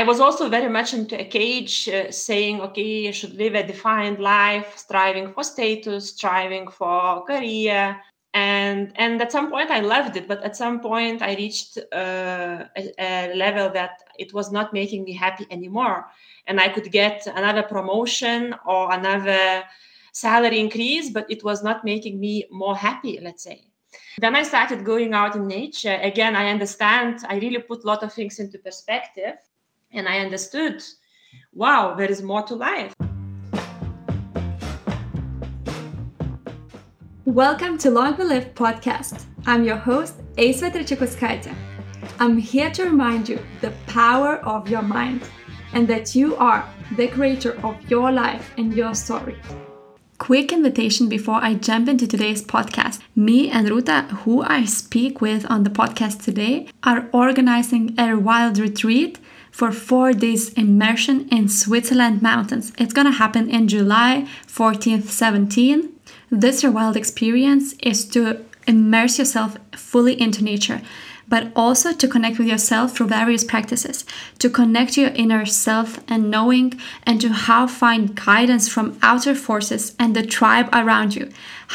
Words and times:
I 0.00 0.02
was 0.02 0.18
also 0.18 0.48
very 0.48 0.70
much 0.70 0.94
into 0.94 1.20
a 1.20 1.26
cage, 1.26 1.86
uh, 1.86 2.10
saying, 2.10 2.62
okay, 2.62 3.08
I 3.08 3.10
should 3.10 3.34
live 3.34 3.54
a 3.54 3.66
defined 3.66 4.18
life, 4.18 4.78
striving 4.78 5.30
for 5.34 5.44
status, 5.44 6.08
striving 6.08 6.68
for 6.68 7.22
career. 7.26 8.00
And, 8.32 8.92
and 8.96 9.20
at 9.20 9.30
some 9.30 9.50
point 9.50 9.70
I 9.70 9.80
loved 9.80 10.16
it, 10.16 10.26
but 10.26 10.42
at 10.42 10.56
some 10.56 10.80
point 10.80 11.20
I 11.20 11.34
reached 11.34 11.76
uh, 11.92 12.64
a, 12.78 12.92
a 12.98 13.34
level 13.34 13.68
that 13.74 14.00
it 14.18 14.32
was 14.32 14.50
not 14.50 14.72
making 14.72 15.04
me 15.04 15.12
happy 15.12 15.46
anymore. 15.50 16.06
And 16.46 16.58
I 16.58 16.70
could 16.70 16.90
get 16.90 17.26
another 17.26 17.62
promotion 17.62 18.54
or 18.64 18.94
another 18.94 19.64
salary 20.12 20.60
increase, 20.60 21.10
but 21.10 21.30
it 21.30 21.44
was 21.44 21.62
not 21.62 21.84
making 21.84 22.18
me 22.18 22.46
more 22.50 22.74
happy, 22.74 23.18
let's 23.20 23.42
say. 23.42 23.66
Then 24.16 24.34
I 24.34 24.44
started 24.44 24.82
going 24.82 25.12
out 25.12 25.36
in 25.36 25.46
nature. 25.46 25.98
Again, 26.00 26.36
I 26.36 26.48
understand, 26.48 27.18
I 27.28 27.36
really 27.36 27.58
put 27.58 27.84
a 27.84 27.86
lot 27.86 28.02
of 28.02 28.14
things 28.14 28.38
into 28.38 28.58
perspective 28.58 29.36
and 29.92 30.08
I 30.08 30.20
understood, 30.20 30.82
wow, 31.52 31.94
there 31.94 32.10
is 32.10 32.22
more 32.22 32.42
to 32.44 32.54
life. 32.54 32.94
Welcome 37.24 37.78
to 37.78 37.90
Long 37.90 38.16
Live 38.18 38.54
podcast. 38.54 39.24
I'm 39.46 39.64
your 39.64 39.76
host, 39.76 40.14
Aisva 40.36 40.70
Trechikauskaitė. 40.70 41.54
I'm 42.20 42.38
here 42.38 42.70
to 42.70 42.84
remind 42.84 43.28
you 43.28 43.40
the 43.60 43.72
power 43.86 44.36
of 44.38 44.68
your 44.68 44.82
mind 44.82 45.22
and 45.72 45.88
that 45.88 46.14
you 46.14 46.36
are 46.36 46.68
the 46.96 47.08
creator 47.08 47.58
of 47.64 47.76
your 47.90 48.12
life 48.12 48.52
and 48.58 48.74
your 48.74 48.94
story. 48.94 49.36
Quick 50.18 50.52
invitation 50.52 51.08
before 51.08 51.42
I 51.42 51.54
jump 51.54 51.88
into 51.88 52.06
today's 52.06 52.44
podcast. 52.44 53.00
Me 53.16 53.50
and 53.50 53.68
Ruta, 53.68 54.02
who 54.22 54.42
I 54.42 54.66
speak 54.66 55.20
with 55.20 55.50
on 55.50 55.64
the 55.64 55.70
podcast 55.70 56.22
today, 56.22 56.68
are 56.82 57.08
organizing 57.12 57.94
a 57.98 58.14
wild 58.14 58.58
retreat 58.58 59.18
for 59.50 59.72
four 59.72 60.12
days 60.12 60.52
immersion 60.54 61.28
in 61.28 61.48
Switzerland 61.48 62.22
mountains. 62.22 62.72
It's 62.78 62.92
gonna 62.92 63.12
happen 63.12 63.50
in 63.50 63.68
July 63.68 64.26
14th, 64.46 65.08
17. 65.08 65.88
This 66.30 66.62
wild 66.62 66.96
experience 66.96 67.74
is 67.82 68.04
to 68.10 68.44
immerse 68.66 69.18
yourself 69.18 69.56
fully 69.74 70.20
into 70.20 70.44
nature, 70.44 70.80
but 71.28 71.50
also 71.56 71.92
to 71.92 72.08
connect 72.08 72.38
with 72.38 72.48
yourself 72.48 72.94
through 72.94 73.06
various 73.06 73.44
practices, 73.44 74.04
to 74.38 74.50
connect 74.50 74.96
your 74.96 75.10
inner 75.10 75.44
self 75.46 76.00
and 76.08 76.30
knowing, 76.30 76.80
and 77.04 77.20
to 77.20 77.30
how 77.30 77.66
find 77.66 78.14
guidance 78.14 78.68
from 78.68 78.98
outer 79.02 79.34
forces 79.34 79.94
and 79.98 80.14
the 80.14 80.26
tribe 80.26 80.68
around 80.72 81.14
you, 81.14 81.28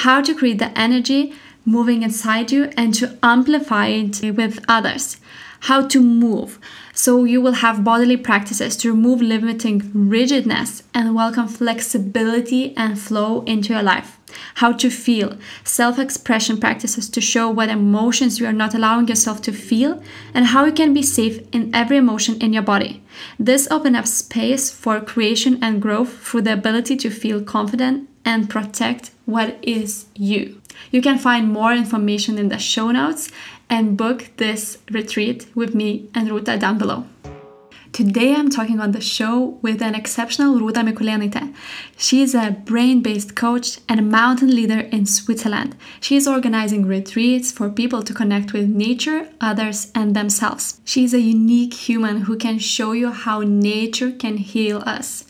how 0.03 0.21
to 0.21 0.35
create 0.35 0.59
the 0.59 0.77
energy 0.77 1.33
moving 1.65 2.03
inside 2.03 2.51
you 2.51 2.69
and 2.77 2.93
to 2.93 3.17
amplify 3.23 3.87
it 3.87 4.21
with 4.35 4.63
others 4.67 5.17
how 5.65 5.81
to 5.87 5.99
move. 5.99 6.59
So 6.93 7.23
you 7.23 7.41
will 7.41 7.53
have 7.53 7.83
bodily 7.83 8.17
practices 8.17 8.77
to 8.77 8.91
remove 8.91 9.19
limiting 9.19 9.91
rigidness 9.93 10.83
and 10.93 11.15
welcome 11.15 11.47
flexibility 11.47 12.77
and 12.77 12.99
flow 12.99 13.41
into 13.45 13.73
your 13.73 13.81
life. 13.81 14.19
How 14.55 14.73
to 14.73 14.91
feel, 14.91 15.37
self 15.63 15.97
expression 15.97 16.59
practices 16.59 17.09
to 17.09 17.19
show 17.19 17.49
what 17.49 17.69
emotions 17.69 18.39
you 18.39 18.45
are 18.45 18.53
not 18.53 18.75
allowing 18.75 19.07
yourself 19.07 19.41
to 19.43 19.51
feel, 19.51 20.03
and 20.35 20.45
how 20.47 20.65
you 20.65 20.71
can 20.71 20.93
be 20.93 21.01
safe 21.01 21.39
in 21.51 21.73
every 21.73 21.97
emotion 21.97 22.39
in 22.39 22.53
your 22.53 22.63
body. 22.63 23.01
This 23.39 23.67
opens 23.71 23.97
up 23.97 24.05
space 24.05 24.69
for 24.69 25.01
creation 25.01 25.57
and 25.63 25.81
growth 25.81 26.19
through 26.19 26.43
the 26.43 26.53
ability 26.53 26.95
to 26.97 27.09
feel 27.09 27.41
confident 27.41 28.07
and 28.23 28.49
protect 28.49 29.11
what 29.25 29.57
is 29.63 30.05
you. 30.15 30.61
You 30.91 31.01
can 31.01 31.17
find 31.17 31.51
more 31.51 31.73
information 31.73 32.37
in 32.37 32.49
the 32.49 32.59
show 32.59 32.91
notes 32.91 33.31
and 33.69 33.97
book 33.97 34.31
this 34.37 34.77
retreat 34.91 35.47
with 35.55 35.75
me 35.75 36.09
and 36.13 36.29
Ruta 36.29 36.57
down 36.57 36.77
below. 36.77 37.05
Today 37.91 38.35
I'm 38.35 38.49
talking 38.49 38.81
on 38.81 38.91
the 38.91 38.99
show 38.99 39.57
with 39.61 39.81
an 39.81 39.95
exceptional 39.95 40.59
Ruta 40.59 40.81
Mikulėnaitė. 40.81 41.53
She 41.95 42.21
is 42.21 42.35
a 42.35 42.51
brain-based 42.65 43.35
coach 43.35 43.79
and 43.87 44.01
a 44.01 44.03
mountain 44.03 44.53
leader 44.53 44.79
in 44.79 45.05
Switzerland. 45.05 45.77
She 46.01 46.17
is 46.17 46.27
organizing 46.27 46.85
retreats 46.85 47.53
for 47.53 47.69
people 47.69 48.03
to 48.03 48.13
connect 48.13 48.51
with 48.51 48.67
nature, 48.67 49.29
others, 49.39 49.93
and 49.95 50.13
themselves. 50.13 50.81
She 50.83 51.05
is 51.05 51.13
a 51.13 51.21
unique 51.21 51.73
human 51.73 52.21
who 52.21 52.35
can 52.37 52.59
show 52.59 52.91
you 52.91 53.11
how 53.11 53.39
nature 53.41 54.11
can 54.11 54.37
heal 54.37 54.83
us. 54.85 55.24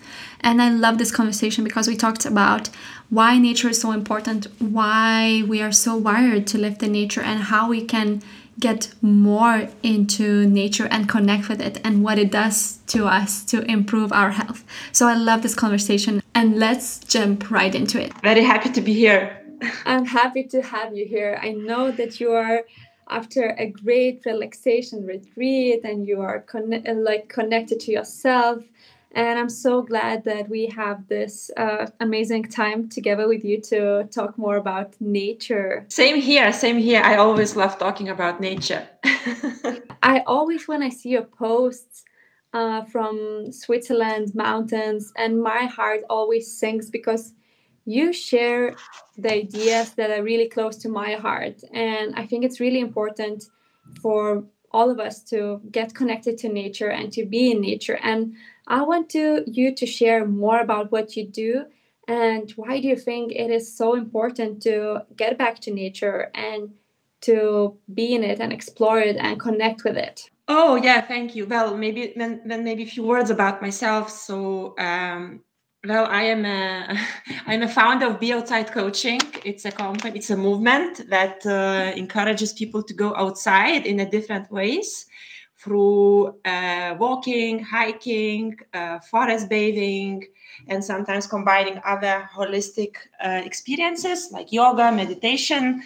And 0.45 0.61
I 0.61 0.69
love 0.69 0.99
this 0.99 1.11
conversation 1.11 1.63
because 1.63 1.87
we 1.87 1.95
talked 1.95 2.23
about 2.23 2.69
why 3.09 3.39
nature 3.39 3.69
is 3.69 3.81
so 3.81 3.91
important, 3.91 4.45
why 4.59 5.41
we 5.47 5.59
are 5.59 5.71
so 5.71 5.95
wired 5.95 6.45
to 6.47 6.59
live 6.59 6.81
in 6.83 6.91
nature, 6.91 7.21
and 7.21 7.39
how 7.39 7.67
we 7.67 7.83
can 7.83 8.21
get 8.59 8.93
more 9.01 9.67
into 9.81 10.45
nature 10.45 10.87
and 10.91 11.09
connect 11.09 11.49
with 11.49 11.59
it 11.59 11.81
and 11.83 12.03
what 12.03 12.19
it 12.19 12.31
does 12.31 12.77
to 12.87 13.07
us 13.07 13.43
to 13.45 13.63
improve 13.63 14.13
our 14.13 14.31
health. 14.31 14.63
So 14.91 15.07
I 15.07 15.15
love 15.15 15.41
this 15.41 15.55
conversation 15.55 16.21
and 16.35 16.59
let's 16.59 16.99
jump 16.99 17.49
right 17.49 17.73
into 17.73 17.99
it. 17.99 18.13
Very 18.21 18.43
happy 18.43 18.69
to 18.69 18.81
be 18.81 18.93
here. 18.93 19.41
I'm 19.85 20.05
happy 20.05 20.43
to 20.43 20.61
have 20.61 20.95
you 20.95 21.07
here. 21.07 21.39
I 21.41 21.53
know 21.53 21.89
that 21.91 22.19
you 22.19 22.33
are 22.33 22.61
after 23.09 23.55
a 23.57 23.71
great 23.71 24.21
relaxation 24.25 25.05
retreat 25.05 25.81
and 25.83 26.07
you 26.07 26.21
are 26.21 26.41
con- 26.41 26.83
like 27.03 27.29
connected 27.29 27.79
to 27.79 27.91
yourself 27.91 28.63
and 29.15 29.39
I'm 29.39 29.49
so 29.49 29.81
glad 29.81 30.25
that 30.25 30.49
we 30.49 30.67
have 30.67 31.07
this 31.07 31.49
uh, 31.55 31.87
amazing 32.01 32.43
time 32.43 32.89
together 32.89 33.29
with 33.29 33.45
you 33.45 33.61
to 33.61 34.03
talk 34.11 34.37
more 34.37 34.57
about 34.57 34.93
nature. 34.99 35.85
Same 35.87 36.19
here, 36.19 36.51
same 36.51 36.77
here. 36.77 37.01
I 37.01 37.15
always 37.15 37.55
love 37.55 37.79
talking 37.79 38.09
about 38.09 38.41
nature. 38.41 38.85
I 40.03 40.21
always, 40.27 40.67
when 40.67 40.83
I 40.83 40.89
see 40.89 41.09
your 41.09 41.23
posts 41.23 42.03
uh, 42.53 42.83
from 42.83 43.53
Switzerland 43.53 44.35
mountains, 44.35 45.13
and 45.17 45.41
my 45.41 45.63
heart 45.63 46.01
always 46.09 46.51
sings 46.51 46.89
because 46.89 47.31
you 47.85 48.11
share 48.11 48.75
the 49.17 49.33
ideas 49.33 49.91
that 49.91 50.09
are 50.11 50.23
really 50.23 50.49
close 50.49 50.75
to 50.77 50.89
my 50.89 51.13
heart. 51.13 51.63
And 51.73 52.13
I 52.15 52.25
think 52.25 52.43
it's 52.43 52.59
really 52.59 52.81
important 52.81 53.45
for 54.01 54.43
all 54.71 54.91
of 54.91 54.99
us 54.99 55.21
to 55.21 55.61
get 55.71 55.95
connected 55.95 56.37
to 56.39 56.49
nature 56.49 56.89
and 56.89 57.13
to 57.13 57.25
be 57.25 57.51
in 57.51 57.61
nature. 57.61 57.97
And 58.03 58.35
I 58.67 58.81
want 58.83 59.09
to 59.11 59.43
you 59.45 59.73
to 59.75 59.85
share 59.85 60.25
more 60.25 60.59
about 60.59 60.91
what 60.91 61.15
you 61.15 61.27
do 61.27 61.65
and 62.07 62.51
why 62.51 62.79
do 62.81 62.87
you 62.87 62.95
think 62.95 63.31
it 63.31 63.51
is 63.51 63.75
so 63.75 63.95
important 63.95 64.61
to 64.63 65.01
get 65.15 65.37
back 65.37 65.59
to 65.61 65.71
nature 65.71 66.31
and 66.33 66.71
to 67.21 67.77
be 67.93 68.13
in 68.13 68.23
it 68.23 68.39
and 68.39 68.53
explore 68.53 68.99
it 68.99 69.17
and 69.17 69.39
connect 69.39 69.83
with 69.83 69.97
it. 69.97 70.29
Oh 70.47 70.75
yeah, 70.75 71.01
thank 71.01 71.35
you. 71.35 71.47
Well, 71.47 71.75
maybe 71.75 72.13
then, 72.15 72.41
then 72.45 72.63
maybe 72.63 72.83
a 72.83 72.85
few 72.85 73.03
words 73.03 73.31
about 73.31 73.61
myself. 73.61 74.11
So 74.11 74.75
um, 74.77 75.41
well, 75.87 76.05
I 76.05 76.23
am 76.23 76.45
a 76.45 76.97
I'm 77.47 77.63
a 77.63 77.67
founder 77.67 78.07
of 78.07 78.19
Be 78.19 78.33
Outside 78.33 78.71
Coaching. 78.71 79.21
It's 79.43 79.65
a 79.65 79.71
company, 79.71 80.17
it's 80.17 80.29
a 80.29 80.37
movement 80.37 81.09
that 81.09 81.45
uh, 81.45 81.93
encourages 81.95 82.53
people 82.53 82.83
to 82.83 82.93
go 82.93 83.15
outside 83.15 83.85
in 83.87 83.99
a 83.99 84.09
different 84.09 84.51
ways 84.51 85.07
through 85.65 86.27
uh, 86.45 86.95
walking, 86.99 87.57
hiking, 87.57 88.55
uh, 88.75 88.99
forest 88.99 89.49
bathing, 89.49 90.23
and 90.67 90.85
sometimes 90.85 91.25
combining 91.25 91.81
other 91.83 92.29
holistic 92.31 92.93
uh, 93.25 93.41
experiences 93.43 94.29
like 94.31 94.51
yoga, 94.51 94.91
meditation. 94.91 95.81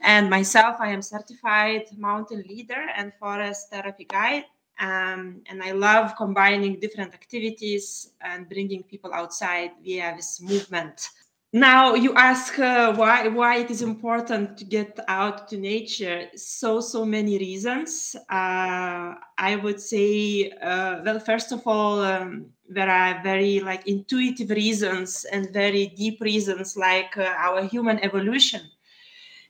And 0.00 0.28
myself, 0.28 0.76
I 0.80 0.88
am 0.88 1.00
certified 1.00 1.84
mountain 1.96 2.42
leader 2.48 2.86
and 2.96 3.12
forest 3.20 3.70
therapy 3.70 4.04
guide. 4.04 4.46
Um, 4.80 5.42
and 5.48 5.62
I 5.62 5.72
love 5.72 6.16
combining 6.16 6.80
different 6.80 7.14
activities 7.14 8.10
and 8.20 8.48
bringing 8.48 8.82
people 8.82 9.12
outside 9.14 9.70
via 9.84 10.14
this 10.16 10.40
movement 10.40 11.08
now 11.52 11.94
you 11.94 12.14
ask 12.14 12.58
uh, 12.60 12.94
why 12.94 13.26
why 13.26 13.56
it 13.56 13.70
is 13.70 13.82
important 13.82 14.56
to 14.56 14.64
get 14.64 14.98
out 15.08 15.48
to 15.48 15.56
nature 15.56 16.28
so 16.36 16.80
so 16.80 17.04
many 17.04 17.38
reasons. 17.38 18.14
Uh, 18.30 19.14
i 19.38 19.56
would 19.62 19.80
say 19.80 20.50
uh, 20.62 21.00
well 21.04 21.18
first 21.18 21.50
of 21.52 21.66
all 21.66 22.00
um, 22.02 22.46
there 22.68 22.88
are 22.88 23.20
very 23.22 23.58
like 23.60 23.86
intuitive 23.88 24.50
reasons 24.50 25.24
and 25.32 25.52
very 25.52 25.88
deep 25.88 26.20
reasons 26.20 26.76
like 26.76 27.16
uh, 27.16 27.34
our 27.36 27.64
human 27.64 27.98
evolution 28.04 28.60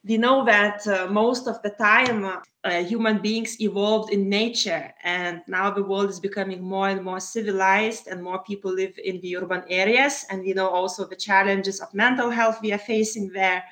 we 0.04 0.16
know 0.16 0.44
that 0.44 0.86
uh, 0.86 1.06
most 1.10 1.46
of 1.46 1.60
the 1.62 1.70
time 1.70 2.24
uh, 2.64 2.82
human 2.82 3.18
beings 3.18 3.60
evolved 3.60 4.12
in 4.12 4.28
nature 4.28 4.92
and 5.02 5.42
now 5.46 5.70
the 5.70 5.82
world 5.82 6.08
is 6.08 6.20
becoming 6.20 6.62
more 6.62 6.88
and 6.88 7.02
more 7.02 7.20
civilized 7.20 8.06
and 8.06 8.22
more 8.22 8.42
people 8.44 8.72
live 8.72 8.98
in 9.04 9.20
the 9.20 9.36
urban 9.36 9.62
areas 9.68 10.24
and 10.30 10.42
we 10.42 10.54
know 10.54 10.68
also 10.68 11.06
the 11.06 11.16
challenges 11.16 11.80
of 11.80 11.92
mental 11.92 12.30
health 12.30 12.58
we 12.62 12.72
are 12.72 12.78
facing 12.78 13.28
there. 13.28 13.62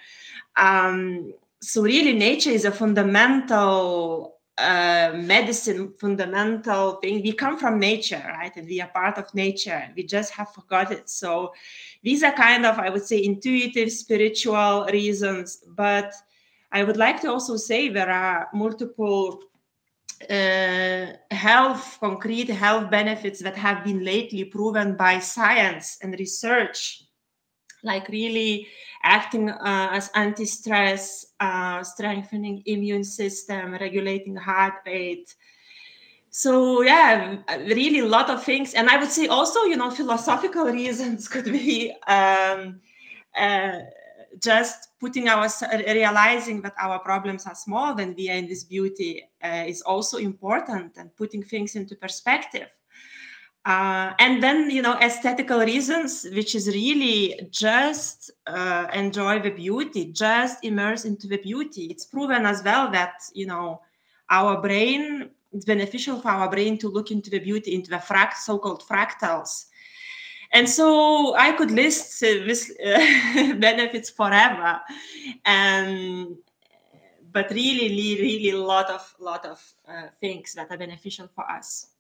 Um, 0.57 1.33
so 1.61 1.83
really 1.83 2.13
nature 2.13 2.51
is 2.51 2.65
a 2.65 2.73
fundamental 2.73 4.38
uh, 4.59 5.13
medicine 5.15 5.93
fundamental 6.01 6.97
thing. 6.97 7.23
We 7.23 7.33
come 7.33 7.59
from 7.59 7.79
nature 7.79 8.25
right? 8.29 8.55
And 8.57 8.67
we 8.67 8.81
are 8.81 8.89
part 8.89 9.19
of 9.19 9.33
nature. 9.35 9.89
We 9.97 10.03
just 10.03 10.33
have 10.33 10.53
forgot 10.53 10.93
it 10.93 11.09
so 11.09 11.53
these 12.03 12.23
are 12.23 12.33
kind 12.33 12.65
of 12.65 12.79
i 12.79 12.91
would 12.91 13.05
say 13.05 13.23
intuitive 13.23 13.91
spiritual 13.91 14.87
reasons. 14.93 15.63
But 15.69 16.13
i 16.73 16.85
would 16.85 16.97
like 16.97 17.21
to 17.23 17.31
also 17.31 17.57
say 17.57 17.89
there 17.89 18.11
are 18.11 18.49
multiple 18.53 19.41
uh, 20.29 21.07
health, 21.31 21.99
concrete 22.01 22.49
health 22.49 22.91
benefits 22.91 23.41
that 23.41 23.57
have 23.57 23.85
been 23.85 24.05
lately 24.05 24.45
proven 24.45 24.97
by 24.97 25.19
science 25.21 25.99
and 26.03 26.19
research, 26.19 27.05
like 27.85 28.09
really 28.09 28.67
acting 29.03 29.51
uh, 29.51 29.89
as 29.93 30.11
anti-stress, 30.15 31.27
uh, 31.41 31.83
strengthening 31.83 32.63
immune 32.67 33.05
system, 33.05 33.73
regulating 33.73 34.37
heart 34.37 34.75
rate. 34.87 35.35
So 36.31 36.83
yeah, 36.83 37.39
really 37.59 38.01
a 38.01 38.07
lot 38.07 38.31
of 38.31 38.45
things, 38.45 38.75
and 38.75 38.89
I 38.89 38.99
would 38.99 39.11
say 39.11 39.27
also, 39.27 39.65
you 39.65 39.77
know, 39.77 39.91
philosophical 39.91 40.65
reasons 40.81 41.27
could 41.29 41.47
be 41.47 41.95
um, 42.07 42.81
uh, 43.37 43.81
just 44.41 44.99
putting 45.01 45.29
our 45.29 45.49
realizing 45.73 46.61
that 46.63 46.75
our 46.79 46.99
problems 46.99 47.47
are 47.47 47.55
small 47.55 47.99
and 47.99 48.15
we 48.17 48.31
are 48.31 48.37
in 48.37 48.47
this 48.47 48.65
beauty 48.65 49.23
uh, 49.43 49.65
is 49.67 49.83
also 49.83 50.19
important 50.19 50.97
and 50.97 51.15
putting 51.17 51.43
things 51.43 51.77
into 51.77 51.97
perspective 51.97 52.69
uh, 53.69 54.15
and 54.19 54.43
then 54.43 54.71
you 54.71 54.81
know 54.81 54.95
aesthetical 54.95 55.61
reasons 55.61 56.27
which 56.33 56.55
is 56.55 56.69
really 56.69 57.39
just 57.51 58.31
uh, 58.47 58.87
enjoy 58.95 59.39
the 59.39 59.51
beauty 59.51 60.07
just 60.07 60.65
immerse 60.65 61.05
into 61.05 61.29
the 61.29 61.37
beauty. 61.37 61.85
It's 61.91 62.07
proven 62.07 62.47
as 62.47 62.63
well 62.65 62.91
that 62.93 63.21
you 63.35 63.47
know 63.47 63.83
our 64.31 64.63
brain 64.63 65.29
it's 65.53 65.67
beneficial 65.67 66.19
for 66.19 66.31
our 66.31 66.49
brain 66.51 66.79
to 66.79 66.89
look 66.89 67.11
into 67.11 67.29
the 67.29 67.41
beauty 67.41 67.75
into 67.75 67.91
the 67.91 67.99
fract 67.99 68.37
so-called 68.37 68.83
fractals. 68.89 69.67
And 70.53 70.67
so 70.67 71.37
i 71.37 71.53
could 71.53 71.71
list 71.71 72.23
uh, 72.23 72.47
this 72.47 72.73
uh, 72.83 73.53
benefits 73.69 74.09
forever. 74.09 74.81
And 75.45 76.37
but 77.33 77.51
really 77.51 77.91
really 77.91 78.23
really 78.23 78.51
a 78.51 78.63
lot 78.63 78.89
of 78.89 79.15
lot 79.21 79.45
of 79.45 79.63
uh, 79.87 80.09
things 80.23 80.55
that 80.55 80.71
are 80.71 80.79
beneficial 80.79 81.29
for 81.29 81.45
us 81.51 81.98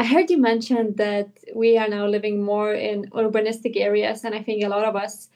i 0.00 0.04
heard 0.04 0.30
you 0.30 0.38
mention 0.38 0.94
that 0.96 1.28
we 1.54 1.76
are 1.76 1.88
now 1.88 2.06
living 2.06 2.42
more 2.42 2.72
in 2.74 2.98
urbanistic 3.10 3.76
areas 3.76 4.24
and 4.24 4.34
i 4.34 4.42
think 4.42 4.64
a 4.64 4.68
lot 4.68 4.84
of 4.84 4.96
us 4.96 5.28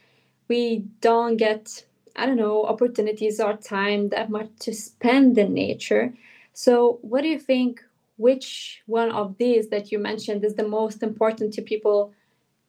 we 0.49 0.85
don't 1.01 1.37
get 1.37 1.85
i 2.17 2.27
don't 2.27 2.37
know 2.37 2.65
opportunities 2.65 3.41
or 3.41 3.55
time 3.57 4.09
that 4.09 4.31
much 4.31 4.49
to 4.61 4.73
spend 4.73 5.37
in 5.39 5.53
nature. 5.53 6.13
So 6.53 6.99
what 7.03 7.23
do 7.23 7.29
you 7.29 7.39
think 7.39 7.83
which 8.17 8.83
one 8.87 9.11
of 9.11 9.37
these 9.39 9.69
that 9.71 9.91
you 9.91 9.99
mentioned 9.99 10.45
is 10.45 10.55
the 10.55 10.69
most 10.69 11.03
important 11.03 11.53
to 11.55 11.63
people 11.63 12.13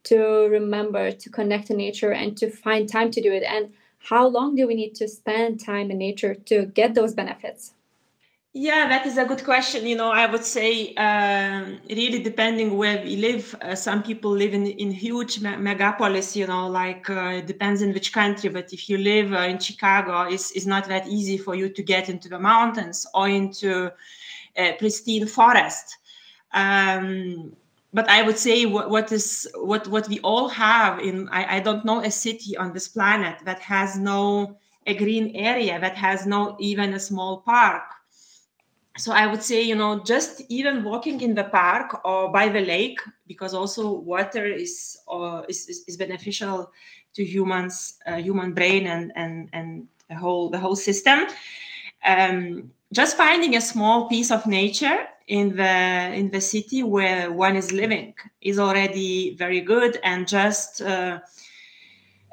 to 0.04 0.18
remember 0.58 1.12
to 1.12 1.30
connect 1.30 1.68
to 1.68 1.74
nature 1.74 2.12
and 2.12 2.36
to 2.38 2.50
find 2.50 2.88
time 2.88 3.10
to 3.12 3.20
do 3.22 3.32
it? 3.32 3.44
And 3.44 3.72
how 4.10 4.26
long 4.26 4.56
do 4.56 4.66
we 4.66 4.74
need 4.74 4.94
to 4.96 5.08
spend 5.08 5.64
time 5.64 5.90
in 5.92 5.98
nature 5.98 6.34
to 6.34 6.66
get 6.66 6.94
those 6.94 7.14
benefits 7.14 7.72
yeah 8.58 8.88
that 8.88 9.04
is 9.04 9.18
a 9.18 9.24
good 9.26 9.44
question 9.44 9.86
you 9.86 9.94
know 9.94 10.10
i 10.10 10.24
would 10.24 10.44
say 10.44 10.94
um, 10.94 11.78
really 11.90 12.22
depending 12.22 12.78
where 12.78 13.02
we 13.04 13.16
live 13.16 13.54
uh, 13.60 13.74
some 13.74 14.02
people 14.02 14.30
live 14.30 14.54
in, 14.54 14.66
in 14.66 14.90
huge 14.90 15.40
me- 15.40 15.50
megapolis 15.50 16.34
you 16.34 16.46
know 16.46 16.66
like 16.66 17.10
uh, 17.10 17.40
it 17.40 17.46
depends 17.46 17.82
in 17.82 17.92
which 17.92 18.14
country 18.14 18.48
but 18.48 18.72
if 18.72 18.88
you 18.88 18.96
live 18.96 19.30
uh, 19.34 19.40
in 19.40 19.58
chicago 19.58 20.22
it's, 20.22 20.52
it's 20.52 20.64
not 20.64 20.88
that 20.88 21.06
easy 21.06 21.36
for 21.36 21.54
you 21.54 21.68
to 21.68 21.82
get 21.82 22.08
into 22.08 22.30
the 22.30 22.38
mountains 22.38 23.06
or 23.12 23.28
into 23.28 23.90
pristine 24.78 25.26
forest 25.26 25.98
um, 26.54 27.52
but 27.92 28.08
I 28.08 28.22
would 28.22 28.38
say 28.38 28.64
what, 28.64 28.88
what 28.88 29.12
is 29.12 29.46
what 29.56 29.86
what 29.88 30.08
we 30.08 30.18
all 30.20 30.48
have 30.48 30.98
in 31.00 31.28
I, 31.28 31.56
I 31.56 31.60
don't 31.60 31.84
know 31.84 32.00
a 32.02 32.10
city 32.10 32.56
on 32.56 32.72
this 32.72 32.88
planet 32.88 33.36
that 33.44 33.58
has 33.60 33.98
no 33.98 34.56
a 34.86 34.94
green 34.94 35.36
area 35.36 35.78
that 35.78 35.96
has 35.96 36.26
no 36.26 36.56
even 36.58 36.94
a 36.94 37.00
small 37.00 37.42
park. 37.42 37.82
So 38.98 39.12
I 39.12 39.26
would 39.26 39.42
say 39.42 39.62
you 39.62 39.74
know 39.74 40.02
just 40.04 40.42
even 40.48 40.82
walking 40.84 41.20
in 41.20 41.34
the 41.34 41.44
park 41.44 42.00
or 42.04 42.32
by 42.32 42.48
the 42.48 42.60
lake 42.60 42.98
because 43.26 43.54
also 43.54 43.92
water 43.92 44.46
is 44.46 44.98
uh, 45.10 45.42
is, 45.48 45.68
is, 45.68 45.84
is 45.86 45.96
beneficial 45.96 46.70
to 47.14 47.24
humans 47.24 47.98
uh, 48.06 48.16
human 48.16 48.52
brain 48.52 48.86
and 48.86 49.12
and 49.16 49.48
and 49.52 49.86
the 50.08 50.16
whole 50.16 50.48
the 50.50 50.58
whole 50.58 50.76
system. 50.76 51.26
Um, 52.04 52.70
just 52.92 53.16
finding 53.16 53.56
a 53.56 53.60
small 53.60 54.08
piece 54.08 54.30
of 54.30 54.46
nature 54.46 54.98
in 55.26 55.56
the 55.56 56.12
in 56.14 56.30
the 56.30 56.40
city 56.40 56.82
where 56.82 57.32
one 57.32 57.56
is 57.56 57.72
living 57.72 58.14
is 58.40 58.58
already 58.58 59.34
very 59.36 59.60
good 59.60 59.98
and 60.04 60.26
just 60.28 60.80
uh, 60.80 61.18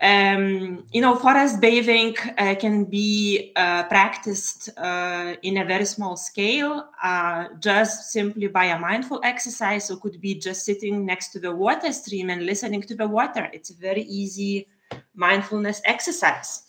um, 0.02 0.86
you 0.92 1.02
know 1.02 1.16
forest 1.16 1.62
bathing 1.62 2.16
uh, 2.38 2.56
can 2.56 2.86
be 2.86 3.52
uh, 3.56 3.84
practiced 3.84 4.70
uh, 4.78 5.36
in 5.44 5.58
a 5.58 5.66
very 5.66 5.86
small 5.86 6.18
scale 6.18 6.90
uh, 7.02 7.46
just 7.60 8.12
simply 8.12 8.48
by 8.48 8.66
a 8.66 8.80
mindful 8.80 9.22
exercise. 9.24 9.88
So 9.88 9.96
could 9.98 10.20
be 10.20 10.36
just 10.36 10.66
sitting 10.66 11.06
next 11.06 11.30
to 11.34 11.40
the 11.40 11.56
water 11.56 11.92
stream 11.94 12.30
and 12.30 12.46
listening 12.46 12.82
to 12.84 12.96
the 12.96 13.08
water. 13.08 13.50
It's 13.54 13.70
a 13.70 13.76
very 13.76 14.04
easy 14.04 14.68
mindfulness 15.16 15.82
exercise. 15.86 16.64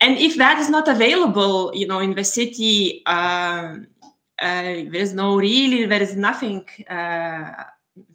And 0.00 0.18
if 0.18 0.36
that 0.36 0.58
is 0.58 0.68
not 0.68 0.86
available 0.86 1.72
you 1.74 1.86
know 1.86 2.00
in 2.00 2.14
the 2.14 2.24
city 2.24 3.04
um, 3.06 3.86
uh, 4.38 4.82
there's 4.90 5.14
no 5.14 5.36
really 5.36 5.86
there 5.86 6.02
is 6.02 6.16
nothing 6.16 6.64
uh, 6.90 7.52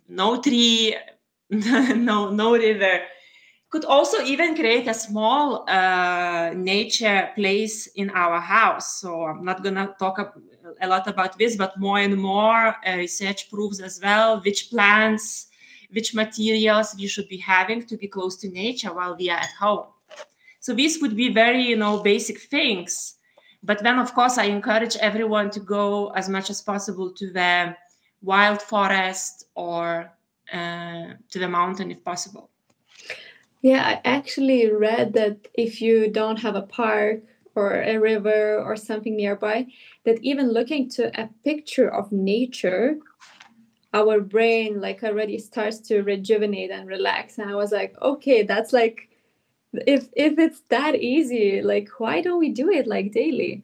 no 0.08 0.42
tree 0.42 0.96
no 1.50 2.30
no 2.30 2.54
river 2.54 3.02
could 3.70 3.86
also 3.86 4.22
even 4.24 4.56
create 4.56 4.88
a 4.88 4.94
small 4.94 5.70
uh, 5.70 6.52
nature 6.56 7.30
place 7.36 7.88
in 7.96 8.10
our 8.12 8.40
house. 8.40 9.00
So 9.00 9.24
i'm 9.26 9.46
not 9.46 9.64
going 9.64 9.76
to 9.76 9.96
talk 10.00 10.18
a 10.82 10.88
lot 10.88 11.08
about 11.08 11.38
this 11.38 11.56
but 11.56 11.80
more 11.80 12.00
and 12.00 12.18
more 12.18 12.76
uh, 12.86 12.96
research 12.98 13.50
proves 13.50 13.80
as 13.80 14.00
well 14.02 14.42
which 14.42 14.70
plants 14.70 15.48
which 15.92 16.14
materials 16.14 16.96
we 16.98 17.08
should 17.08 17.28
be 17.28 17.38
having 17.38 17.84
to 17.86 17.98
be 17.98 18.08
close 18.08 18.36
to 18.38 18.50
nature 18.50 18.94
while 18.94 19.16
we 19.18 19.30
are 19.30 19.40
at 19.40 19.52
home. 19.60 19.88
So 20.60 20.74
these 20.74 21.02
would 21.02 21.16
be 21.16 21.34
very 21.34 21.64
you 21.64 21.76
know 21.76 22.02
basic 22.02 22.40
things. 22.42 23.16
But 23.62 23.84
then, 23.84 24.00
of 24.00 24.14
course, 24.14 24.38
I 24.38 24.46
encourage 24.46 24.96
everyone 24.98 25.50
to 25.52 25.60
go 25.60 26.10
as 26.12 26.30
much 26.30 26.50
as 26.50 26.62
possible 26.62 27.12
to 27.12 27.32
the 27.32 27.76
wild 28.22 28.62
forest 28.62 29.46
or 29.54 30.12
uh, 30.54 31.08
to 31.30 31.40
the 31.40 31.48
mountain 31.48 31.92
if 31.92 32.04
possible. 32.04 32.50
Yeah, 33.62 33.84
I 33.86 34.02
actually 34.08 34.72
read 34.72 35.14
that 35.14 35.48
if 35.54 35.82
you 35.82 36.10
don't 36.10 36.38
have 36.40 36.56
a 36.56 36.62
park 36.62 37.22
or 37.56 37.82
a 37.82 37.98
river 37.98 38.58
or 38.64 38.76
something 38.76 39.16
nearby, 39.18 39.68
that 40.06 40.24
even 40.24 40.52
looking 40.52 40.90
to 40.92 41.12
a 41.22 41.30
picture 41.44 41.90
of 41.90 42.12
nature, 42.12 42.98
our 43.94 44.22
brain 44.22 44.82
like 44.82 45.04
already 45.04 45.38
starts 45.40 45.80
to 45.80 46.02
rejuvenate 46.04 46.72
and 46.72 46.88
relax. 46.88 47.38
And 47.40 47.50
I 47.50 47.56
was 47.56 47.72
like, 47.72 47.96
okay, 48.02 48.44
that's 48.44 48.74
like 48.74 49.10
if 49.74 50.10
if 50.16 50.40
it's 50.40 50.62
that 50.70 50.96
easy 50.96 51.62
like 51.62 51.90
why 52.00 52.22
don't 52.22 52.40
we 52.40 52.50
do 52.52 52.70
it 52.72 52.88
like 52.88 53.12
daily 53.12 53.64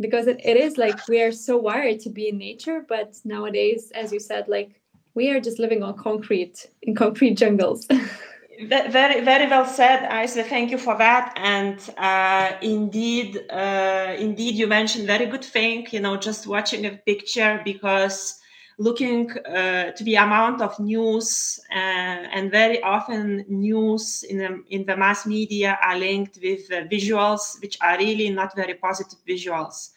because 0.00 0.26
it, 0.26 0.40
it 0.44 0.56
is 0.56 0.78
like 0.78 1.08
we 1.08 1.22
are 1.22 1.32
so 1.32 1.56
wired 1.56 2.00
to 2.00 2.10
be 2.10 2.28
in 2.28 2.38
nature 2.38 2.84
but 2.88 3.16
nowadays 3.24 3.92
as 3.94 4.12
you 4.12 4.20
said 4.20 4.48
like 4.48 4.80
we 5.14 5.30
are 5.30 5.40
just 5.40 5.58
living 5.58 5.82
on 5.82 5.96
concrete 5.96 6.68
in 6.82 6.94
concrete 6.94 7.34
jungles 7.36 7.88
very 8.68 9.20
very 9.20 9.46
well 9.46 9.64
said 9.64 10.06
Isa. 10.22 10.42
thank 10.44 10.70
you 10.70 10.78
for 10.78 10.96
that 10.98 11.32
and 11.36 11.78
uh, 11.96 12.52
indeed 12.60 13.38
uh, 13.50 14.14
indeed 14.18 14.54
you 14.54 14.66
mentioned 14.66 15.06
very 15.06 15.26
good 15.26 15.44
thing 15.44 15.86
you 15.90 16.00
know 16.00 16.16
just 16.16 16.46
watching 16.46 16.84
a 16.86 16.90
picture 16.90 17.60
because 17.64 18.38
looking 18.78 19.30
uh, 19.30 19.92
to 19.92 20.04
the 20.04 20.14
amount 20.16 20.60
of 20.62 20.78
news 20.80 21.60
uh, 21.70 21.74
and 21.74 22.50
very 22.50 22.82
often 22.82 23.44
news 23.48 24.24
in 24.28 24.38
the, 24.38 24.62
in 24.70 24.86
the 24.86 24.96
mass 24.96 25.26
media 25.26 25.78
are 25.82 25.98
linked 25.98 26.38
with 26.42 26.70
uh, 26.72 26.82
visuals 26.88 27.60
which 27.60 27.76
are 27.82 27.98
really 27.98 28.30
not 28.30 28.54
very 28.56 28.74
positive 28.74 29.18
visuals 29.28 29.90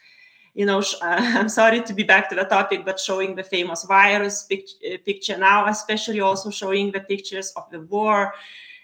you 0.53 0.65
know 0.65 0.81
i'm 1.01 1.50
sorry 1.50 1.81
to 1.81 1.93
be 1.93 2.03
back 2.03 2.29
to 2.29 2.36
the 2.36 2.43
topic 2.45 2.86
but 2.86 3.00
showing 3.00 3.36
the 3.36 3.43
famous 3.43 3.83
virus 3.83 4.43
pic- 4.43 4.77
uh, 4.91 4.98
picture 5.05 5.38
now 5.38 5.67
especially 5.67 6.19
also 6.19 6.50
showing 6.50 6.91
the 6.91 7.00
pictures 7.01 7.51
of 7.55 7.69
the 7.72 7.81
war 7.81 8.33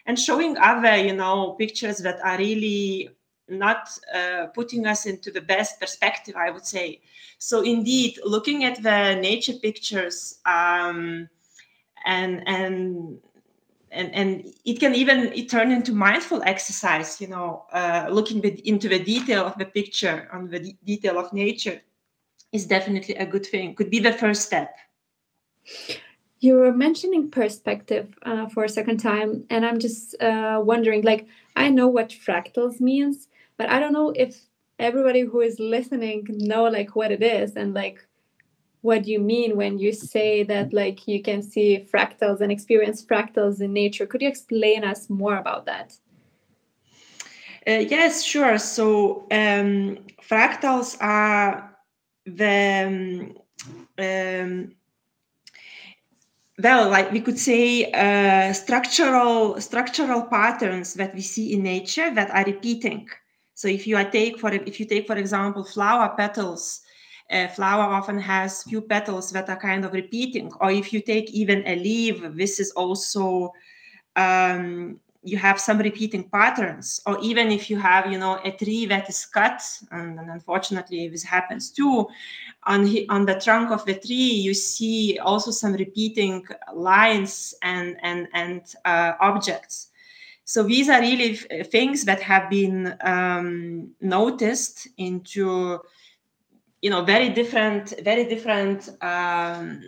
and 0.06 0.18
showing 0.20 0.58
other 0.58 0.98
you 0.98 1.14
know 1.14 1.52
pictures 1.60 1.98
that 2.00 2.20
are 2.24 2.38
really 2.38 3.10
not 3.50 3.90
uh, 4.14 4.48
putting 4.54 4.86
us 4.86 5.06
into 5.06 5.32
the 5.32 5.42
best 5.42 5.80
perspective, 5.80 6.36
I 6.36 6.52
would 6.52 6.66
say. 6.66 7.02
So 7.40 7.62
indeed, 7.62 8.20
looking 8.24 8.64
at 8.64 8.82
the 8.82 9.16
nature 9.16 9.54
pictures 9.54 10.40
um, 10.46 11.30
and 12.06 12.48
and 12.48 13.20
and 13.92 14.14
and 14.14 14.54
it 14.66 14.80
can 14.80 14.96
even 14.96 15.32
it 15.34 15.50
turn 15.50 15.72
into 15.72 15.94
mindful 15.94 16.42
exercise. 16.44 17.20
You 17.22 17.28
know, 17.28 17.66
uh, 17.72 18.08
looking 18.10 18.44
into 18.44 18.90
the 18.90 19.00
detail 19.00 19.46
of 19.46 19.58
the 19.58 19.66
picture 19.66 20.30
on 20.34 20.50
the 20.50 20.74
detail 20.86 21.20
of 21.20 21.32
nature 21.34 21.82
is 22.52 22.66
definitely 22.66 23.16
a 23.16 23.26
good 23.26 23.46
thing. 23.46 23.76
Could 23.76 23.90
be 23.90 24.00
the 24.00 24.14
first 24.14 24.44
step. 24.44 24.76
You 26.40 26.56
were 26.56 26.72
mentioning 26.72 27.30
perspective 27.30 28.18
uh, 28.24 28.48
for 28.48 28.64
a 28.64 28.70
second 28.70 28.98
time, 28.98 29.44
and 29.50 29.66
I'm 29.66 29.80
just 29.80 30.22
uh, 30.22 30.62
wondering. 30.64 31.04
Like, 31.04 31.28
I 31.56 31.70
know 31.70 31.88
what 31.88 32.10
fractals 32.10 32.80
means, 32.80 33.28
but 33.60 33.70
i 33.70 33.80
don't 33.80 33.94
know 33.94 34.12
if 34.16 34.42
everybody 34.80 35.22
who 35.22 35.42
is 35.42 35.60
listening 35.60 36.26
know 36.30 36.64
like 36.64 36.96
what 36.96 37.12
it 37.12 37.22
is 37.22 37.56
and 37.56 37.76
like 37.76 38.04
what 38.82 39.04
do 39.04 39.12
you 39.12 39.20
mean 39.20 39.58
when 39.58 39.78
you 39.78 39.92
say 39.92 40.44
that 40.44 40.74
like 40.74 41.08
you 41.08 41.22
can 41.22 41.42
see 41.42 41.86
fractals 41.94 42.42
and 42.42 42.52
experience 42.52 43.04
fractals 43.04 43.62
in 43.62 43.74
nature. 43.74 44.06
Could 44.06 44.22
you 44.22 44.30
explain 44.30 44.84
us 44.84 45.10
more 45.10 45.38
about 45.38 45.66
that? 45.66 45.98
Uh, 47.68 47.84
yes, 47.90 48.24
sure. 48.24 48.58
So 48.58 49.28
um, 49.32 49.98
fractals 50.22 50.98
are 51.02 51.78
the 52.26 53.36
um, 53.98 54.06
um, 54.06 54.76
well, 56.62 56.90
like 56.90 57.12
we 57.12 57.22
could 57.22 57.40
say, 57.40 57.92
uh, 57.92 58.54
structural 58.54 59.60
structural 59.62 60.24
patterns 60.24 60.94
that 60.96 61.16
we 61.16 61.22
see 61.22 61.54
in 61.54 61.64
nature 61.64 62.14
that 62.14 62.32
are 62.32 62.44
repeating. 62.46 63.08
So 63.56 63.68
if 63.68 63.88
you 63.88 63.98
take 64.12 64.40
for 64.40 64.52
if 64.52 64.80
you 64.80 64.86
take 64.86 65.08
for 65.08 65.16
example 65.18 65.64
flower 65.64 66.14
petals, 66.18 66.82
a 67.30 67.48
flower 67.48 67.84
often 67.84 68.20
has 68.20 68.64
few 68.64 68.82
petals 68.82 69.32
that 69.32 69.50
are 69.50 69.60
kind 69.60 69.86
of 69.86 69.94
repeating. 69.94 70.52
Or 70.60 70.72
if 70.72 70.92
you 70.92 71.02
take 71.02 71.30
even 71.32 71.64
a 71.68 71.76
leaf, 71.76 72.22
this 72.36 72.60
is 72.60 72.72
also 72.72 73.54
um, 74.16 75.00
you 75.24 75.38
have 75.38 75.60
some 75.60 75.80
repeating 75.80 76.30
patterns 76.30 77.02
or 77.06 77.20
even 77.22 77.52
if 77.52 77.70
you 77.70 77.78
have 77.78 78.10
you 78.12 78.18
know 78.18 78.40
a 78.46 78.52
tree 78.52 78.86
that 78.86 79.10
is 79.10 79.26
cut 79.26 79.62
and, 79.92 80.18
and 80.18 80.30
unfortunately 80.30 81.10
this 81.10 81.24
happens 81.24 81.72
too 81.72 82.08
on 82.64 82.88
on 83.10 83.26
the 83.26 83.40
trunk 83.40 83.70
of 83.70 83.84
the 83.86 83.96
tree 83.96 84.16
you 84.16 84.54
see 84.54 85.20
also 85.20 85.52
some 85.52 85.74
repeating 85.74 86.46
lines 86.74 87.54
and 87.64 87.98
and 88.02 88.28
and 88.34 88.76
uh, 88.86 89.14
objects 89.20 89.90
so 90.46 90.64
these 90.64 90.90
are 90.90 91.02
really 91.02 91.36
things 91.36 92.06
that 92.06 92.22
have 92.22 92.50
been 92.50 92.96
um, 93.02 93.90
noticed 94.02 94.88
into 94.98 95.80
you 96.82 96.90
know 96.90 97.04
very 97.04 97.30
different 97.30 97.94
very 98.04 98.26
different 98.26 98.90
um, 99.02 99.82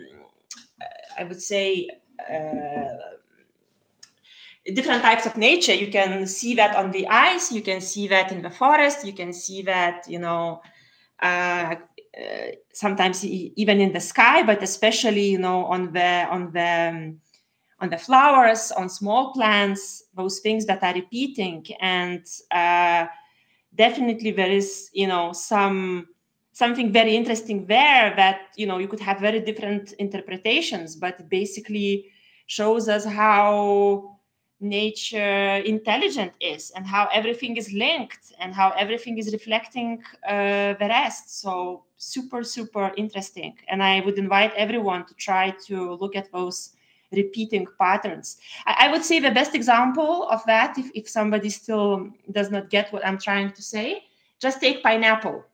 i 1.18 1.24
would 1.24 1.40
say 1.40 1.88
uh, 2.30 3.12
different 4.74 5.02
types 5.02 5.26
of 5.26 5.36
nature. 5.36 5.74
You 5.74 5.90
can 5.90 6.26
see 6.26 6.54
that 6.54 6.76
on 6.76 6.90
the 6.92 7.06
ice. 7.08 7.50
You 7.50 7.62
can 7.62 7.80
see 7.80 8.06
that 8.08 8.30
in 8.32 8.42
the 8.42 8.50
forest. 8.50 9.04
You 9.04 9.12
can 9.12 9.32
see 9.32 9.62
that, 9.62 10.04
you 10.08 10.18
know, 10.18 10.62
uh, 11.22 11.74
uh, 12.18 12.50
sometimes 12.72 13.24
even 13.24 13.80
in 13.80 13.92
the 13.92 14.00
sky, 14.00 14.42
but 14.42 14.62
especially, 14.62 15.26
you 15.30 15.38
know, 15.38 15.64
on 15.64 15.92
the 15.92 16.26
on 16.30 16.52
the 16.52 16.90
um, 16.90 17.20
on 17.80 17.88
the 17.90 17.98
flowers, 17.98 18.70
on 18.70 18.88
small 18.88 19.32
plants, 19.32 20.04
those 20.14 20.38
things 20.40 20.66
that 20.66 20.82
are 20.82 20.94
repeating, 20.94 21.64
and 21.80 22.24
uh, 22.52 23.06
definitely 23.74 24.30
there 24.30 24.50
is, 24.50 24.90
you 24.92 25.06
know, 25.06 25.32
some 25.32 26.06
something 26.52 26.92
very 26.92 27.16
interesting 27.16 27.66
there 27.66 28.14
that 28.16 28.48
you 28.56 28.66
know 28.66 28.78
you 28.78 28.88
could 28.88 29.00
have 29.00 29.20
very 29.20 29.40
different 29.40 29.92
interpretations, 29.94 30.96
but 30.96 31.18
it 31.20 31.28
basically 31.28 32.06
shows 32.46 32.88
us 32.88 33.04
how 33.04 34.18
nature 34.60 35.56
intelligent 35.64 36.32
is 36.40 36.70
and 36.76 36.86
how 36.86 37.08
everything 37.12 37.56
is 37.56 37.72
linked 37.72 38.32
and 38.38 38.54
how 38.54 38.70
everything 38.78 39.18
is 39.18 39.32
reflecting 39.32 40.00
uh, 40.28 40.74
the 40.74 40.86
rest. 40.88 41.40
So 41.40 41.84
super 41.96 42.44
super 42.44 42.92
interesting. 42.96 43.54
And 43.68 43.82
i 43.82 44.00
would 44.00 44.18
invite 44.18 44.52
everyone 44.54 45.06
to 45.06 45.14
try 45.14 45.50
to 45.66 45.94
look 45.94 46.14
at 46.16 46.30
those 46.32 46.70
repeating 47.12 47.66
patterns. 47.78 48.38
I, 48.66 48.86
I 48.86 48.92
would 48.92 49.04
say 49.04 49.20
the 49.20 49.30
best 49.30 49.54
example 49.54 50.28
of 50.28 50.44
that 50.46 50.78
if, 50.78 50.90
if 50.94 51.08
somebody 51.08 51.50
still 51.50 52.10
does 52.30 52.50
not 52.50 52.70
get 52.70 52.92
what 52.92 53.04
i'm 53.06 53.18
trying 53.18 53.52
to 53.52 53.62
say 53.62 54.04
just 54.40 54.60
take 54.60 54.82
pineapple 54.82 55.44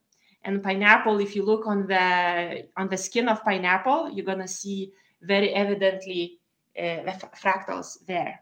and 0.45 0.62
pineapple 0.62 1.21
if 1.21 1.35
you 1.37 1.45
look 1.45 1.66
on 1.66 1.87
the 1.87 2.66
on 2.76 2.88
the 2.88 2.97
skin 2.97 3.28
of 3.28 3.45
pineapple 3.45 4.11
you're 4.11 4.25
going 4.25 4.38
to 4.38 4.49
see 4.49 4.92
very 5.23 5.52
evidently 5.54 6.38
uh, 6.78 7.02
the 7.02 7.28
fractals 7.42 7.99
there 8.07 8.40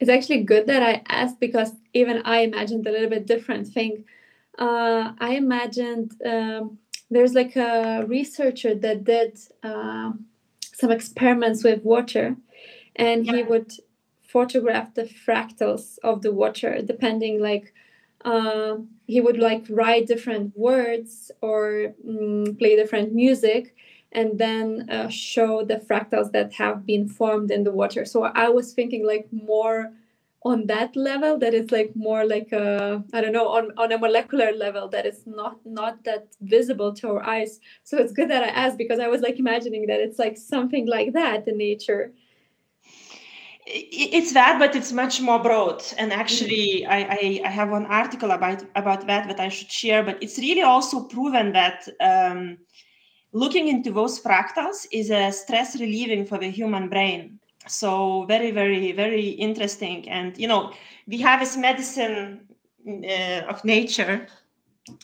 it's 0.00 0.10
actually 0.10 0.42
good 0.44 0.66
that 0.66 0.82
I 0.82 1.02
asked 1.08 1.40
because 1.40 1.72
even 1.92 2.22
I 2.24 2.40
imagined 2.40 2.86
a 2.86 2.92
little 2.92 3.10
bit 3.10 3.26
different 3.26 3.66
thing. 3.66 4.04
Uh, 4.58 5.12
I 5.18 5.34
imagined 5.34 6.12
um, 6.24 6.78
there's 7.10 7.34
like 7.34 7.56
a 7.56 8.04
researcher 8.06 8.74
that 8.76 9.04
did 9.04 9.38
uh, 9.62 10.12
some 10.60 10.90
experiments 10.90 11.64
with 11.64 11.84
water, 11.84 12.36
and 12.96 13.26
yeah. 13.26 13.36
he 13.36 13.42
would 13.42 13.72
photograph 14.22 14.94
the 14.94 15.04
fractals 15.04 15.98
of 16.04 16.20
the 16.20 16.30
water 16.30 16.82
depending 16.82 17.40
like 17.40 17.72
uh, 18.26 18.76
he 19.08 19.20
would 19.20 19.38
like 19.38 19.66
write 19.70 20.06
different 20.06 20.56
words 20.56 21.32
or 21.42 21.94
mm, 22.06 22.58
play 22.60 22.76
different 22.76 23.14
music 23.14 23.74
and 24.12 24.38
then 24.38 24.88
uh, 24.90 25.08
show 25.08 25.64
the 25.64 25.78
fractals 25.78 26.32
that 26.32 26.52
have 26.54 26.86
been 26.86 27.08
formed 27.08 27.50
in 27.50 27.64
the 27.64 27.72
water. 27.72 28.04
So 28.04 28.24
I 28.24 28.48
was 28.50 28.74
thinking 28.74 29.06
like 29.06 29.28
more 29.32 29.92
on 30.44 30.66
that 30.66 30.94
level 30.96 31.38
that 31.38 31.52
is 31.54 31.72
like 31.72 31.92
more 31.96 32.24
like 32.24 32.52
a 32.52 33.02
I 33.12 33.20
don't 33.20 33.32
know 33.32 33.48
on, 33.48 33.72
on 33.76 33.92
a 33.92 33.98
molecular 33.98 34.52
level 34.52 34.88
that 34.90 35.06
is 35.06 35.26
not 35.26 35.58
not 35.66 36.04
that 36.04 36.28
visible 36.40 36.94
to 36.94 37.08
our 37.10 37.24
eyes. 37.24 37.60
So 37.84 37.98
it's 37.98 38.12
good 38.12 38.30
that 38.30 38.44
I 38.44 38.48
asked 38.48 38.78
because 38.78 39.00
I 39.00 39.08
was 39.08 39.22
like 39.22 39.38
imagining 39.38 39.86
that 39.88 40.00
it's 40.00 40.18
like 40.18 40.36
something 40.36 40.86
like 40.86 41.12
that 41.14 41.48
in 41.48 41.58
nature 41.58 42.12
it's 43.70 44.32
that 44.32 44.58
but 44.58 44.74
it's 44.74 44.92
much 44.92 45.20
more 45.20 45.38
broad. 45.38 45.82
And 45.98 46.12
actually 46.12 46.82
mm-hmm. 46.82 46.92
I, 46.92 47.42
I, 47.44 47.48
I, 47.48 47.50
have 47.50 47.70
one 47.70 47.86
article 47.86 48.30
about 48.30 48.64
about 48.76 49.06
that 49.06 49.28
that 49.28 49.40
i 49.40 49.48
should 49.48 49.70
share 49.70 50.02
but 50.02 50.22
it's 50.22 50.38
really 50.38 50.62
also 50.62 51.04
proven 51.04 51.52
that 51.52 51.88
um, 52.00 52.58
looking 53.32 53.68
into 53.68 53.92
those 53.92 54.20
fractals 54.20 54.86
is 54.90 55.10
a 55.10 55.30
stress 55.30 55.78
relieving 55.78 56.24
for 56.24 56.38
the 56.38 56.50
human 56.50 56.88
brain. 56.88 57.38
So 57.66 58.24
very 58.26 58.50
very 58.50 58.92
very 58.92 59.28
interesting. 59.30 60.08
And 60.08 60.36
you 60.38 60.48
know 60.48 60.72
we 61.06 61.18
have 61.18 61.40
this 61.40 61.56
medicine 61.56 62.40
uh, 62.88 63.42
of 63.48 63.64
nature 63.64 64.26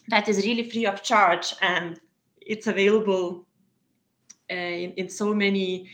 that 0.08 0.28
is 0.28 0.38
really 0.46 0.70
free 0.70 0.86
of 0.86 1.02
charge 1.02 1.54
and 1.60 2.00
it's 2.40 2.66
available 2.66 3.46
uh, 4.50 4.54
in, 4.54 4.92
in 4.92 5.08
so 5.08 5.34
many 5.34 5.88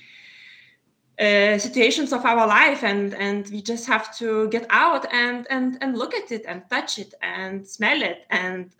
uh, 1.21 1.59
situations 1.59 2.13
of 2.13 2.25
our 2.25 2.47
life 2.47 2.83
and 2.83 3.15
and 3.15 3.49
we 3.49 3.61
just 3.61 3.87
have 3.87 4.17
to 4.17 4.49
get 4.49 4.67
out 4.71 5.07
and 5.13 5.47
and 5.51 5.79
and 5.83 5.99
look 5.99 6.15
at 6.15 6.33
it 6.33 6.45
and 6.47 6.63
touch 6.71 6.99
it 6.99 7.13
and 7.23 7.67
smell 7.69 8.03
it 8.03 8.25
and 8.31 8.71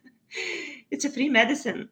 it's 0.90 1.04
a 1.04 1.10
free 1.10 1.28
medicine 1.28 1.88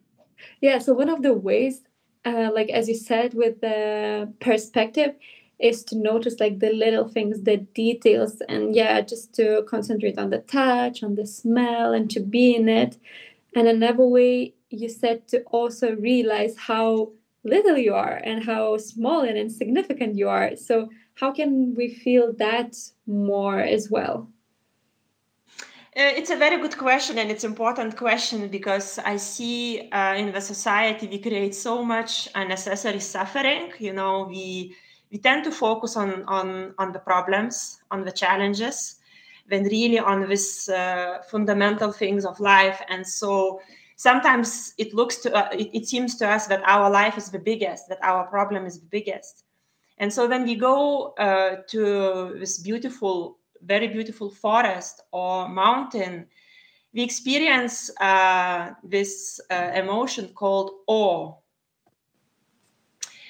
yeah, 0.61 0.79
so 0.79 0.93
one 0.93 1.09
of 1.09 1.21
the 1.21 1.33
ways, 1.33 1.81
uh, 2.25 2.49
like 2.53 2.69
as 2.69 2.87
you 2.87 2.95
said, 2.95 3.33
with 3.33 3.61
the 3.61 4.33
perspective, 4.39 5.15
is 5.59 5.83
to 5.85 5.97
notice 5.97 6.39
like 6.39 6.59
the 6.59 6.73
little 6.73 7.07
things, 7.07 7.43
the 7.43 7.57
details, 7.57 8.41
and 8.49 8.75
yeah, 8.75 9.01
just 9.01 9.33
to 9.35 9.63
concentrate 9.67 10.17
on 10.17 10.29
the 10.29 10.39
touch, 10.39 11.03
on 11.03 11.15
the 11.15 11.25
smell, 11.25 11.93
and 11.93 12.09
to 12.11 12.19
be 12.19 12.55
in 12.55 12.67
it. 12.67 12.97
And 13.55 13.67
another 13.67 14.05
way 14.05 14.53
you 14.69 14.89
said 14.89 15.27
to 15.29 15.41
also 15.43 15.95
realize 15.95 16.57
how 16.57 17.11
little 17.45 17.77
you 17.77 17.93
are 17.93 18.19
and 18.23 18.43
how 18.43 18.77
small 18.77 19.21
and 19.21 19.37
insignificant 19.37 20.15
you 20.15 20.27
are. 20.27 20.55
So, 20.55 20.89
how 21.13 21.31
can 21.31 21.73
we 21.75 21.87
feel 21.93 22.33
that 22.33 22.75
more 23.07 23.59
as 23.59 23.89
well? 23.89 24.27
Uh, 25.97 26.11
it's 26.17 26.29
a 26.29 26.35
very 26.35 26.57
good 26.57 26.77
question 26.77 27.17
and 27.17 27.31
it's 27.31 27.45
important 27.45 27.95
question 27.95 28.49
because 28.49 28.99
I 28.99 29.15
see 29.15 29.89
uh, 29.93 30.15
in 30.15 30.33
the 30.33 30.41
society 30.41 31.07
we 31.07 31.19
create 31.19 31.55
so 31.55 31.85
much 31.85 32.27
unnecessary 32.35 32.99
suffering. 32.99 33.71
You 33.79 33.93
know, 33.93 34.27
we 34.29 34.75
we 35.09 35.19
tend 35.19 35.45
to 35.45 35.51
focus 35.51 35.95
on 35.95 36.25
on 36.27 36.73
on 36.79 36.91
the 36.91 36.99
problems, 36.99 37.79
on 37.91 38.03
the 38.03 38.11
challenges, 38.11 38.99
when 39.47 39.63
really 39.63 39.99
on 39.99 40.27
this 40.27 40.67
uh, 40.67 41.21
fundamental 41.31 41.93
things 41.93 42.25
of 42.25 42.41
life. 42.41 42.81
And 42.89 43.07
so 43.07 43.61
sometimes 43.95 44.73
it 44.77 44.93
looks 44.93 45.17
to 45.17 45.33
uh, 45.33 45.49
it, 45.51 45.69
it 45.73 45.87
seems 45.87 46.15
to 46.17 46.29
us 46.29 46.47
that 46.47 46.61
our 46.65 46.89
life 46.89 47.17
is 47.17 47.29
the 47.29 47.39
biggest, 47.39 47.89
that 47.89 47.99
our 48.01 48.25
problem 48.27 48.65
is 48.65 48.79
the 48.79 48.87
biggest. 48.87 49.43
And 49.97 50.11
so 50.11 50.27
when 50.27 50.43
we 50.43 50.55
go 50.55 51.13
uh, 51.13 51.57
to 51.67 52.35
this 52.39 52.59
beautiful 52.59 53.37
very 53.61 53.87
beautiful 53.87 54.29
forest 54.29 55.01
or 55.11 55.49
mountain, 55.49 56.27
we 56.93 57.01
experience 57.01 57.89
uh, 57.99 58.71
this 58.83 59.39
uh, 59.49 59.71
emotion 59.75 60.29
called 60.33 60.71
awe. 60.87 61.33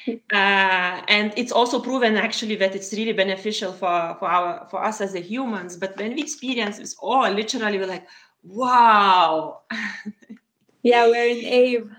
Uh, 0.08 1.02
and 1.08 1.34
it's 1.36 1.52
also 1.52 1.80
proven 1.80 2.16
actually 2.16 2.56
that 2.56 2.76
it's 2.76 2.94
really 2.94 3.14
beneficial 3.14 3.72
for, 3.72 4.16
for 4.20 4.28
our 4.28 4.68
for 4.70 4.84
us 4.84 5.02
as 5.02 5.16
a 5.16 5.20
humans. 5.20 5.78
But 5.78 5.98
when 5.98 6.14
we 6.14 6.22
experience 6.22 6.78
this 6.78 6.96
awe, 7.02 7.28
literally 7.30 7.80
we're 7.80 7.88
like, 7.88 8.06
wow. 8.44 9.62
yeah, 10.86 11.04
we're 11.08 11.30
in 11.36 11.42
awe 11.60 11.96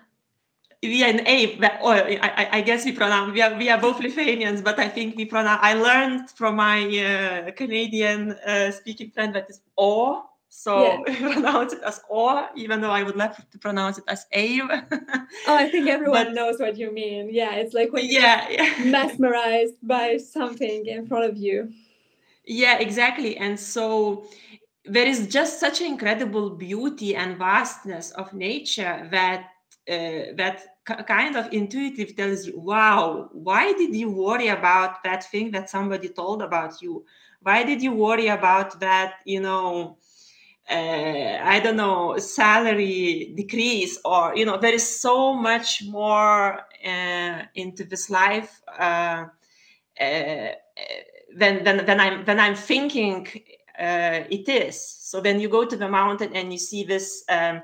we 0.82 1.02
are 1.02 1.08
in 1.08 1.26
A, 1.26 1.58
oh, 1.82 1.90
I, 1.90 2.48
I, 2.52 2.60
guess 2.60 2.84
we 2.84 2.92
pronounce, 2.92 3.32
we 3.32 3.42
are, 3.42 3.54
we 3.56 3.68
are 3.70 3.78
both 3.78 4.00
Lithuanians, 4.00 4.62
but 4.62 4.78
I 4.78 4.88
think 4.88 5.16
we 5.16 5.24
pronounce, 5.24 5.60
I 5.62 5.74
learned 5.74 6.30
from 6.30 6.56
my 6.56 6.84
uh, 6.84 7.50
Canadian 7.52 8.32
uh, 8.32 8.70
speaking 8.70 9.10
friend 9.10 9.34
that 9.34 9.48
is 9.50 9.60
awe, 9.76 10.22
So 10.48 11.04
yeah. 11.08 11.32
pronounce 11.32 11.72
it 11.72 11.82
as 11.82 12.00
O, 12.10 12.48
even 12.56 12.80
though 12.80 12.90
I 12.90 13.02
would 13.02 13.16
love 13.16 13.36
to 13.36 13.58
pronounce 13.58 13.98
it 13.98 14.04
as 14.08 14.26
Ave. 14.32 14.68
oh, 15.48 15.56
I 15.64 15.68
think 15.68 15.88
everyone 15.88 16.26
but, 16.28 16.34
knows 16.34 16.58
what 16.58 16.76
you 16.76 16.92
mean. 16.92 17.28
Yeah, 17.30 17.54
it's 17.54 17.74
like 17.74 17.92
when 17.92 18.04
yeah, 18.08 18.48
yeah. 18.48 18.84
mesmerized 18.84 19.74
by 19.82 20.16
something 20.16 20.86
in 20.86 21.06
front 21.06 21.24
of 21.24 21.36
you. 21.36 21.72
Yeah, 22.44 22.78
exactly. 22.78 23.36
And 23.36 23.58
so 23.58 24.28
there 24.88 25.06
is 25.06 25.26
just 25.26 25.60
such 25.60 25.80
an 25.80 25.86
incredible 25.86 26.50
beauty 26.50 27.16
and 27.16 27.38
vastness 27.38 28.10
of 28.12 28.32
nature 28.32 29.08
that 29.10 29.48
uh, 29.88 30.34
that 30.36 30.62
kind 31.06 31.36
of 31.36 31.52
intuitive 31.52 32.16
tells 32.16 32.46
you, 32.46 32.58
wow, 32.58 33.28
why 33.32 33.72
did 33.72 33.94
you 33.94 34.10
worry 34.10 34.48
about 34.48 35.02
that 35.04 35.22
thing 35.30 35.50
that 35.52 35.70
somebody 35.70 36.08
told 36.08 36.42
about 36.42 36.82
you? 36.82 37.04
Why 37.40 37.62
did 37.62 37.80
you 37.80 37.92
worry 37.92 38.26
about 38.26 38.80
that, 38.80 39.20
you 39.24 39.40
know, 39.40 39.98
uh, 40.68 41.38
I 41.42 41.60
don't 41.60 41.76
know, 41.76 42.16
salary 42.18 43.32
decrease 43.36 44.00
or, 44.04 44.36
you 44.36 44.44
know, 44.44 44.58
there 44.58 44.74
is 44.74 45.00
so 45.00 45.34
much 45.34 45.84
more 45.84 46.62
uh, 46.84 47.42
into 47.54 47.84
this 47.84 48.10
life 48.10 48.60
uh, 48.78 49.26
uh 50.00 50.48
than, 51.36 51.64
than, 51.64 51.84
than, 51.86 52.00
I'm, 52.00 52.24
than 52.24 52.40
I'm 52.40 52.56
thinking 52.56 53.28
uh, 53.78 54.24
it 54.30 54.48
is. 54.48 54.80
So 54.80 55.20
when 55.20 55.40
you 55.40 55.48
go 55.48 55.64
to 55.64 55.76
the 55.76 55.88
mountain 55.88 56.34
and 56.34 56.52
you 56.52 56.58
see 56.58 56.84
this, 56.84 57.24
um, 57.28 57.62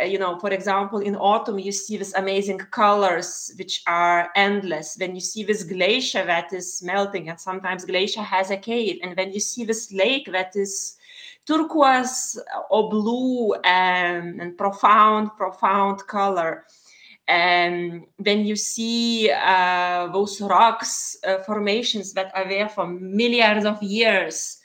uh, 0.00 0.04
you 0.04 0.18
know, 0.18 0.38
for 0.38 0.50
example, 0.50 1.00
in 1.00 1.16
autumn, 1.16 1.58
you 1.58 1.72
see 1.72 1.96
these 1.96 2.14
amazing 2.14 2.58
colors 2.58 3.52
which 3.58 3.82
are 3.86 4.30
endless. 4.36 4.96
When 4.98 5.14
you 5.14 5.20
see 5.20 5.42
this 5.42 5.64
glacier 5.64 6.24
that 6.24 6.52
is 6.52 6.80
melting, 6.82 7.28
and 7.28 7.40
sometimes 7.40 7.84
glacier 7.84 8.22
has 8.22 8.50
a 8.50 8.56
cave, 8.56 9.00
and 9.02 9.16
when 9.16 9.32
you 9.32 9.40
see 9.40 9.64
this 9.64 9.92
lake 9.92 10.30
that 10.30 10.54
is 10.54 10.96
turquoise 11.46 12.38
or 12.70 12.88
blue 12.88 13.54
and, 13.64 14.40
and 14.40 14.56
profound, 14.56 15.30
profound 15.36 16.06
color. 16.06 16.64
And 17.26 18.06
then 18.18 18.44
you 18.44 18.56
see 18.56 19.30
uh, 19.30 20.08
those 20.12 20.40
rocks 20.40 21.16
uh, 21.26 21.38
formations 21.38 22.12
that 22.14 22.32
are 22.34 22.48
there 22.48 22.68
for 22.68 22.86
millions 22.86 23.64
of 23.64 23.82
years 23.82 24.59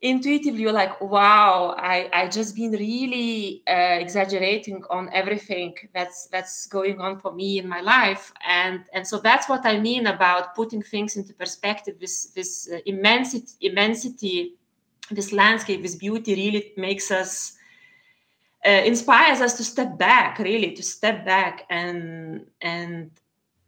intuitively 0.00 0.60
you're 0.62 0.72
like 0.72 1.00
wow 1.00 1.74
i 1.76 2.08
i 2.12 2.28
just 2.28 2.54
been 2.54 2.70
really 2.70 3.62
uh, 3.68 3.98
exaggerating 3.98 4.80
on 4.90 5.10
everything 5.12 5.74
that's 5.92 6.26
that's 6.26 6.66
going 6.66 7.00
on 7.00 7.18
for 7.18 7.32
me 7.32 7.58
in 7.58 7.68
my 7.68 7.80
life. 7.80 8.32
And 8.46 8.84
and 8.92 9.04
so 9.04 9.18
that's 9.18 9.48
what 9.48 9.66
i 9.66 9.78
mean 9.78 10.06
about 10.06 10.54
putting 10.54 10.82
things 10.82 11.16
into 11.16 11.34
perspective 11.34 11.96
this 11.98 12.26
this 12.26 12.68
uh, 12.72 12.78
immensity 12.86 13.54
immensity 13.60 14.54
this 15.10 15.32
landscape 15.32 15.82
this 15.82 15.96
beauty 15.96 16.34
really 16.34 16.72
makes 16.76 17.10
us 17.10 17.54
uh, 18.64 18.70
inspires 18.70 19.40
us 19.40 19.56
to 19.56 19.64
step 19.64 19.98
back 19.98 20.38
really 20.38 20.72
to 20.74 20.82
step 20.82 21.24
back 21.24 21.64
and 21.70 22.46
and 22.60 23.10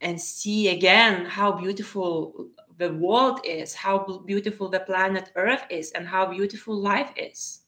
and 0.00 0.20
see 0.20 0.68
again 0.68 1.24
how 1.24 1.50
beautiful 1.50 2.48
the 2.80 2.92
world 2.94 3.40
is, 3.44 3.74
how 3.74 3.98
beautiful 4.26 4.68
the 4.68 4.80
planet 4.80 5.30
Earth 5.36 5.64
is, 5.70 5.92
and 5.92 6.08
how 6.08 6.26
beautiful 6.26 6.74
life 6.74 7.12
is. 7.16 7.60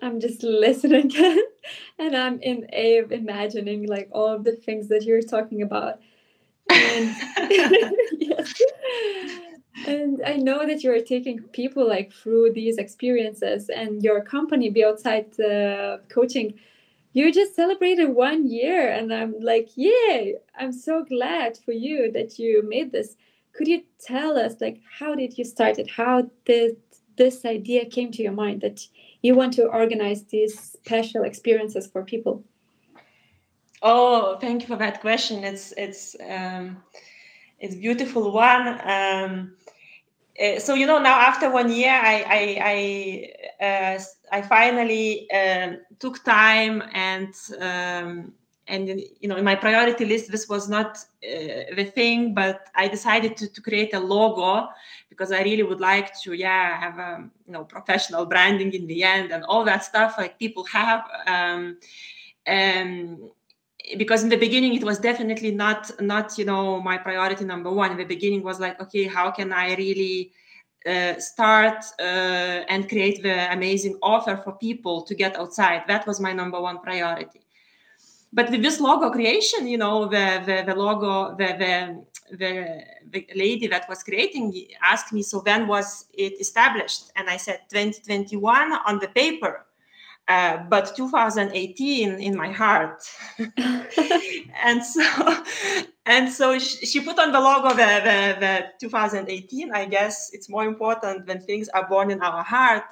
I'm 0.00 0.18
just 0.18 0.42
listening 0.42 1.12
and 1.98 2.16
I'm 2.16 2.40
in 2.40 2.66
a 2.72 3.04
imagining 3.10 3.86
like 3.86 4.08
all 4.12 4.28
of 4.28 4.44
the 4.44 4.56
things 4.56 4.88
that 4.88 5.02
you're 5.02 5.22
talking 5.22 5.62
about. 5.62 6.00
And 6.70 7.14
yes. 8.18 8.54
And 9.86 10.22
I 10.24 10.36
know 10.36 10.66
that 10.66 10.82
you're 10.82 11.00
taking 11.02 11.40
people 11.60 11.86
like 11.86 12.12
through 12.12 12.52
these 12.52 12.78
experiences 12.78 13.68
and 13.68 14.02
your 14.02 14.22
company 14.22 14.70
be 14.70 14.84
outside 14.84 15.38
uh, 15.40 15.98
coaching 16.08 16.54
you 17.14 17.30
just 17.30 17.54
celebrated 17.54 18.08
one 18.08 18.48
year 18.48 18.90
and 18.90 19.12
i'm 19.12 19.34
like 19.40 19.68
yay 19.76 20.34
i'm 20.58 20.72
so 20.72 21.04
glad 21.04 21.58
for 21.58 21.72
you 21.72 22.10
that 22.10 22.38
you 22.38 22.62
made 22.66 22.90
this 22.90 23.16
could 23.54 23.68
you 23.68 23.82
tell 24.00 24.38
us 24.38 24.60
like 24.60 24.80
how 24.98 25.14
did 25.14 25.38
you 25.38 25.44
start 25.44 25.78
it? 25.78 25.90
How 25.90 26.30
did 26.44 26.76
this 27.16 27.44
idea 27.44 27.84
came 27.84 28.10
to 28.12 28.22
your 28.22 28.32
mind 28.32 28.62
that 28.62 28.86
you 29.22 29.34
want 29.34 29.52
to 29.54 29.66
organize 29.66 30.24
these 30.24 30.58
special 30.58 31.24
experiences 31.24 31.86
for 31.86 32.02
people? 32.02 32.44
Oh 33.82 34.38
thank 34.40 34.62
you 34.62 34.68
for 34.68 34.76
that 34.76 35.00
question. 35.00 35.44
It's 35.44 35.72
it's 35.76 36.16
um 36.28 36.82
it's 37.60 37.74
beautiful 37.74 38.32
one. 38.32 38.80
Um 38.88 39.56
uh, 40.40 40.58
so 40.58 40.74
you 40.74 40.86
know 40.86 40.98
now 40.98 41.20
after 41.20 41.50
one 41.50 41.70
year 41.70 41.92
i 41.92 42.24
i 42.40 42.58
i, 43.60 43.64
uh, 43.64 43.98
I 44.32 44.40
finally 44.40 45.30
uh, 45.30 45.72
took 45.98 46.24
time 46.24 46.82
and 46.94 47.34
um, 47.60 48.32
and 48.72 48.88
you 49.20 49.28
know 49.28 49.36
in 49.36 49.44
my 49.44 49.54
priority 49.54 50.04
list 50.04 50.30
this 50.30 50.48
was 50.48 50.68
not 50.68 50.90
uh, 51.30 51.74
the 51.78 51.86
thing 51.94 52.34
but 52.34 52.68
i 52.74 52.88
decided 52.88 53.36
to, 53.36 53.46
to 53.52 53.60
create 53.60 53.92
a 53.94 54.00
logo 54.00 54.68
because 55.10 55.30
i 55.30 55.42
really 55.42 55.62
would 55.62 55.80
like 55.80 56.08
to 56.22 56.32
yeah 56.32 56.80
have 56.80 56.98
a 56.98 57.30
you 57.46 57.52
know 57.52 57.64
professional 57.64 58.24
branding 58.24 58.72
in 58.72 58.86
the 58.86 59.02
end 59.02 59.30
and 59.30 59.44
all 59.44 59.64
that 59.64 59.84
stuff 59.84 60.14
like 60.18 60.38
people 60.38 60.64
have 60.64 61.02
um, 61.26 61.76
and 62.46 63.18
because 63.98 64.22
in 64.22 64.30
the 64.30 64.36
beginning 64.46 64.74
it 64.74 64.84
was 64.84 64.98
definitely 64.98 65.50
not 65.50 65.90
not 66.00 66.38
you 66.38 66.44
know 66.44 66.80
my 66.80 66.96
priority 66.96 67.44
number 67.44 67.70
one. 67.70 67.90
In 67.90 67.98
the 67.98 68.04
beginning 68.04 68.42
was 68.42 68.58
like 68.60 68.80
okay 68.80 69.04
how 69.04 69.30
can 69.30 69.52
i 69.52 69.74
really 69.74 70.32
uh, 70.86 71.18
start 71.18 71.84
uh, 72.00 72.72
and 72.72 72.88
create 72.88 73.22
the 73.22 73.52
amazing 73.52 73.98
offer 74.02 74.36
for 74.36 74.52
people 74.52 75.02
to 75.02 75.14
get 75.14 75.36
outside? 75.36 75.82
That 75.88 76.06
was 76.06 76.20
my 76.20 76.32
number 76.32 76.60
one 76.60 76.78
priority 76.80 77.41
but 78.32 78.50
with 78.50 78.62
this 78.62 78.80
logo 78.80 79.10
creation 79.10 79.66
you 79.66 79.78
know 79.78 80.06
the 80.06 80.42
the, 80.46 80.64
the 80.66 80.74
logo 80.74 81.34
the, 81.36 81.48
the 81.58 82.04
the 82.36 82.84
the 83.10 83.26
lady 83.34 83.66
that 83.66 83.88
was 83.88 84.02
creating 84.02 84.66
asked 84.82 85.12
me 85.12 85.22
so 85.22 85.40
when 85.40 85.66
was 85.66 86.06
it 86.14 86.40
established? 86.40 87.12
And 87.16 87.28
i 87.28 87.36
said 87.36 87.60
2021 87.70 88.72
on 88.86 88.98
the 88.98 89.08
paper. 89.08 89.66
Uh, 90.28 90.58
but 90.70 90.94
2018 90.94 92.20
in 92.20 92.36
my 92.36 92.50
heart. 92.50 93.02
And 94.64 94.84
so 94.84 95.02
and 96.06 96.32
so 96.32 96.58
she, 96.60 96.86
she, 96.86 97.00
put 97.00 97.18
on 97.18 97.32
the 97.32 97.40
logo 97.40 97.70
the, 97.70 97.90
the, 98.04 98.36
the 98.40 98.64
2018 98.78 99.72
i 99.72 99.84
guess. 99.84 100.30
It's 100.32 100.48
more 100.48 100.64
important 100.64 101.26
when 101.26 101.40
things 101.40 101.68
are 101.70 101.88
born 101.88 102.10
in 102.12 102.20
our 102.22 102.44
heart. 102.44 102.84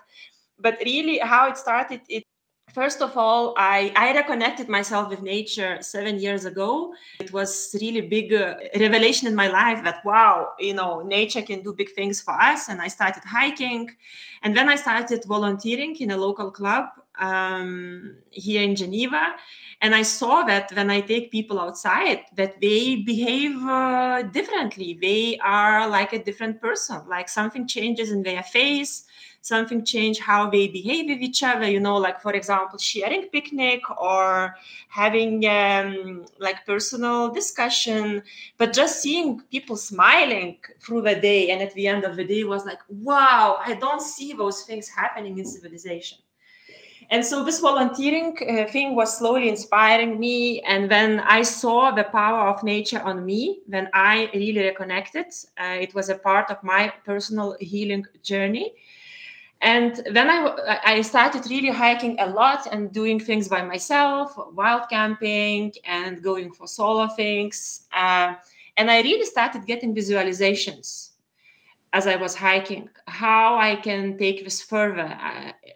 But 0.59 0.79
really 0.85 1.19
how 1.19 1.49
it 1.49 1.57
started 1.57 2.01
it 2.09 2.25
First 2.73 3.03
of 3.03 3.17
all, 3.17 3.55
I, 3.57 3.93
I 3.97 4.13
reconnected 4.17 4.69
myself 4.69 5.09
with 5.09 5.23
nature 5.23 5.79
seven 5.81 6.21
years 6.21 6.45
ago. 6.45 6.95
It 7.19 7.33
was 7.33 7.75
really 7.81 8.03
big 8.03 8.33
uh, 8.33 8.55
revelation 8.79 9.27
in 9.27 9.35
my 9.35 9.49
life 9.49 9.83
that 9.85 10.05
wow, 10.05 10.51
you 10.59 10.75
know, 10.75 11.03
nature 11.03 11.43
can 11.43 11.63
do 11.63 11.73
big 11.73 11.91
things 11.93 12.21
for 12.21 12.35
us. 12.41 12.69
And 12.69 12.81
I 12.81 12.89
started 12.89 13.25
hiking, 13.25 13.91
and 14.43 14.57
then 14.57 14.69
I 14.69 14.77
started 14.77 15.25
volunteering 15.25 15.97
in 15.97 16.13
a 16.13 16.17
local 16.17 16.51
club 16.51 16.87
um, 17.19 18.17
here 18.31 18.63
in 18.63 18.77
Geneva. 18.77 19.35
And 19.83 19.95
I 19.95 20.03
saw 20.03 20.43
that 20.43 20.71
when 20.73 20.91
I 20.91 21.01
take 21.01 21.31
people 21.31 21.59
outside, 21.59 22.25
that 22.37 22.61
they 22.61 22.97
behave 22.97 23.57
uh, 23.65 24.23
differently. 24.23 24.99
They 25.01 25.39
are 25.39 25.89
like 25.89 26.13
a 26.13 26.23
different 26.23 26.61
person. 26.61 27.03
Like 27.09 27.29
something 27.29 27.67
changes 27.67 28.11
in 28.11 28.23
their 28.23 28.43
face 28.43 29.07
something 29.43 29.85
change 29.85 30.19
how 30.19 30.51
they 30.51 30.69
behave 30.69 31.07
with 31.09 31.21
each 31.21 31.43
other 31.43 31.69
you 31.69 31.81
know 31.81 31.97
like 31.97 32.21
for 32.21 32.33
example 32.33 32.79
sharing 32.79 33.23
picnic 33.29 33.81
or 33.99 34.55
having 34.89 35.47
um, 35.47 36.25
like 36.39 36.65
personal 36.67 37.31
discussion 37.31 38.23
but 38.59 38.73
just 38.73 39.01
seeing 39.01 39.41
people 39.51 39.77
smiling 39.77 40.59
through 40.81 41.01
the 41.01 41.15
day 41.15 41.51
and 41.51 41.63
at 41.63 41.73
the 41.75 41.87
end 41.87 42.05
of 42.05 42.17
the 42.17 42.25
day 42.25 42.45
was 42.45 42.67
like 42.67 42.81
wow 42.89 43.59
i 43.65 43.75
don't 43.75 44.03
see 44.03 44.33
those 44.33 44.63
things 44.65 44.89
happening 44.89 45.39
in 45.39 45.45
civilization 45.47 46.19
and 47.11 47.27
so 47.27 47.45
this 47.45 47.59
volunteering 47.61 48.37
uh, 48.49 48.71
thing 48.71 48.95
was 48.95 49.19
slowly 49.19 49.49
inspiring 49.49 50.19
me 50.19 50.61
and 50.63 50.89
when 50.89 51.21
i 51.21 51.43
saw 51.43 51.91
the 51.91 52.05
power 52.05 52.49
of 52.49 52.63
nature 52.63 53.01
on 53.01 53.25
me 53.25 53.61
then 53.67 53.89
i 53.93 54.31
really 54.35 54.63
reconnected 54.63 55.27
uh, 55.61 55.77
it 55.81 55.95
was 55.95 56.09
a 56.09 56.15
part 56.15 56.51
of 56.51 56.63
my 56.63 56.93
personal 57.05 57.57
healing 57.61 58.05
journey 58.23 58.73
and 59.63 60.03
then 60.13 60.31
I, 60.31 60.81
I 60.85 61.03
started 61.03 61.45
really 61.51 61.69
hiking 61.69 62.19
a 62.19 62.27
lot 62.27 62.67
and 62.73 62.91
doing 62.91 63.21
things 63.21 63.47
by 63.47 63.63
myself, 63.63 64.35
wild 64.55 64.89
camping 64.89 65.75
and 65.85 66.23
going 66.23 66.51
for 66.51 66.67
solo 66.67 67.09
things. 67.09 67.83
Uh, 67.93 68.37
and 68.79 68.91
I 68.91 69.03
really 69.03 69.27
started 69.27 69.67
getting 69.67 69.95
visualizations 69.95 71.10
as 71.93 72.07
I 72.07 72.17
was 72.17 72.35
hiking, 72.35 72.89
how 73.07 73.57
I 73.57 73.77
can 73.77 74.17
take 74.17 74.45
this 74.45 74.63
further. 74.63 75.17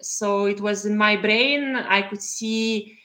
So 0.00 0.46
it 0.46 0.60
was 0.60 0.86
in 0.86 0.96
my 0.96 1.16
brain, 1.16 1.76
I 1.76 2.02
could 2.02 2.22
see. 2.22 2.98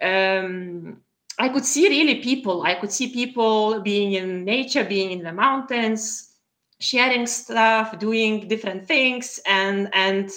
Um, 0.00 1.02
I 1.38 1.50
could 1.50 1.66
see 1.66 1.88
really 1.88 2.22
people. 2.22 2.62
I 2.62 2.74
could 2.74 2.90
see 2.90 3.12
people 3.12 3.80
being 3.80 4.12
in 4.12 4.44
nature, 4.44 4.84
being 4.84 5.10
in 5.10 5.22
the 5.22 5.32
mountains, 5.32 6.34
sharing 6.80 7.26
stuff, 7.26 7.98
doing 7.98 8.48
different 8.48 8.86
things, 8.86 9.38
and 9.46 9.90
and 9.92 10.30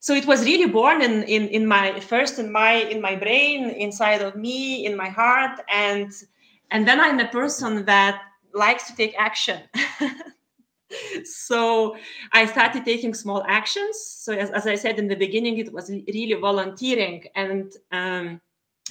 so 0.00 0.14
it 0.14 0.26
was 0.26 0.44
really 0.44 0.66
born 0.66 1.02
in, 1.02 1.22
in 1.24 1.48
in 1.48 1.66
my 1.66 2.00
first 2.00 2.38
in 2.38 2.50
my 2.50 2.72
in 2.72 3.00
my 3.00 3.14
brain 3.14 3.70
inside 3.70 4.22
of 4.22 4.34
me 4.34 4.86
in 4.86 4.96
my 4.96 5.08
heart 5.08 5.60
and 5.68 6.10
and 6.70 6.88
then 6.88 6.98
i'm 6.98 7.20
a 7.20 7.28
person 7.28 7.84
that 7.84 8.20
likes 8.54 8.86
to 8.88 8.96
take 8.96 9.14
action 9.18 9.60
so 11.24 11.96
i 12.32 12.44
started 12.46 12.84
taking 12.84 13.14
small 13.14 13.44
actions. 13.46 13.96
So 13.98 14.32
as, 14.32 14.50
as 14.50 14.66
i 14.66 14.74
said 14.74 14.98
in 14.98 15.08
the 15.08 15.16
beginning 15.16 15.58
it 15.58 15.72
was 15.72 15.90
really 15.90 16.34
volunteering 16.34 17.24
and 17.34 17.72
um, 17.92 18.40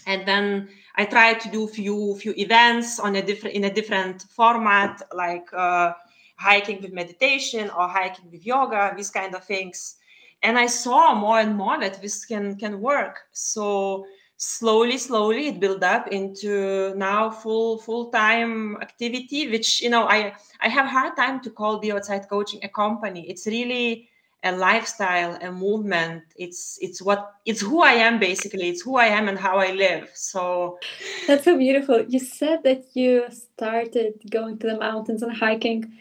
and 0.05 0.27
then 0.27 0.69
i 0.95 1.05
tried 1.05 1.39
to 1.41 1.49
do 1.49 1.67
few 1.67 2.15
few 2.15 2.33
events 2.37 2.99
on 2.99 3.15
a 3.15 3.21
different 3.21 3.55
in 3.55 3.65
a 3.65 3.73
different 3.73 4.23
format 4.23 5.01
like 5.13 5.51
uh, 5.53 5.93
hiking 6.37 6.81
with 6.81 6.93
meditation 6.93 7.69
or 7.71 7.87
hiking 7.87 8.31
with 8.31 8.45
yoga 8.45 8.93
these 8.95 9.09
kind 9.09 9.35
of 9.35 9.43
things. 9.43 9.95
And 10.41 10.57
i 10.57 10.67
saw 10.67 11.13
more 11.13 11.39
and 11.39 11.55
more 11.55 11.77
that 11.79 12.01
this 12.01 12.25
can 12.25 12.55
can 12.55 12.79
work. 12.79 13.19
So 13.33 14.05
slowly 14.41 14.97
slowly 14.97 15.47
it 15.49 15.59
built 15.59 15.83
up 15.83 16.07
into 16.07 16.93
now 16.95 17.29
full 17.29 17.77
full 17.77 18.09
time 18.09 18.77
activity 18.77 19.51
which 19.51 19.81
you 19.81 19.89
know 19.89 20.07
i 20.07 20.33
i 20.61 20.69
have 20.69 20.85
hard 20.85 21.13
time 21.17 21.41
to 21.41 21.49
call 21.49 21.77
be 21.77 21.91
outside 21.91 22.27
coaching 22.29 22.61
a 22.63 22.69
company. 22.69 23.29
It's 23.29 23.45
really 23.45 24.07
a 24.45 24.53
lifestyle 24.53 25.37
a 25.41 25.51
movement. 25.51 26.23
It's 26.37 26.79
it's 26.81 27.01
what 27.01 27.33
it's 27.45 27.59
who 27.59 27.81
i 27.83 27.91
am 27.91 28.17
basically. 28.17 28.69
It's 28.69 28.81
who 28.81 28.95
i 28.95 29.07
am 29.07 29.27
and 29.27 29.37
how 29.37 29.57
i 29.57 29.73
live. 29.73 30.09
So 30.13 30.79
that's 31.27 31.43
so 31.43 31.57
beautiful. 31.57 32.05
You 32.07 32.19
said 32.19 32.63
that 32.63 32.85
you 32.93 33.25
started 33.29 34.21
going 34.29 34.57
to 34.59 34.67
the 34.67 34.79
mountains 34.79 35.21
and 35.21 35.35
hiking 35.35 35.91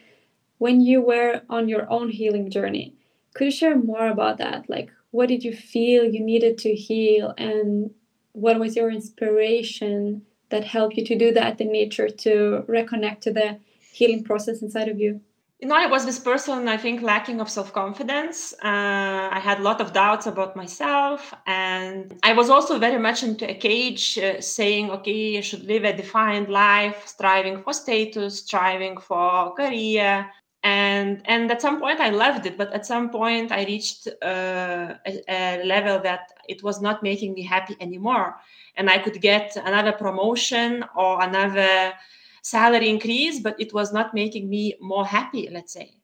when 0.59 0.79
you 0.79 1.01
were 1.01 1.41
on 1.49 1.67
your 1.67 1.91
own 1.91 2.07
healing 2.07 2.49
journey. 2.49 2.95
Could 3.33 3.45
you 3.45 3.51
share 3.51 3.77
more 3.77 4.07
about 4.07 4.37
that? 4.37 4.69
Like 4.69 4.91
what 5.11 5.27
did 5.27 5.43
you 5.43 5.53
feel 5.53 6.05
you 6.05 6.21
needed 6.21 6.57
to 6.59 6.73
heal 6.73 7.33
and 7.37 7.91
what 8.39 8.59
was 8.59 8.75
your 8.75 8.89
inspiration 8.89 10.23
that 10.49 10.63
helped 10.63 10.95
you 10.97 11.05
to 11.05 11.17
do 11.17 11.31
that 11.33 11.61
in 11.61 11.71
nature 11.71 12.09
to 12.09 12.63
reconnect 12.67 13.21
to 13.21 13.33
the 13.33 13.59
healing 13.91 14.23
process 14.23 14.61
inside 14.61 14.87
of 14.87 14.99
you? 14.99 15.21
You 15.61 15.67
know 15.67 15.75
i 15.75 15.87
was 15.87 16.05
this 16.05 16.19
person 16.19 16.69
i 16.69 16.77
think 16.77 17.01
lacking 17.01 17.41
of 17.41 17.49
self-confidence. 17.49 18.53
Uh, 18.63 19.27
i 19.37 19.41
had 19.43 19.59
a 19.59 19.61
lot 19.61 19.81
of 19.81 19.91
doubts 19.91 20.25
about 20.25 20.55
myself 20.55 21.33
and 21.45 22.17
i 22.23 22.31
was 22.31 22.49
also 22.49 22.79
very 22.79 22.97
much 22.97 23.23
into 23.23 23.45
a 23.49 23.53
cage 23.53 24.17
uh, 24.17 24.39
saying 24.39 24.89
okay 24.89 25.37
i 25.37 25.41
should 25.41 25.65
live 25.65 25.83
a 25.83 25.91
defined 25.91 26.47
life 26.47 27.05
striving 27.05 27.61
for 27.61 27.73
status 27.73 28.39
striving 28.39 28.95
for 28.97 29.53
career 29.55 30.31
and 30.63 31.21
and 31.25 31.49
at 31.51 31.61
some 31.61 31.79
point 31.79 32.01
i 32.01 32.09
loved 32.09 32.45
it 32.45 32.57
but 32.57 32.71
at 32.73 32.85
some 32.85 33.09
point 33.09 33.51
i 33.51 33.63
reached 33.63 34.07
uh, 34.21 34.93
a, 35.05 35.23
a, 35.29 35.63
level 35.63 35.99
that 35.99 36.33
it 36.49 36.61
was 36.63 36.81
not 36.81 37.01
making 37.01 37.33
me 37.33 37.41
happy 37.41 37.75
anymore. 37.79 38.35
And 38.75 38.89
i 38.89 38.97
could 38.97 39.21
get 39.21 39.55
another 39.55 39.93
promotion 39.93 40.83
or 40.95 41.21
another 41.23 41.93
salary 42.41 42.89
increase 42.89 43.39
but 43.39 43.59
it 43.59 43.73
was 43.73 43.93
not 43.93 44.13
making 44.13 44.49
me 44.49 44.75
more 44.81 45.05
happy 45.05 45.49
let's 45.49 45.73
say. 45.73 45.95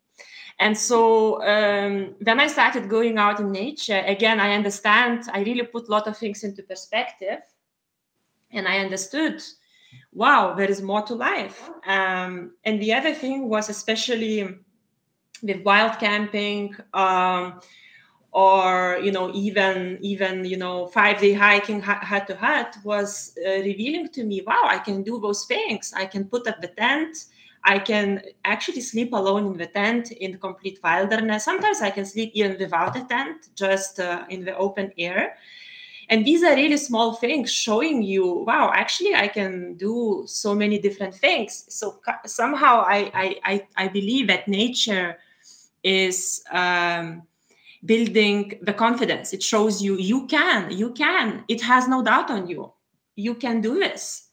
And 0.60 0.78
so 0.78 1.42
um, 1.44 2.16
then 2.22 2.40
i 2.40 2.48
started 2.48 2.90
going 2.90 3.18
out 3.18 3.42
in 3.42 3.52
nature 3.52 4.04
again 4.06 4.40
i 4.40 4.54
understand 4.54 5.26
i 5.34 5.42
really 5.42 5.64
put 5.64 5.90
a 5.90 5.92
lot 5.92 6.08
of 6.08 6.18
things 6.18 6.44
into 6.46 6.64
perspective. 6.64 7.42
And 8.52 8.70
i 8.70 8.80
understood 8.80 9.42
wow, 10.14 10.54
there 10.54 10.70
is 10.70 10.82
more 10.82 11.02
to 11.04 11.16
life. 11.16 11.70
Um, 11.86 12.52
and 12.64 12.82
the 12.82 12.94
other 12.94 13.14
thing 13.14 13.50
was 13.50 13.70
especially 13.70 14.48
with 15.44 15.64
wild 15.64 16.00
camping 16.00 16.76
um, 16.94 17.60
or 18.32 19.00
you 19.02 19.12
know 19.12 19.32
even 19.34 19.98
even 20.02 20.44
you 20.44 20.58
know 20.58 20.88
five 20.88 21.20
day 21.20 21.34
hiking 21.34 21.82
hut 21.82 22.28
to 22.28 22.36
hut 22.36 22.76
was 22.84 23.34
uh, 23.48 23.52
revealing 23.62 24.10
to 24.10 24.24
me 24.24 24.42
wow 24.46 24.64
i 24.66 24.78
can 24.78 25.04
do 25.04 25.20
those 25.20 25.46
things. 25.46 25.94
I 25.96 26.06
can 26.06 26.26
put 26.26 26.48
up 26.48 26.62
the 26.62 26.68
tent. 26.68 27.26
I 27.64 27.80
can 27.80 28.22
actually 28.44 28.82
sleep 28.82 29.14
alone 29.14 29.48
in 29.48 29.58
the 29.58 29.66
tent 29.66 30.12
in 30.12 30.38
complete 30.38 30.80
wilderness. 30.84 31.46
Sometimes 31.46 31.82
i 31.82 31.90
can 31.90 32.06
sleep 32.06 32.32
even 32.34 32.58
without 32.60 32.98
a 32.98 33.04
tent 33.06 33.50
just 33.56 34.00
uh, 34.00 34.26
in 34.30 34.44
the 34.44 34.56
open 34.58 34.92
air 34.98 35.38
and 36.10 36.26
these 36.26 36.44
are 36.44 36.56
really 36.56 36.78
small 36.78 37.14
things 37.14 37.52
showing 37.52 38.02
you 38.02 38.44
wow 38.48 38.72
actually 38.74 39.14
i 39.16 39.28
can 39.28 39.76
do 39.76 40.24
so 40.26 40.54
many 40.54 40.78
different 40.80 41.14
things. 41.14 41.66
So 41.70 42.00
somehow 42.26 42.84
i 42.88 43.40
i 43.44 43.68
i, 43.76 43.88
believe 43.88 44.28
that 44.28 44.48
nature 44.48 45.18
is 45.84 46.44
um, 46.52 47.24
building 47.86 48.60
the 48.64 48.74
confidence. 48.74 49.34
It 49.34 49.44
shows 49.44 49.82
you 49.82 49.96
you 49.98 50.28
can 50.28 50.72
you 50.72 50.92
can. 50.94 51.44
It 51.48 51.62
has 51.62 51.88
no 51.88 52.04
doubt 52.04 52.30
on 52.30 52.48
you. 52.48 52.74
You 53.16 53.36
can 53.36 53.62
do 53.62 53.76
this. 53.76 54.30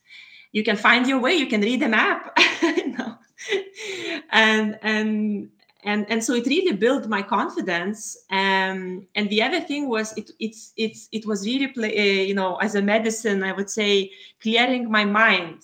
You 0.53 0.65
can 0.65 0.77
find 0.77 1.07
your 1.07 1.21
way. 1.21 1.35
You 1.35 1.47
can 1.47 1.61
read 1.61 1.83
a 1.83 1.89
map 1.89 2.39
and 4.31 4.79
and 4.83 5.51
and 5.85 6.07
and 6.11 6.23
so 6.23 6.35
it 6.35 6.47
really 6.47 6.77
built 6.77 7.09
my 7.09 7.23
confidence. 7.23 8.17
Um, 8.31 9.07
and 9.15 9.29
the 9.29 9.43
other 9.43 9.61
thing 9.61 9.89
was 9.89 10.17
it 10.17 10.31
it's 10.39 10.73
it's 10.77 11.09
it 11.13 11.27
was 11.27 11.45
really 11.45 11.69
play, 11.69 11.91
uh, 11.99 12.23
you 12.23 12.35
know 12.35 12.57
as 12.57 12.75
a 12.75 12.83
medicine 12.83 13.43
i 13.43 13.53
would 13.53 13.71
say 13.71 14.11
clearing 14.41 14.91
my 14.91 15.05
mind 15.05 15.63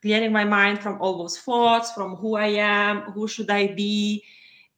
clearing 0.00 0.32
my 0.32 0.44
mind 0.44 0.80
from 0.80 1.00
all 1.00 1.18
those 1.18 1.38
thoughts 1.38 1.92
from 1.92 2.14
who 2.16 2.36
i 2.36 2.46
am 2.46 3.02
who 3.12 3.26
should 3.26 3.50
i 3.50 3.66
be 3.66 4.22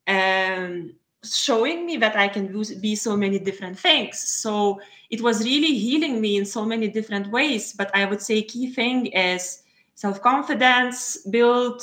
um, 0.09 0.95
showing 1.23 1.85
me 1.85 1.99
that 1.99 2.16
i 2.16 2.27
can 2.27 2.47
be 2.81 2.97
so 2.97 3.16
many 3.16 3.38
different 3.38 3.79
things. 3.79 4.19
So 4.19 4.81
it 5.11 5.21
was 5.21 5.45
really 5.45 5.77
healing 5.77 6.21
me 6.21 6.37
in 6.38 6.47
so 6.47 6.64
many 6.64 6.88
different 6.88 7.31
ways. 7.31 7.75
But 7.75 7.90
i 7.95 8.05
would 8.07 8.23
say 8.23 8.43
key 8.43 8.73
thing 8.73 9.07
is 9.07 9.62
self-confidence 9.95 11.27
build 11.29 11.83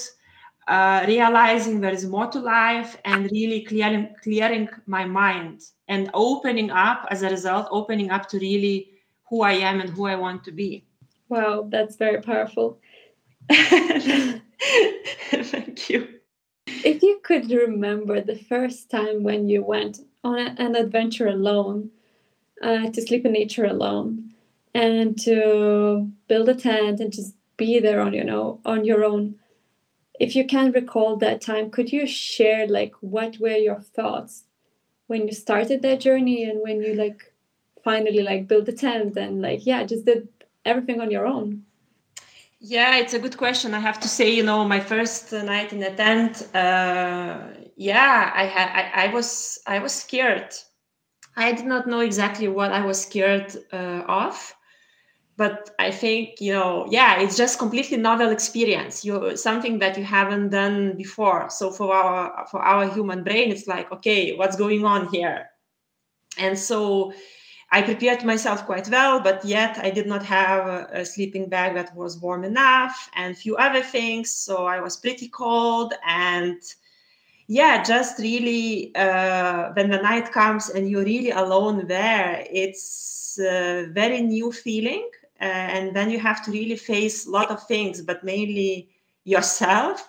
uh, 0.68 1.06
realizing 1.08 1.80
there 1.80 1.94
is 1.94 2.06
more 2.06 2.28
to 2.28 2.40
life 2.40 2.98
and 3.06 3.32
really 3.32 3.62
clearing 3.64 4.10
clearing 4.22 4.68
my 4.86 5.06
mind 5.06 5.62
and 5.88 6.10
opening 6.14 6.70
up 6.72 7.06
as 7.10 7.24
a 7.24 7.30
result 7.30 7.68
opening 7.72 8.12
up 8.12 8.28
to 8.28 8.38
really 8.40 8.92
who 9.30 9.44
i 9.44 9.54
am 9.54 9.80
and 9.80 9.90
who 9.92 10.06
i 10.06 10.16
want 10.16 10.44
to 10.44 10.52
be. 10.52 10.84
Wow 11.30 11.68
that's 11.70 11.96
very 11.96 12.22
powerful. 12.22 12.80
Thank 13.50 14.42
you. 15.90 16.08
If 16.68 17.02
you 17.02 17.20
could 17.24 17.50
remember 17.50 18.20
the 18.20 18.36
first 18.36 18.90
time 18.90 19.24
when 19.24 19.48
you 19.48 19.64
went 19.64 20.00
on 20.24 20.38
an 20.38 20.76
adventure 20.76 21.28
alone 21.28 21.92
uh, 22.62 22.90
to 22.90 23.02
sleep 23.02 23.26
in 23.26 23.32
nature 23.32 23.66
alone 23.66 24.34
and 24.74 25.18
to 25.20 26.12
build 26.28 26.50
a 26.50 26.56
tent 26.56 27.00
and 27.00 27.14
just 27.14 27.34
be 27.56 27.80
there 27.80 28.02
on 28.02 28.14
you 28.14 28.24
know 28.24 28.60
on 28.66 28.86
your 28.86 29.04
own 29.04 29.36
if 30.20 30.36
you 30.36 30.46
can 30.46 30.72
recall 30.72 31.16
that 31.18 31.42
time 31.42 31.70
could 31.70 31.92
you 31.92 32.08
share 32.08 32.68
like 32.68 32.94
what 33.02 33.40
were 33.40 33.56
your 33.56 33.80
thoughts 33.80 34.44
when 35.08 35.28
you 35.28 35.34
started 35.34 35.82
that 35.82 36.00
journey 36.00 36.44
and 36.44 36.62
when 36.62 36.82
you 36.82 36.94
like 36.94 37.34
finally 37.84 38.22
like 38.22 38.48
built 38.48 38.66
the 38.66 38.72
tent 38.74 39.16
and 39.18 39.42
like 39.42 39.66
yeah 39.66 39.84
just 39.84 40.06
did 40.06 40.28
everything 40.66 41.00
on 41.00 41.10
your 41.10 41.26
own? 41.26 41.64
Yeah 42.60 42.98
it's 42.98 43.14
a 43.14 43.20
good 43.20 43.38
question. 43.38 43.74
I 43.74 43.80
have 43.80 44.00
to 44.02 44.08
say 44.08 44.30
you 44.30 44.44
know 44.44 44.66
my 44.66 44.80
first 44.80 45.32
night 45.32 45.72
in 45.72 45.80
the 45.80 45.92
tent 45.92 46.54
uh, 46.56 47.40
yeah 47.76 48.32
i 48.36 48.46
had 48.46 48.70
I, 48.80 49.06
I 49.06 49.14
was 49.14 49.60
i 49.68 49.80
was 49.80 49.94
scared. 49.94 50.54
I 51.36 51.52
did 51.52 51.68
not 51.68 51.88
know 51.88 52.00
exactly 52.00 52.48
what 52.48 52.72
i 52.72 52.84
was 52.84 53.00
scared 53.02 53.56
uh, 53.72 54.02
of 54.24 54.57
but 55.38 55.70
i 55.80 55.92
think 55.92 56.42
you 56.42 56.52
know 56.52 56.88
yeah 56.90 57.20
it's 57.22 57.38
just 57.38 57.60
completely 57.60 57.98
novel 57.98 58.30
experience. 58.30 59.06
You 59.06 59.38
something 59.38 59.80
that 59.80 59.98
you 59.98 60.04
haven't 60.04 60.50
done 60.50 60.98
before. 60.98 61.50
So 61.50 61.72
for 61.72 61.94
our 61.94 62.46
for 62.52 62.62
our 62.62 62.90
human 62.90 63.24
brain 63.24 63.52
it's 63.52 63.68
like 63.68 63.92
okay 63.92 64.36
what's 64.36 64.58
going 64.58 64.84
on 64.84 65.08
here? 65.10 65.46
And 66.38 66.58
so 66.58 67.14
i 67.72 67.82
prepared 67.82 68.24
myself 68.24 68.66
quite 68.66 68.88
well 68.90 69.20
but 69.20 69.44
yet 69.44 69.78
i 69.84 69.90
did 69.90 70.08
not 70.08 70.24
have 70.24 70.88
a, 70.94 71.06
sleeping 71.06 71.50
bag 71.50 71.76
that 71.76 71.94
was 71.96 72.18
warm 72.18 72.46
enough 72.46 73.10
and 73.16 73.38
few 73.38 73.56
other 73.58 73.84
things. 73.84 74.32
So 74.32 74.66
i 74.66 74.80
was 74.80 74.98
pretty 74.98 75.30
cold 75.30 75.94
and 76.06 76.60
yeah 77.48 77.84
just 77.84 78.20
really 78.20 78.94
uh, 78.96 79.72
when 79.74 79.90
the 79.90 80.02
night 80.02 80.32
comes 80.32 80.70
and 80.70 80.90
you're 80.90 81.06
really 81.06 81.32
alone 81.32 81.88
there 81.88 82.46
it's 82.52 83.38
a 83.40 83.88
very 83.92 84.22
new 84.22 84.52
feeling 84.52 85.08
uh, 85.42 85.68
and 85.76 85.96
then 85.96 86.10
you 86.10 86.20
have 86.20 86.44
to 86.46 86.52
really 86.52 86.76
face 86.76 87.28
a 87.28 87.30
lot 87.30 87.50
of 87.52 87.62
things 87.68 88.02
but 88.02 88.24
mainly 88.24 88.90
yourself 89.24 90.08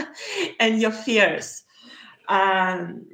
and 0.60 0.80
your 0.80 0.92
fears. 0.92 1.64
Um, 2.28 3.06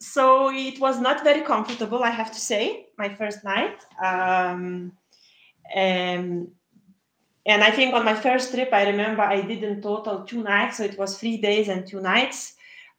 so 0.00 0.50
it 0.50 0.80
was 0.80 0.98
not 0.98 1.22
very 1.22 1.42
comfortable 1.42 2.02
i 2.02 2.10
have 2.10 2.32
to 2.32 2.40
say 2.40 2.86
my 2.98 3.08
first 3.14 3.44
night. 3.44 3.84
Um, 4.02 4.92
and 5.74 6.48
and 7.46 7.62
i 7.62 7.70
think 7.70 7.94
on 7.94 8.04
my 8.04 8.14
first 8.14 8.52
trip 8.52 8.70
i 8.72 8.88
remember 8.88 9.22
i 9.22 9.40
did 9.40 9.62
in 9.62 9.80
total 9.80 10.24
two 10.24 10.42
nights. 10.42 10.78
So 10.78 10.84
it 10.84 10.98
was 10.98 11.18
three 11.18 11.36
days 11.36 11.68
and 11.68 11.86
two 11.86 12.00
nights 12.00 12.54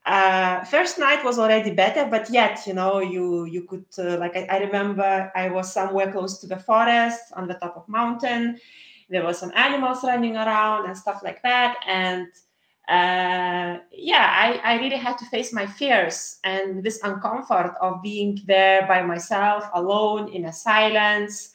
uh, 0.06 0.64
first 0.66 0.98
night 0.98 1.24
was 1.24 1.38
already 1.38 1.72
better, 1.72 2.06
but 2.06 2.30
yet, 2.32 2.66
you 2.66 2.74
know, 2.74 3.00
you 3.00 3.46
you 3.46 3.64
could 3.64 3.86
uh, 4.00 4.18
like 4.18 4.36
I, 4.36 4.48
I, 4.50 4.58
remember 4.60 5.32
I 5.36 5.50
was 5.50 5.72
somewhere 5.72 6.12
close 6.12 6.40
to 6.40 6.48
the 6.48 6.58
forest 6.58 7.22
on 7.34 7.48
the 7.48 7.54
top 7.56 7.78
of 7.78 7.88
mountain. 7.88 8.58
There 9.10 9.24
were 9.24 9.34
some 9.34 9.52
animals 9.56 10.04
running 10.04 10.38
around 10.38 10.88
and 10.88 10.98
stuff 10.98 11.22
like 11.24 11.44
that, 11.44 11.78
and 11.88 12.28
uh, 12.88 13.78
yeah, 13.92 14.28
I, 14.34 14.60
I 14.64 14.80
really 14.82 14.98
had 14.98 15.18
to 15.20 15.26
face 15.26 15.54
my 15.54 15.68
fears 15.68 16.40
and 16.44 16.84
this 16.84 17.00
uncomfort 17.04 17.76
of 17.80 18.02
being 18.02 18.42
there 18.48 18.88
by 18.88 19.04
myself, 19.04 19.70
alone 19.74 20.30
in 20.30 20.46
a 20.46 20.54
silence. 20.54 21.54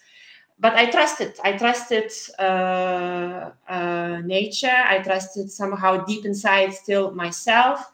But 0.59 0.75
I 0.75 0.87
trusted. 0.91 1.39
I 1.45 1.53
trusted 1.53 2.13
uh, 2.39 3.51
uh, 3.69 4.23
nature. 4.25 4.83
I 4.87 5.01
trusted 5.01 5.51
somehow 5.51 6.05
deep 6.05 6.25
inside 6.25 6.73
still 6.73 7.11
myself. 7.11 7.93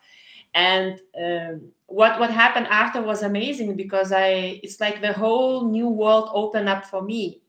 And 0.55 1.01
um, 1.19 1.73
what 1.87 2.21
what 2.21 2.31
happened 2.31 2.67
after 2.69 3.01
was 3.03 3.23
amazing 3.23 3.77
because 3.77 4.13
I 4.13 4.61
it's 4.63 4.81
like 4.81 5.01
the 5.01 5.13
whole 5.13 5.69
new 5.71 5.89
world 5.89 6.31
opened 6.35 6.69
up 6.69 6.85
for 6.87 7.03
me, 7.03 7.43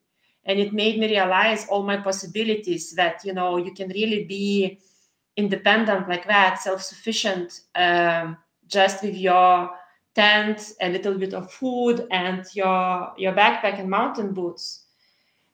and 0.46 0.60
it 0.60 0.74
made 0.74 1.00
me 1.00 1.08
realize 1.10 1.68
all 1.68 1.84
my 1.84 1.98
possibilities. 1.98 2.94
That 2.94 3.24
you 3.26 3.34
know 3.34 3.58
you 3.58 3.74
can 3.74 3.90
really 3.90 4.24
be 4.26 4.80
independent 5.36 6.08
like 6.10 6.28
that, 6.28 6.60
self-sufficient, 6.62 7.62
um, 7.76 8.38
just 8.68 9.04
with 9.04 9.16
your 9.16 9.72
tent, 10.16 10.74
a 10.82 10.90
little 10.90 11.18
bit 11.18 11.34
of 11.34 11.52
food, 11.52 12.08
and 12.12 12.46
your 12.56 13.14
your 13.18 13.34
backpack 13.34 13.80
and 13.80 13.90
mountain 13.90 14.34
boots. 14.34 14.83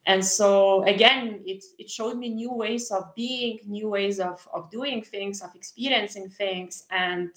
And 0.10 0.26
so 0.26 0.82
again, 0.86 1.44
it 1.46 1.64
it 1.78 1.88
showed 1.88 2.18
me 2.18 2.30
new 2.30 2.52
ways 2.52 2.90
of 2.90 3.14
being, 3.14 3.60
new 3.68 3.90
ways 3.90 4.20
of 4.20 4.48
of 4.52 4.72
doing 4.72 5.04
things, 5.04 5.44
of 5.44 5.54
experiencing 5.54 6.30
things, 6.30 6.88
and 6.90 7.30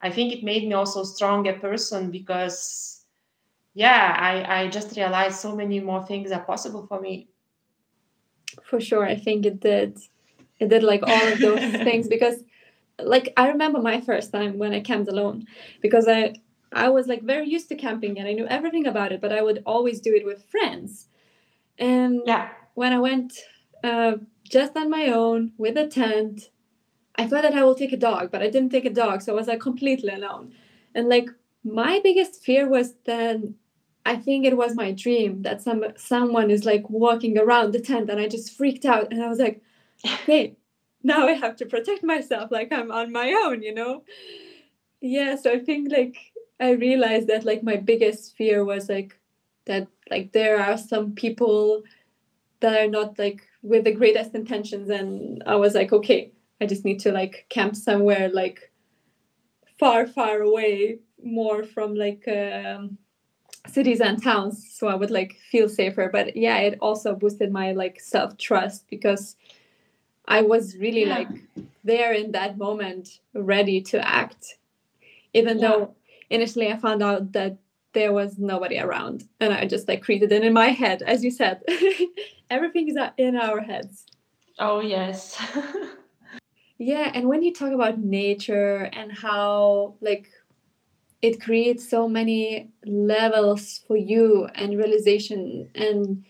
I 0.00 0.10
think 0.10 0.32
it 0.32 0.44
made 0.44 0.62
me 0.68 0.74
also 0.74 1.00
a 1.00 1.06
stronger 1.06 1.54
person 1.54 2.12
because 2.12 3.04
yeah, 3.74 4.16
I, 4.16 4.60
I 4.60 4.68
just 4.68 4.96
realized 4.96 5.40
so 5.40 5.56
many 5.56 5.80
more 5.80 6.06
things 6.06 6.30
are 6.30 6.44
possible 6.44 6.86
for 6.86 7.00
me. 7.00 7.26
For 8.62 8.80
sure. 8.80 9.04
I 9.04 9.16
think 9.16 9.44
it 9.44 9.58
did 9.58 9.98
it 10.60 10.68
did 10.68 10.84
like 10.84 11.02
all 11.02 11.26
of 11.32 11.40
those 11.40 11.58
things 11.86 12.06
because 12.06 12.44
like 13.00 13.32
I 13.36 13.48
remember 13.48 13.82
my 13.82 14.00
first 14.00 14.30
time 14.30 14.56
when 14.58 14.72
I 14.72 14.78
camped 14.78 15.08
alone 15.10 15.48
because 15.82 16.06
I 16.06 16.36
I 16.72 16.90
was 16.90 17.08
like 17.08 17.22
very 17.22 17.48
used 17.48 17.68
to 17.70 17.74
camping 17.74 18.20
and 18.20 18.28
I 18.28 18.34
knew 18.34 18.46
everything 18.46 18.86
about 18.86 19.10
it, 19.10 19.20
but 19.20 19.32
I 19.32 19.42
would 19.42 19.64
always 19.66 20.00
do 20.00 20.14
it 20.14 20.24
with 20.24 20.44
friends. 20.44 21.08
And 21.78 22.22
yeah. 22.26 22.50
when 22.74 22.92
I 22.92 22.98
went 22.98 23.38
uh, 23.82 24.16
just 24.48 24.76
on 24.76 24.90
my 24.90 25.08
own 25.08 25.52
with 25.58 25.76
a 25.76 25.86
tent, 25.86 26.50
I 27.16 27.26
thought 27.26 27.42
that 27.42 27.54
I 27.54 27.62
will 27.64 27.74
take 27.74 27.92
a 27.92 27.96
dog, 27.96 28.30
but 28.30 28.42
I 28.42 28.50
didn't 28.50 28.70
take 28.70 28.84
a 28.84 28.90
dog, 28.90 29.22
so 29.22 29.32
I 29.32 29.36
was 29.36 29.46
like 29.46 29.60
completely 29.60 30.12
alone. 30.12 30.52
And 30.94 31.08
like 31.08 31.28
my 31.62 32.00
biggest 32.02 32.42
fear 32.42 32.68
was 32.68 32.94
then 33.04 33.54
I 34.06 34.16
think 34.16 34.44
it 34.44 34.56
was 34.56 34.74
my 34.74 34.92
dream 34.92 35.42
that 35.42 35.62
some 35.62 35.84
someone 35.96 36.50
is 36.50 36.64
like 36.64 36.88
walking 36.90 37.38
around 37.38 37.72
the 37.72 37.80
tent, 37.80 38.10
and 38.10 38.20
I 38.20 38.28
just 38.28 38.56
freaked 38.56 38.84
out, 38.84 39.12
and 39.12 39.22
I 39.22 39.28
was 39.28 39.38
like, 39.38 39.62
okay, 40.04 40.56
now 41.02 41.26
I 41.26 41.32
have 41.32 41.56
to 41.56 41.66
protect 41.66 42.02
myself 42.02 42.50
like 42.50 42.72
I'm 42.72 42.90
on 42.90 43.12
my 43.12 43.32
own, 43.44 43.62
you 43.62 43.74
know? 43.74 44.04
Yeah, 45.00 45.36
so 45.36 45.52
I 45.52 45.58
think 45.58 45.92
like 45.92 46.16
I 46.60 46.70
realized 46.72 47.28
that 47.28 47.44
like 47.44 47.62
my 47.62 47.76
biggest 47.76 48.36
fear 48.36 48.64
was 48.64 48.88
like 48.88 49.18
that 49.66 49.88
like 50.10 50.32
there 50.32 50.60
are 50.60 50.76
some 50.76 51.12
people 51.12 51.82
that 52.60 52.80
are 52.80 52.88
not 52.88 53.18
like 53.18 53.46
with 53.62 53.84
the 53.84 53.92
greatest 53.92 54.34
intentions 54.34 54.90
and 54.90 55.42
I 55.46 55.56
was 55.56 55.74
like, 55.74 55.92
okay, 55.92 56.32
I 56.60 56.66
just 56.66 56.84
need 56.84 57.00
to 57.00 57.12
like 57.12 57.46
camp 57.48 57.76
somewhere 57.76 58.28
like 58.28 58.70
far, 59.78 60.06
far 60.06 60.40
away, 60.40 60.98
more 61.22 61.64
from 61.64 61.94
like 61.94 62.26
um, 62.28 62.98
cities 63.66 64.00
and 64.00 64.22
towns, 64.22 64.70
so 64.72 64.88
I 64.88 64.94
would 64.94 65.10
like 65.10 65.36
feel 65.50 65.68
safer. 65.68 66.08
But 66.12 66.36
yeah, 66.36 66.58
it 66.58 66.78
also 66.80 67.14
boosted 67.14 67.52
my 67.52 67.72
like 67.72 68.00
self 68.00 68.36
trust 68.36 68.86
because 68.88 69.36
I 70.26 70.42
was 70.42 70.76
really 70.76 71.06
yeah. 71.06 71.18
like 71.18 71.28
there 71.82 72.12
in 72.12 72.32
that 72.32 72.58
moment, 72.58 73.20
ready 73.34 73.80
to 73.82 74.06
act, 74.06 74.58
even 75.32 75.58
yeah. 75.58 75.68
though 75.68 75.94
initially 76.30 76.70
I 76.72 76.76
found 76.76 77.02
out 77.02 77.32
that 77.32 77.58
there 77.94 78.12
was 78.12 78.38
nobody 78.38 78.78
around, 78.78 79.24
and 79.40 79.52
I 79.52 79.66
just 79.66 79.88
like 79.88 80.02
created 80.02 80.32
it 80.32 80.44
in 80.44 80.52
my 80.52 80.68
head, 80.68 81.02
as 81.02 81.24
you 81.24 81.30
said. 81.30 81.62
Everything 82.50 82.88
is 82.88 82.98
in 83.16 83.36
our 83.36 83.60
heads. 83.60 84.06
Oh 84.58 84.80
yes. 84.80 85.40
yeah, 86.78 87.10
and 87.14 87.28
when 87.28 87.42
you 87.42 87.52
talk 87.52 87.72
about 87.72 87.98
nature 87.98 88.90
and 88.92 89.10
how 89.12 89.94
like 90.00 90.28
it 91.22 91.40
creates 91.40 91.88
so 91.88 92.06
many 92.06 92.68
levels 92.84 93.80
for 93.86 93.96
you 93.96 94.46
and 94.54 94.76
realization 94.76 95.70
and 95.74 96.22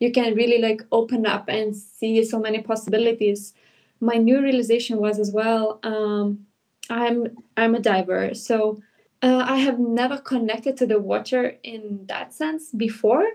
you 0.00 0.12
can 0.12 0.34
really 0.34 0.58
like 0.60 0.82
open 0.92 1.24
up 1.24 1.48
and 1.48 1.74
see 1.74 2.22
so 2.22 2.38
many 2.38 2.60
possibilities 2.60 3.54
my 4.00 4.16
new 4.16 4.42
realization 4.42 4.98
was 4.98 5.18
as 5.18 5.30
well 5.32 5.80
um, 5.82 6.46
i'm 6.90 7.26
i'm 7.56 7.74
a 7.74 7.80
diver 7.80 8.34
so 8.34 8.78
uh, 9.22 9.44
i 9.46 9.58
have 9.58 9.78
never 9.78 10.18
connected 10.18 10.76
to 10.76 10.86
the 10.86 11.00
water 11.00 11.56
in 11.62 12.04
that 12.08 12.32
sense 12.32 12.70
before. 12.70 13.26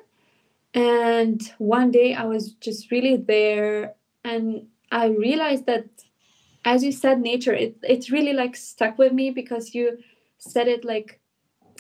And 0.73 1.41
one 1.57 1.89
day 1.91 2.13
i 2.13 2.25
was 2.25 2.53
just 2.53 2.91
really 2.91 3.17
there 3.17 3.95
and 4.23 4.67
i 4.91 5.07
realized 5.07 5.65
that 5.65 5.85
as 6.63 6.83
you 6.83 6.91
said 6.91 7.19
nature 7.19 7.53
it, 7.53 7.77
it 7.81 8.11
really 8.11 8.33
like 8.33 8.55
stuck 8.55 8.97
with 8.97 9.13
me 9.13 9.31
because 9.31 9.73
you 9.73 9.97
said 10.37 10.67
it 10.67 10.85
like 10.85 11.19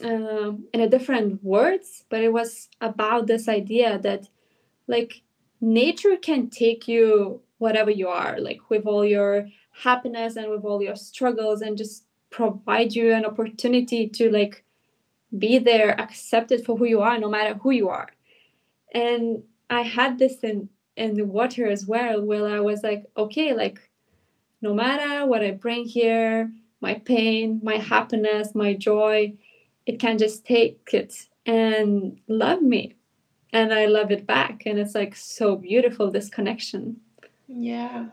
um, 0.03 0.65
in 0.73 0.81
a 0.81 0.89
different 0.89 1.43
words 1.43 2.05
but 2.09 2.21
it 2.21 2.33
was 2.33 2.69
about 2.81 3.27
this 3.27 3.47
idea 3.47 3.99
that 3.99 4.29
like 4.87 5.21
nature 5.61 6.17
can 6.17 6.49
take 6.49 6.87
you 6.87 7.41
whatever 7.57 7.91
you 7.91 8.07
are 8.07 8.39
like 8.39 8.69
with 8.69 8.85
all 8.85 9.05
your 9.05 9.47
happiness 9.83 10.35
and 10.35 10.49
with 10.49 10.63
all 10.63 10.81
your 10.81 10.95
struggles 10.95 11.61
and 11.61 11.77
just 11.77 12.05
provide 12.29 12.93
you 12.93 13.13
an 13.13 13.25
opportunity 13.25 14.07
to 14.07 14.31
like 14.31 14.63
be 15.37 15.59
there 15.59 15.99
accepted 15.99 16.65
for 16.65 16.77
who 16.77 16.85
you 16.85 17.01
are 17.01 17.17
no 17.19 17.29
matter 17.29 17.53
who 17.55 17.71
you 17.71 17.89
are 17.89 18.09
and 18.93 19.43
i 19.69 19.81
had 19.81 20.17
this 20.17 20.37
in 20.43 20.69
in 20.95 21.15
the 21.15 21.25
water 21.25 21.67
as 21.67 21.85
well 21.85 22.21
where 22.21 22.47
i 22.47 22.59
was 22.59 22.83
like 22.83 23.05
okay 23.15 23.53
like 23.53 23.89
no 24.61 24.73
matter 24.73 25.25
what 25.25 25.43
i 25.43 25.51
bring 25.51 25.85
here 25.85 26.51
my 26.81 26.95
pain 26.95 27.59
my 27.63 27.77
happiness 27.77 28.55
my 28.55 28.73
joy 28.73 29.33
it 29.85 29.99
can 29.99 30.17
just 30.17 30.45
take 30.45 30.89
it 30.93 31.27
and 31.45 32.19
love 32.27 32.61
me 32.61 32.95
and 33.51 33.73
I 33.73 33.85
love 33.85 34.11
it 34.11 34.25
back. 34.25 34.63
And 34.65 34.79
it's 34.79 34.95
like 34.95 35.15
so 35.15 35.55
beautiful, 35.55 36.11
this 36.11 36.29
connection. 36.29 36.97
Yeah. 37.47 38.07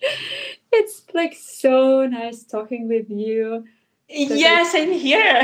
It's 0.72 1.02
like 1.14 1.34
so 1.34 2.06
nice 2.06 2.44
talking 2.44 2.88
with 2.88 3.10
you. 3.10 3.64
Yes, 4.08 4.74
I'm 4.74 4.92
here. 4.92 5.40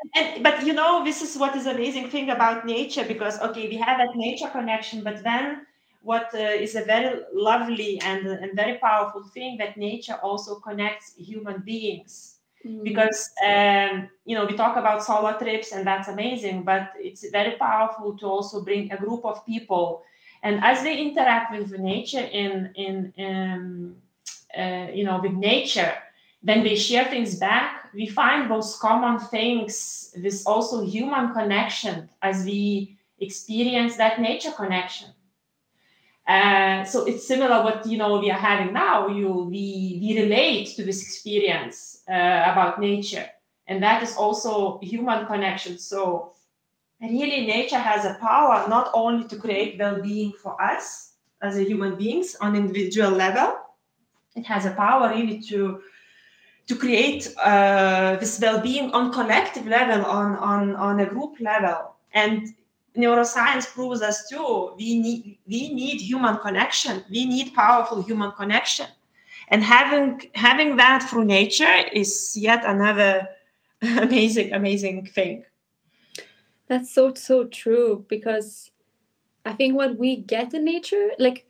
and, 0.14 0.42
but 0.42 0.66
you 0.66 0.72
know, 0.72 1.04
this 1.04 1.22
is 1.22 1.38
what 1.38 1.56
is 1.56 1.66
amazing 1.66 2.10
thing 2.10 2.30
about 2.30 2.66
nature 2.66 3.04
because 3.04 3.40
okay, 3.40 3.68
we 3.68 3.76
have 3.76 3.98
that 3.98 4.14
nature 4.14 4.48
connection, 4.48 5.02
but 5.02 5.22
then 5.22 5.66
what 6.02 6.28
uh, 6.34 6.38
is 6.38 6.74
a 6.74 6.84
very 6.84 7.22
lovely 7.32 8.00
and, 8.02 8.26
and 8.26 8.54
very 8.54 8.78
powerful 8.78 9.22
thing 9.22 9.56
that 9.58 9.76
nature 9.76 10.18
also 10.22 10.56
connects 10.56 11.14
human 11.16 11.62
beings 11.62 12.34
Mm. 12.64 12.82
because 12.82 13.30
um, 13.46 14.08
you 14.24 14.34
know 14.34 14.46
we 14.46 14.56
talk 14.56 14.76
about 14.78 15.04
solo 15.04 15.38
trips 15.38 15.72
and 15.72 15.86
that's 15.86 16.08
amazing 16.08 16.62
but 16.62 16.92
it's 16.96 17.28
very 17.30 17.56
powerful 17.56 18.16
to 18.16 18.26
also 18.26 18.64
bring 18.64 18.90
a 18.90 18.96
group 18.96 19.22
of 19.24 19.44
people 19.44 20.02
and 20.44 20.62
as 20.62 20.82
they 20.84 20.96
interact 20.98 21.50
with 21.50 21.76
nature 21.80 22.26
in 22.42 22.70
in 22.76 23.12
um, 23.18 23.96
uh, 24.56 24.86
you 24.92 25.04
know 25.04 25.18
with 25.20 25.32
nature 25.32 25.92
then 26.44 26.62
they 26.62 26.76
share 26.76 27.06
things 27.06 27.36
back. 27.36 27.88
We 27.94 28.06
find 28.06 28.50
those 28.50 28.76
common 28.76 29.18
things 29.18 30.12
this 30.14 30.46
also 30.46 30.84
human 30.84 31.32
connection 31.32 32.10
as 32.20 32.44
we 32.44 32.98
experience 33.18 33.96
that 33.96 34.20
nature 34.20 34.52
connection. 34.52 35.08
Uh, 36.28 36.84
so 36.84 37.06
it's 37.06 37.26
similar 37.26 37.64
what 37.64 37.86
you 37.86 37.96
know 37.96 38.18
we 38.18 38.30
are 38.30 38.38
having 38.38 38.74
now. 38.74 39.08
You 39.08 39.48
we 39.50 39.98
we 40.02 40.22
relate 40.22 40.76
to 40.76 40.84
this 40.84 41.02
experience 41.02 42.02
uh, 42.08 42.52
about 42.52 42.78
nature. 42.78 43.26
And 43.66 43.82
that 43.82 44.02
is 44.02 44.14
also 44.16 44.78
human 44.82 45.24
connection. 45.24 45.78
So 45.78 46.34
really 47.10 47.46
nature 47.46 47.78
has 47.78 48.04
a 48.04 48.14
power 48.20 48.68
not 48.68 48.90
only 48.94 49.26
to 49.28 49.36
create 49.36 49.78
well-being 49.78 50.32
for 50.32 50.60
us 50.62 51.12
as 51.42 51.56
a 51.56 51.64
human 51.64 51.96
beings 51.96 52.36
on 52.40 52.56
individual 52.56 53.10
level 53.10 53.58
it 54.34 54.46
has 54.46 54.66
a 54.66 54.70
power 54.72 55.10
really 55.10 55.40
to 55.40 55.80
to 56.66 56.74
create 56.74 57.32
uh, 57.42 58.16
this 58.16 58.40
well-being 58.40 58.90
on 58.92 59.12
collective 59.12 59.66
level 59.66 60.04
on, 60.06 60.36
on 60.36 60.74
on 60.76 61.00
a 61.00 61.06
group 61.06 61.38
level. 61.40 61.94
And 62.12 62.54
neuroscience 62.96 63.66
proves 63.66 64.02
us 64.02 64.28
too 64.28 64.72
we 64.76 64.98
need 64.98 65.38
we 65.46 65.72
need 65.74 66.00
human 66.00 66.38
connection. 66.38 67.04
We 67.10 67.26
need 67.26 67.54
powerful 67.54 68.02
human 68.02 68.32
connection. 68.32 68.86
And 69.48 69.62
having 69.62 70.30
having 70.34 70.76
that 70.76 71.02
through 71.08 71.24
nature 71.24 71.76
is 71.92 72.36
yet 72.36 72.64
another 72.64 73.28
amazing 73.82 74.52
amazing 74.52 75.06
thing 75.06 75.44
that's 76.74 76.92
so 76.92 77.14
so 77.14 77.44
true 77.44 78.04
because 78.08 78.72
i 79.44 79.52
think 79.52 79.76
what 79.76 79.96
we 79.96 80.16
get 80.16 80.52
in 80.52 80.64
nature 80.64 81.10
like 81.18 81.46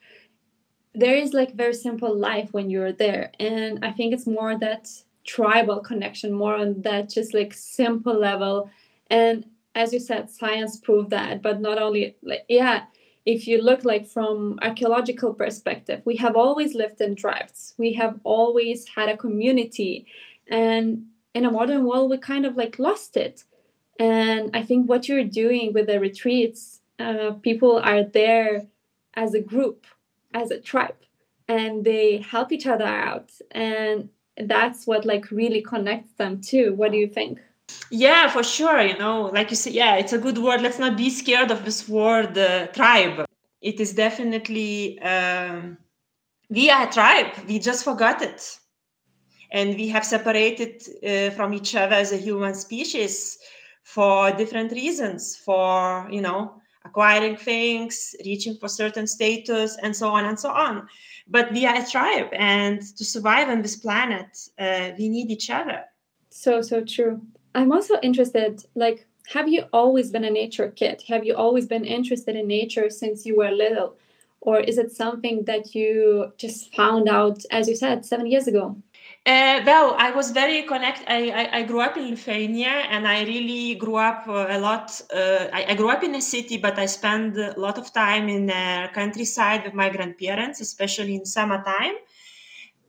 there 0.94 1.16
is 1.16 1.32
like 1.32 1.54
very 1.54 1.74
simple 1.74 2.14
life 2.14 2.52
when 2.52 2.68
you're 2.68 2.92
there 2.92 3.32
and 3.40 3.84
i 3.84 3.90
think 3.90 4.12
it's 4.12 4.26
more 4.26 4.58
that 4.58 4.88
tribal 5.24 5.80
connection 5.80 6.32
more 6.32 6.54
on 6.54 6.82
that 6.82 7.08
just 7.08 7.32
like 7.32 7.54
simple 7.54 8.18
level. 8.18 8.70
And 9.08 9.46
as 9.74 9.92
you 9.92 9.98
said 9.98 10.30
science 10.30 10.76
proved 10.76 11.10
that 11.10 11.42
but 11.42 11.60
not 11.60 11.78
only 11.78 12.16
like 12.22 12.44
yeah 12.48 12.84
if 13.26 13.48
you 13.48 13.60
look 13.60 13.84
like 13.84 14.06
from 14.06 14.58
archaeological 14.62 15.32
perspective 15.34 16.02
we 16.04 16.16
have 16.16 16.36
always 16.36 16.74
lived 16.74 17.00
in 17.00 17.16
tribes. 17.16 17.74
We 17.78 17.94
have 17.94 18.20
always 18.22 18.86
had 18.86 19.08
a 19.08 19.16
community 19.16 20.06
and 20.48 21.06
in 21.34 21.44
a 21.44 21.50
modern 21.50 21.84
world 21.86 22.10
we 22.10 22.18
kind 22.18 22.44
of 22.46 22.56
like 22.56 22.78
lost 22.78 23.16
it 23.16 23.44
and 23.98 24.50
i 24.54 24.62
think 24.62 24.88
what 24.88 25.08
you're 25.08 25.24
doing 25.24 25.72
with 25.72 25.86
the 25.86 26.00
retreats 26.00 26.80
uh, 26.98 27.32
people 27.42 27.78
are 27.78 28.04
there 28.04 28.66
as 29.14 29.34
a 29.34 29.40
group 29.40 29.86
as 30.32 30.50
a 30.50 30.60
tribe 30.60 30.96
and 31.48 31.84
they 31.84 32.18
help 32.18 32.52
each 32.52 32.66
other 32.66 32.86
out. 32.86 33.30
And 33.50 34.08
that's 34.36 34.86
what 34.86 35.04
like 35.04 35.30
really 35.30 35.62
connects 35.62 36.12
them 36.14 36.40
too. 36.40 36.74
What 36.74 36.92
do 36.92 36.98
you 36.98 37.08
think? 37.08 37.40
Yeah 37.90 38.28
for 38.28 38.42
sure 38.42 38.82
you 38.82 38.98
know 38.98 39.30
like 39.32 39.48
you 39.48 39.56
said 39.56 39.72
yeah 39.72 39.96
it's 39.96 40.12
a 40.12 40.18
good 40.18 40.38
word. 40.38 40.60
Let's 40.60 40.78
not 40.78 40.96
be 40.96 41.08
scared 41.08 41.50
of 41.50 41.64
this 41.64 41.88
word 41.88 42.36
uh, 42.36 42.66
tribe. 42.68 43.26
It 43.62 43.80
is 43.80 43.94
definitely 43.94 45.00
um, 45.00 45.78
we 46.50 46.70
are 46.70 46.86
a 46.86 46.92
tribe. 46.92 47.32
We 47.48 47.58
just 47.58 47.84
forgot 47.84 48.20
it. 48.20 48.58
And 49.50 49.76
we 49.76 49.88
have 49.88 50.04
separated 50.04 50.82
uh, 51.02 51.34
from 51.34 51.54
each 51.54 51.74
other 51.74 51.94
as 51.94 52.12
a 52.12 52.16
human 52.16 52.54
species 52.54 53.38
for 53.84 54.32
different 54.32 54.72
reasons 54.72 55.36
for 55.36 56.08
you 56.10 56.20
know 56.20 56.54
acquiring 56.86 57.36
things 57.36 58.14
reaching 58.24 58.56
for 58.56 58.68
certain 58.68 59.06
status 59.06 59.76
and 59.82 59.94
so 59.94 60.08
on 60.08 60.24
and 60.24 60.38
so 60.38 60.50
on. 60.50 60.86
But 61.28 61.52
we 61.52 61.64
are 61.66 61.76
a 61.76 61.86
tribe 61.86 62.28
and 62.32 62.82
to 62.98 63.04
survive 63.04 63.48
on 63.48 63.62
this 63.62 63.76
planet 63.76 64.36
uh, 64.58 64.90
we 64.98 65.08
need 65.08 65.30
each 65.30 65.50
other. 65.50 65.84
So 66.30 66.62
so 66.62 66.82
true. 66.82 67.20
I'm 67.54 67.72
also 67.72 67.96
interested 68.02 68.64
like 68.74 69.06
have 69.28 69.48
you 69.48 69.64
always 69.72 70.10
been 70.10 70.24
a 70.24 70.30
nature 70.30 70.70
kid? 70.70 71.02
Have 71.08 71.24
you 71.24 71.34
always 71.34 71.66
been 71.66 71.84
interested 71.84 72.36
in 72.36 72.46
nature 72.46 72.90
since 72.90 73.24
you 73.24 73.36
were 73.36 73.50
little? 73.50 73.96
Or 74.40 74.60
is 74.60 74.76
it 74.76 74.92
something 74.92 75.44
that 75.44 75.74
you 75.74 76.32
just 76.36 76.74
found 76.74 77.08
out 77.08 77.42
as 77.50 77.68
you 77.68 77.76
said 77.76 78.04
seven 78.04 78.26
years 78.26 78.46
ago 78.48 78.76
uh, 79.26 79.62
well, 79.64 79.94
I 79.96 80.10
was 80.10 80.32
very 80.32 80.62
connected. 80.64 81.06
I, 81.08 81.48
I, 81.50 81.62
grew 81.62 81.80
up 81.80 81.96
in 81.96 82.10
Lithuania 82.10 82.84
and 82.90 83.08
I 83.08 83.24
really 83.24 83.74
grew 83.74 83.96
up 83.96 84.28
uh, 84.28 84.48
a 84.50 84.58
lot. 84.58 85.00
Uh, 85.14 85.46
I, 85.50 85.64
I, 85.70 85.74
grew 85.74 85.88
up 85.88 86.04
in 86.04 86.14
a 86.14 86.20
city, 86.20 86.58
but 86.58 86.78
I 86.78 86.84
spent 86.84 87.38
a 87.38 87.54
lot 87.56 87.78
of 87.78 87.90
time 87.90 88.28
in 88.28 88.46
the 88.46 88.90
countryside 88.92 89.64
with 89.64 89.72
my 89.72 89.88
grandparents, 89.88 90.60
especially 90.60 91.14
in 91.14 91.24
summertime, 91.24 91.94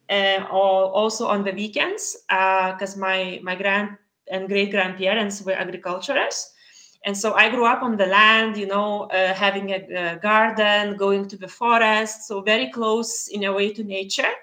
uh, 0.09 0.45
or 0.51 0.91
also 0.91 1.27
on 1.27 1.45
the 1.45 1.53
weekends, 1.53 2.17
because 2.27 2.97
uh, 2.97 2.99
my, 2.99 3.39
my 3.41 3.55
grand 3.55 3.97
and 4.29 4.49
great 4.49 4.71
grandparents 4.71 5.41
were 5.41 5.53
agriculturists. 5.53 6.51
And 7.05 7.17
so 7.17 7.33
I 7.35 7.49
grew 7.49 7.65
up 7.65 7.81
on 7.81 7.95
the 7.95 8.07
land, 8.07 8.57
you 8.57 8.67
know, 8.67 9.03
uh, 9.03 9.33
having 9.33 9.69
a, 9.69 10.15
a 10.15 10.19
garden, 10.19 10.97
going 10.97 11.29
to 11.29 11.37
the 11.37 11.47
forest, 11.47 12.27
so 12.27 12.41
very 12.41 12.69
close 12.71 13.29
in 13.29 13.45
a 13.45 13.53
way 13.53 13.71
to 13.71 13.85
nature 13.85 14.33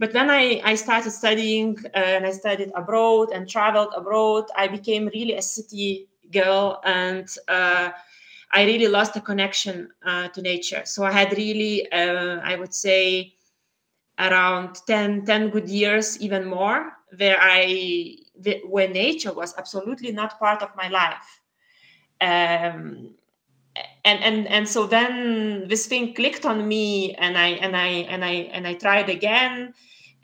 but 0.00 0.14
when 0.14 0.30
I, 0.30 0.62
I 0.64 0.74
started 0.76 1.10
studying 1.10 1.76
uh, 1.94 1.98
and 1.98 2.24
I 2.24 2.32
studied 2.32 2.72
abroad 2.74 3.28
and 3.34 3.46
traveled 3.46 3.92
abroad, 3.94 4.46
I 4.56 4.66
became 4.66 5.10
really 5.12 5.34
a 5.34 5.42
city 5.42 6.08
girl 6.32 6.80
and 6.84 7.28
uh, 7.48 7.90
I 8.50 8.64
really 8.64 8.88
lost 8.88 9.12
the 9.12 9.20
connection 9.20 9.90
uh, 10.06 10.28
to 10.28 10.40
nature. 10.40 10.82
So 10.86 11.04
I 11.04 11.12
had 11.12 11.36
really, 11.36 11.92
uh, 11.92 12.40
I 12.42 12.56
would 12.56 12.72
say, 12.72 13.34
around 14.18 14.76
10, 14.86 15.26
10 15.26 15.50
good 15.50 15.68
years, 15.68 16.18
even 16.18 16.46
more, 16.46 16.92
where 17.18 17.36
I, 17.38 18.16
where 18.66 18.88
nature 18.88 19.34
was 19.34 19.54
absolutely 19.58 20.12
not 20.12 20.38
part 20.38 20.62
of 20.62 20.70
my 20.76 20.88
life. 20.88 21.40
Um, 22.22 23.16
and 24.04 24.24
and 24.24 24.48
and 24.48 24.68
so 24.68 24.86
then 24.86 25.68
this 25.68 25.86
thing 25.86 26.14
clicked 26.14 26.44
on 26.44 26.66
me 26.66 27.14
and 27.14 27.38
i 27.38 27.48
and 27.48 27.76
i 27.76 27.86
and 27.86 28.24
i 28.24 28.32
and 28.52 28.66
i 28.66 28.74
tried 28.74 29.08
again 29.08 29.72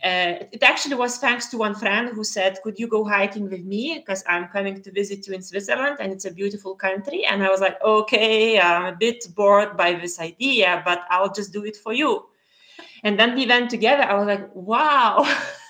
uh, 0.05 0.45
it 0.53 0.63
actually 0.63 0.95
was 0.95 1.17
thanks 1.17 1.47
to 1.47 1.57
one 1.57 1.75
friend 1.75 2.11
who 2.11 2.23
said, 2.23 2.59
Could 2.63 2.79
you 2.79 2.87
go 2.87 3.03
hiking 3.05 3.49
with 3.49 3.65
me? 3.65 3.95
Because 3.97 4.23
I'm 4.29 4.49
coming 4.49 4.83
to 4.83 4.93
visit 4.93 5.27
you 5.27 5.35
in 5.35 5.43
Switzerland 5.43 5.97
and 6.01 6.13
it's 6.13 6.27
a 6.27 6.31
beautiful 6.31 6.75
country. 6.75 7.25
And 7.25 7.43
I 7.43 7.49
was 7.49 7.61
like, 7.61 7.83
Okay, 7.83 8.61
I'm 8.61 8.85
a 8.85 8.97
bit 8.97 9.25
bored 9.35 9.77
by 9.77 9.95
this 9.95 10.21
idea, 10.21 10.83
but 10.85 11.05
I'll 11.09 11.33
just 11.33 11.53
do 11.53 11.65
it 11.65 11.77
for 11.77 11.95
you. 11.95 12.27
And 13.05 13.19
then 13.19 13.35
we 13.35 13.47
went 13.47 13.71
together. 13.71 14.03
I 14.03 14.15
was 14.15 14.27
like, 14.27 14.55
Wow, 14.55 15.25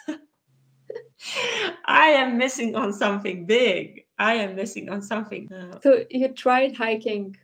I 1.85 2.09
am 2.09 2.37
missing 2.37 2.75
on 2.75 2.93
something 2.93 3.47
big. 3.47 4.07
I 4.19 4.35
am 4.35 4.57
missing 4.57 4.89
on 4.89 5.03
something. 5.03 5.49
So 5.83 6.05
you 6.11 6.29
tried 6.29 6.75
hiking 6.75 7.37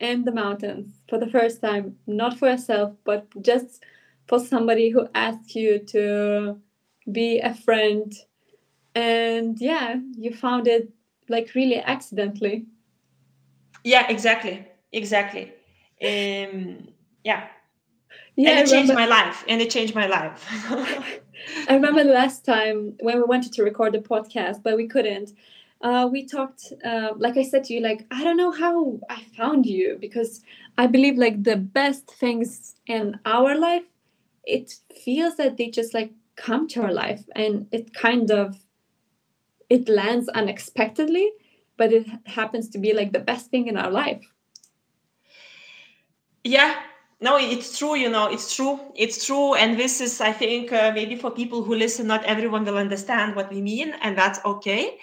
in 0.00 0.24
the 0.24 0.32
mountains 0.32 1.00
for 1.08 1.18
the 1.18 1.28
first 1.28 1.60
time, 1.60 1.96
not 2.06 2.38
for 2.38 2.48
yourself, 2.48 2.94
but 3.04 3.26
just 3.42 3.84
for 4.26 4.38
somebody 4.38 4.90
who 4.90 5.06
asks 5.14 5.54
you 5.54 5.78
to 5.78 6.60
be 7.10 7.40
a 7.40 7.54
friend. 7.54 8.12
And 8.94 9.60
yeah 9.60 9.96
you 10.16 10.32
found 10.32 10.68
it 10.68 10.90
like 11.28 11.54
really 11.54 11.80
accidentally. 11.80 12.66
Yeah 13.82 14.06
exactly. 14.08 14.66
Exactly. 14.92 15.52
Um 16.02 16.88
yeah. 17.24 17.48
Yeah 18.36 18.50
and 18.50 18.60
it 18.60 18.70
changed 18.70 18.94
my 18.94 19.06
life. 19.06 19.44
And 19.48 19.60
it 19.60 19.70
changed 19.70 19.94
my 19.94 20.06
life. 20.06 20.46
I 21.68 21.74
remember 21.74 22.04
the 22.04 22.12
last 22.12 22.44
time 22.44 22.94
when 23.00 23.16
we 23.16 23.24
wanted 23.24 23.52
to 23.54 23.62
record 23.62 23.92
the 23.92 23.98
podcast 23.98 24.62
but 24.62 24.76
we 24.76 24.86
couldn't. 24.86 25.32
Uh, 25.80 26.08
we 26.10 26.24
talked 26.24 26.72
uh, 26.82 27.10
like 27.18 27.36
i 27.36 27.42
said 27.42 27.62
to 27.62 27.74
you 27.74 27.80
like 27.80 28.06
i 28.10 28.24
don't 28.24 28.38
know 28.38 28.50
how 28.50 28.98
i 29.10 29.22
found 29.36 29.66
you 29.66 29.98
because 30.00 30.40
i 30.78 30.86
believe 30.86 31.18
like 31.18 31.42
the 31.42 31.56
best 31.56 32.06
things 32.06 32.76
in 32.86 33.18
our 33.26 33.54
life 33.54 33.84
it 34.46 34.74
feels 35.04 35.36
that 35.36 35.56
they 35.56 35.70
just 35.70 35.94
like 35.94 36.12
come 36.36 36.66
to 36.68 36.82
our 36.82 36.92
life 36.92 37.24
and 37.34 37.66
it 37.72 37.94
kind 37.94 38.30
of 38.30 38.56
it 39.70 39.88
lands 39.88 40.28
unexpectedly 40.28 41.30
but 41.76 41.92
it 41.92 42.06
happens 42.26 42.68
to 42.68 42.78
be 42.78 42.92
like 42.92 43.12
the 43.12 43.18
best 43.18 43.50
thing 43.50 43.66
in 43.66 43.76
our 43.76 43.90
life. 43.90 44.22
Yeah. 46.44 46.80
No 47.20 47.38
it's 47.38 47.78
true 47.78 47.94
you 47.96 48.10
know 48.10 48.26
it's 48.26 48.54
true. 48.54 48.78
It's 48.94 49.24
true 49.24 49.54
and 49.54 49.78
this 49.78 50.00
is 50.00 50.20
i 50.20 50.32
think 50.32 50.72
uh, 50.72 50.92
maybe 50.94 51.16
for 51.16 51.30
people 51.30 51.62
who 51.62 51.74
listen 51.74 52.06
not 52.06 52.24
everyone 52.24 52.64
will 52.64 52.76
understand 52.76 53.34
what 53.34 53.50
we 53.52 53.62
mean 53.62 53.94
and 54.02 54.18
that's 54.18 54.44
okay. 54.44 54.98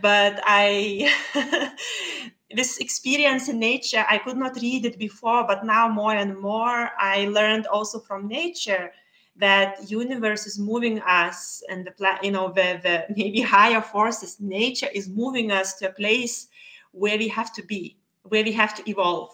But 0.00 0.40
i 0.44 1.10
this 2.54 2.78
experience 2.78 3.48
in 3.48 3.58
nature 3.58 4.04
i 4.08 4.18
could 4.18 4.36
not 4.36 4.56
read 4.60 4.84
it 4.84 4.98
before 4.98 5.46
but 5.46 5.64
now 5.64 5.88
more 5.88 6.14
and 6.14 6.38
more 6.38 6.90
i 6.98 7.26
learned 7.30 7.66
also 7.66 7.98
from 7.98 8.28
nature 8.28 8.90
that 9.36 9.90
universe 9.90 10.46
is 10.46 10.58
moving 10.58 11.00
us 11.00 11.62
and 11.68 11.86
the 11.86 12.18
you 12.22 12.30
know 12.30 12.48
the, 12.48 12.80
the 12.82 13.04
maybe 13.16 13.40
higher 13.40 13.80
forces 13.80 14.36
nature 14.40 14.88
is 14.94 15.08
moving 15.08 15.50
us 15.50 15.74
to 15.74 15.88
a 15.88 15.92
place 15.92 16.48
where 16.92 17.18
we 17.18 17.28
have 17.28 17.52
to 17.52 17.62
be 17.64 17.96
where 18.22 18.44
we 18.44 18.52
have 18.52 18.74
to 18.74 18.90
evolve. 18.90 19.32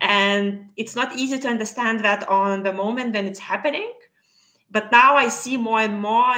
And 0.00 0.70
it's 0.76 0.96
not 0.96 1.14
easy 1.16 1.38
to 1.38 1.46
understand 1.46 2.04
that 2.04 2.28
on 2.28 2.64
the 2.64 2.72
moment 2.72 3.14
when 3.14 3.26
it's 3.26 3.38
happening 3.38 3.92
but 4.72 4.90
now 4.90 5.14
i 5.14 5.28
see 5.28 5.56
more 5.56 5.80
and 5.80 6.00
more 6.00 6.34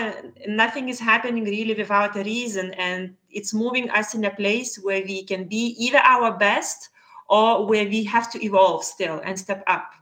nothing 0.46 0.88
is 0.88 1.00
happening 1.00 1.44
really 1.44 1.72
without 1.72 2.16
a 2.16 2.22
reason 2.24 2.72
and 2.74 3.14
it's 3.34 3.52
moving 3.52 3.90
us 3.90 4.14
in 4.14 4.24
a 4.24 4.30
place 4.30 4.76
where 4.76 5.02
we 5.02 5.24
can 5.24 5.44
be 5.46 5.74
either 5.78 5.98
our 5.98 6.36
best 6.36 6.90
or 7.28 7.66
where 7.66 7.86
we 7.86 8.04
have 8.04 8.30
to 8.32 8.44
evolve 8.44 8.84
still 8.84 9.20
and 9.24 9.38
step 9.38 9.62
up 9.66 9.92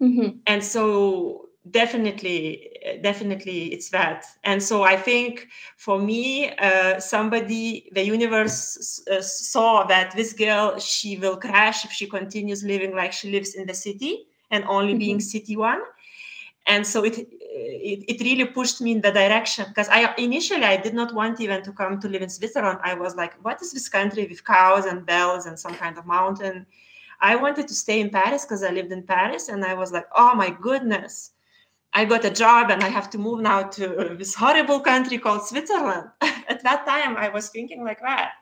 mm-hmm. 0.00 0.38
and 0.46 0.64
so 0.64 1.46
definitely 1.70 2.70
definitely 3.02 3.66
it's 3.66 3.90
that 3.90 4.24
and 4.44 4.62
so 4.62 4.82
i 4.82 4.96
think 4.96 5.46
for 5.76 5.98
me 5.98 6.50
uh, 6.56 6.98
somebody 6.98 7.88
the 7.92 8.02
universe 8.02 9.02
uh, 9.12 9.20
saw 9.20 9.84
that 9.84 10.14
this 10.16 10.32
girl 10.32 10.78
she 10.78 11.18
will 11.18 11.36
crash 11.36 11.84
if 11.84 11.92
she 11.92 12.06
continues 12.06 12.64
living 12.64 12.96
like 12.96 13.12
she 13.12 13.30
lives 13.30 13.54
in 13.54 13.66
the 13.66 13.74
city 13.74 14.26
and 14.50 14.64
only 14.64 14.92
mm-hmm. 14.92 14.98
being 14.98 15.20
city 15.20 15.56
one 15.56 15.80
and 16.66 16.86
so 16.86 17.04
it, 17.04 17.18
it, 17.18 18.04
it 18.08 18.20
really 18.20 18.44
pushed 18.44 18.80
me 18.80 18.92
in 18.92 19.00
the 19.00 19.10
direction 19.10 19.64
because 19.68 19.88
i 19.88 20.14
initially 20.16 20.64
i 20.64 20.76
did 20.76 20.94
not 20.94 21.14
want 21.14 21.40
even 21.40 21.62
to 21.62 21.72
come 21.72 22.00
to 22.00 22.08
live 22.08 22.22
in 22.22 22.30
switzerland 22.30 22.78
i 22.82 22.94
was 22.94 23.16
like 23.16 23.34
what 23.44 23.60
is 23.62 23.72
this 23.72 23.88
country 23.88 24.26
with 24.26 24.44
cows 24.44 24.84
and 24.84 25.06
bells 25.06 25.46
and 25.46 25.58
some 25.58 25.74
kind 25.74 25.98
of 25.98 26.06
mountain 26.06 26.66
i 27.20 27.34
wanted 27.34 27.66
to 27.66 27.74
stay 27.74 28.00
in 28.00 28.10
paris 28.10 28.44
because 28.44 28.62
i 28.62 28.70
lived 28.70 28.92
in 28.92 29.02
paris 29.02 29.48
and 29.48 29.64
i 29.64 29.74
was 29.74 29.92
like 29.92 30.06
oh 30.14 30.34
my 30.34 30.50
goodness 30.50 31.32
I 31.92 32.04
got 32.04 32.24
a 32.24 32.30
job 32.30 32.70
and 32.70 32.82
I 32.82 32.88
have 32.88 33.10
to 33.10 33.18
move 33.18 33.40
now 33.40 33.62
to 33.64 34.14
this 34.16 34.34
horrible 34.34 34.80
country 34.80 35.18
called 35.18 35.46
Switzerland. 35.46 36.08
At 36.20 36.62
that 36.62 36.86
time, 36.86 37.16
I 37.16 37.28
was 37.28 37.48
thinking 37.48 37.84
like 37.84 38.00
that. 38.00 38.32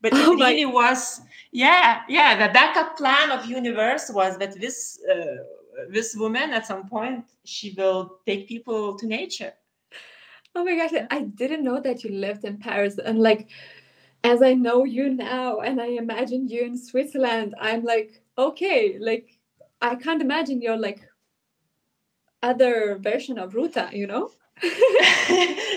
But 0.00 0.12
it 0.14 0.26
oh 0.26 0.34
really 0.34 0.66
was, 0.66 1.20
yeah, 1.52 2.02
yeah. 2.08 2.46
The 2.46 2.52
backup 2.52 2.96
plan 2.96 3.30
of 3.30 3.46
universe 3.46 4.10
was 4.10 4.38
that 4.38 4.58
this 4.60 4.98
uh, 5.10 5.42
this 5.90 6.14
woman 6.16 6.50
at 6.50 6.66
some 6.66 6.88
point 6.88 7.24
she 7.44 7.74
will 7.76 8.18
take 8.26 8.48
people 8.48 8.96
to 8.98 9.06
nature. 9.06 9.52
Oh 10.54 10.64
my 10.64 10.76
gosh, 10.76 10.92
I 11.10 11.22
didn't 11.22 11.64
know 11.64 11.80
that 11.80 12.02
you 12.02 12.10
lived 12.10 12.44
in 12.44 12.58
Paris 12.58 12.98
and 12.98 13.18
like 13.18 13.50
as 14.24 14.42
I 14.42 14.54
know 14.54 14.84
you 14.84 15.10
now 15.10 15.60
and 15.60 15.80
I 15.80 15.86
imagine 15.86 16.48
you 16.48 16.62
in 16.62 16.76
Switzerland, 16.76 17.54
I'm 17.60 17.84
like, 17.84 18.22
okay, 18.36 18.98
like 18.98 19.38
I 19.80 19.94
can't 19.94 20.22
imagine 20.22 20.60
your 20.62 20.76
like 20.76 21.00
other 22.42 22.98
version 23.00 23.38
of 23.38 23.54
Ruta, 23.54 23.90
you 23.92 24.06
know? 24.06 24.30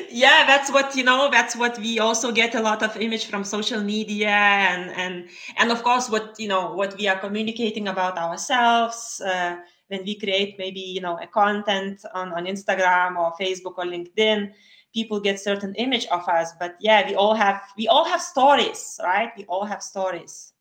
yeah, 0.10 0.45
that's 0.45 0.72
what 0.72 0.95
you 0.95 1.04
know. 1.04 1.30
That's 1.32 1.56
what 1.56 1.78
we 1.80 2.00
also 2.00 2.32
get 2.32 2.56
a 2.56 2.62
lot 2.62 2.82
of 2.84 2.95
image 2.97 3.26
from 3.26 3.43
social 3.43 3.84
media, 3.84 4.30
and 4.30 4.89
and 4.91 5.30
and 5.58 5.72
of 5.72 5.84
course, 5.84 6.10
what 6.10 6.39
you 6.39 6.47
know, 6.47 6.74
what 6.74 6.97
we 6.97 7.08
are 7.08 7.20
communicating 7.20 7.88
about 7.88 8.18
ourselves 8.18 9.22
uh, 9.26 9.58
when 9.89 10.05
we 10.05 10.17
create 10.17 10.57
maybe 10.57 10.79
you 10.79 11.01
know 11.01 11.19
a 11.19 11.27
content 11.27 12.05
on 12.13 12.31
on 12.33 12.45
Instagram 12.45 13.17
or 13.17 13.33
Facebook 13.39 13.77
or 13.77 13.85
LinkedIn 13.85 14.51
people 14.91 15.19
get 15.19 15.39
certain 15.39 15.75
image 15.75 16.07
of 16.07 16.27
us. 16.27 16.53
But 16.59 16.75
yeah 16.79 17.07
we 17.07 17.15
all 17.15 17.35
have 17.35 17.61
we 17.77 17.87
all 17.87 18.05
have 18.05 18.21
stories 18.21 18.99
right? 19.03 19.31
We 19.37 19.45
all 19.45 19.65
have 19.65 19.83
stories. 19.83 20.53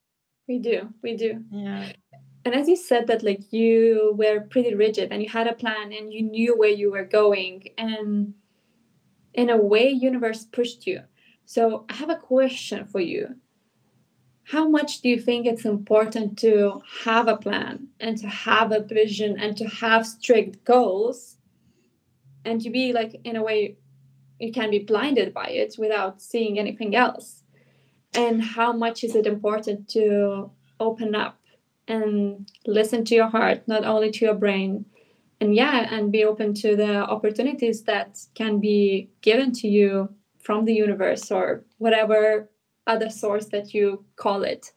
We 0.48 0.58
do 0.58 0.92
we 1.02 1.16
do. 1.16 1.44
Yeah. 1.50 1.92
And 2.44 2.54
as 2.54 2.68
you 2.68 2.76
said 2.76 3.06
that 3.08 3.22
like 3.22 3.52
you 3.52 4.14
were 4.16 4.40
pretty 4.40 4.74
rigid 4.74 5.12
and 5.12 5.22
you 5.22 5.28
had 5.28 5.46
a 5.46 5.54
plan 5.54 5.92
and 5.92 6.12
you 6.12 6.22
knew 6.22 6.56
where 6.56 6.70
you 6.70 6.90
were 6.90 7.04
going 7.04 7.68
and 7.76 8.34
in 9.34 9.50
a 9.50 9.56
way 9.56 9.88
universe 9.90 10.44
pushed 10.44 10.86
you. 10.86 11.02
So 11.44 11.86
i 11.88 11.94
have 11.94 12.10
a 12.10 12.16
question 12.16 12.86
for 12.86 13.00
you 13.00 13.36
how 14.50 14.66
much 14.66 15.02
do 15.02 15.10
you 15.10 15.20
think 15.20 15.44
it's 15.44 15.66
important 15.66 16.38
to 16.38 16.80
have 17.04 17.28
a 17.28 17.36
plan 17.36 17.88
and 18.00 18.16
to 18.16 18.26
have 18.26 18.72
a 18.72 18.80
vision 18.80 19.38
and 19.38 19.54
to 19.58 19.66
have 19.66 20.06
strict 20.06 20.64
goals 20.64 21.36
and 22.46 22.58
to 22.62 22.70
be 22.70 22.94
like 22.94 23.14
in 23.24 23.36
a 23.36 23.42
way 23.42 23.76
you 24.38 24.50
can 24.50 24.70
be 24.70 24.78
blinded 24.78 25.34
by 25.34 25.48
it 25.48 25.74
without 25.78 26.22
seeing 26.22 26.58
anything 26.58 26.96
else? 26.96 27.42
And 28.14 28.42
how 28.42 28.72
much 28.72 29.04
is 29.04 29.14
it 29.14 29.26
important 29.26 29.86
to 29.90 30.50
open 30.80 31.14
up 31.14 31.38
and 31.86 32.50
listen 32.66 33.04
to 33.04 33.14
your 33.14 33.28
heart 33.28 33.68
not 33.68 33.84
only 33.84 34.10
to 34.12 34.24
your 34.24 34.34
brain? 34.34 34.86
And 35.42 35.54
yeah 35.54 35.94
and 35.94 36.10
be 36.10 36.24
open 36.24 36.54
to 36.54 36.74
the 36.74 36.96
opportunities 37.04 37.82
that 37.82 38.18
can 38.34 38.60
be 38.60 39.10
given 39.20 39.52
to 39.52 39.68
you 39.68 40.08
from 40.38 40.64
the 40.64 40.74
universe 40.74 41.30
or 41.30 41.64
whatever 41.76 42.48
other 42.88 43.10
source 43.10 43.46
that 43.46 43.72
you 43.72 44.04
call 44.16 44.42
it 44.42 44.72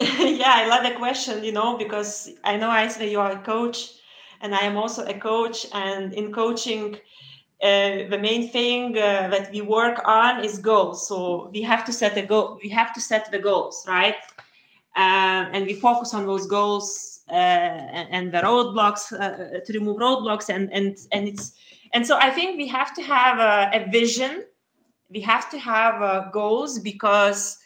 yeah 0.00 0.54
i 0.54 0.66
love 0.66 0.82
the 0.82 0.96
question 0.96 1.44
you 1.44 1.52
know 1.52 1.76
because 1.76 2.30
i 2.44 2.56
know 2.56 2.70
say 2.88 3.10
you 3.10 3.20
are 3.20 3.32
a 3.32 3.42
coach 3.42 3.90
and 4.40 4.54
i 4.54 4.60
am 4.60 4.76
also 4.76 5.04
a 5.06 5.14
coach 5.14 5.66
and 5.72 6.14
in 6.14 6.32
coaching 6.32 6.96
uh, 7.62 8.08
the 8.08 8.18
main 8.18 8.48
thing 8.48 8.96
uh, 8.96 9.28
that 9.28 9.50
we 9.52 9.60
work 9.60 10.00
on 10.06 10.42
is 10.42 10.56
goals. 10.56 11.06
So 11.06 11.50
we 11.52 11.60
have 11.60 11.84
to 11.84 11.92
set 11.92 12.16
a 12.16 12.22
goal. 12.22 12.58
We 12.62 12.70
have 12.70 12.94
to 12.94 13.00
set 13.02 13.30
the 13.30 13.38
goals, 13.38 13.84
right? 13.86 14.14
Um, 14.96 15.52
and 15.52 15.66
we 15.66 15.74
focus 15.74 16.14
on 16.14 16.24
those 16.26 16.46
goals 16.46 17.20
uh, 17.28 17.34
and, 17.34 18.08
and, 18.10 18.32
the 18.32 18.38
roadblocks 18.38 19.12
uh, 19.12 19.60
to 19.60 19.72
remove 19.74 19.98
roadblocks. 19.98 20.48
And 20.48 20.72
and 20.72 20.96
and 21.12 21.28
it's 21.28 21.52
and 21.92 22.06
so 22.06 22.16
I 22.18 22.30
think 22.30 22.56
we 22.56 22.66
have 22.68 22.94
to 22.94 23.02
have 23.02 23.38
a, 23.38 23.70
a 23.74 23.90
vision. 23.90 24.44
We 25.10 25.20
have 25.20 25.50
to 25.50 25.58
have 25.58 26.02
uh, 26.02 26.30
goals 26.30 26.78
because 26.78 27.58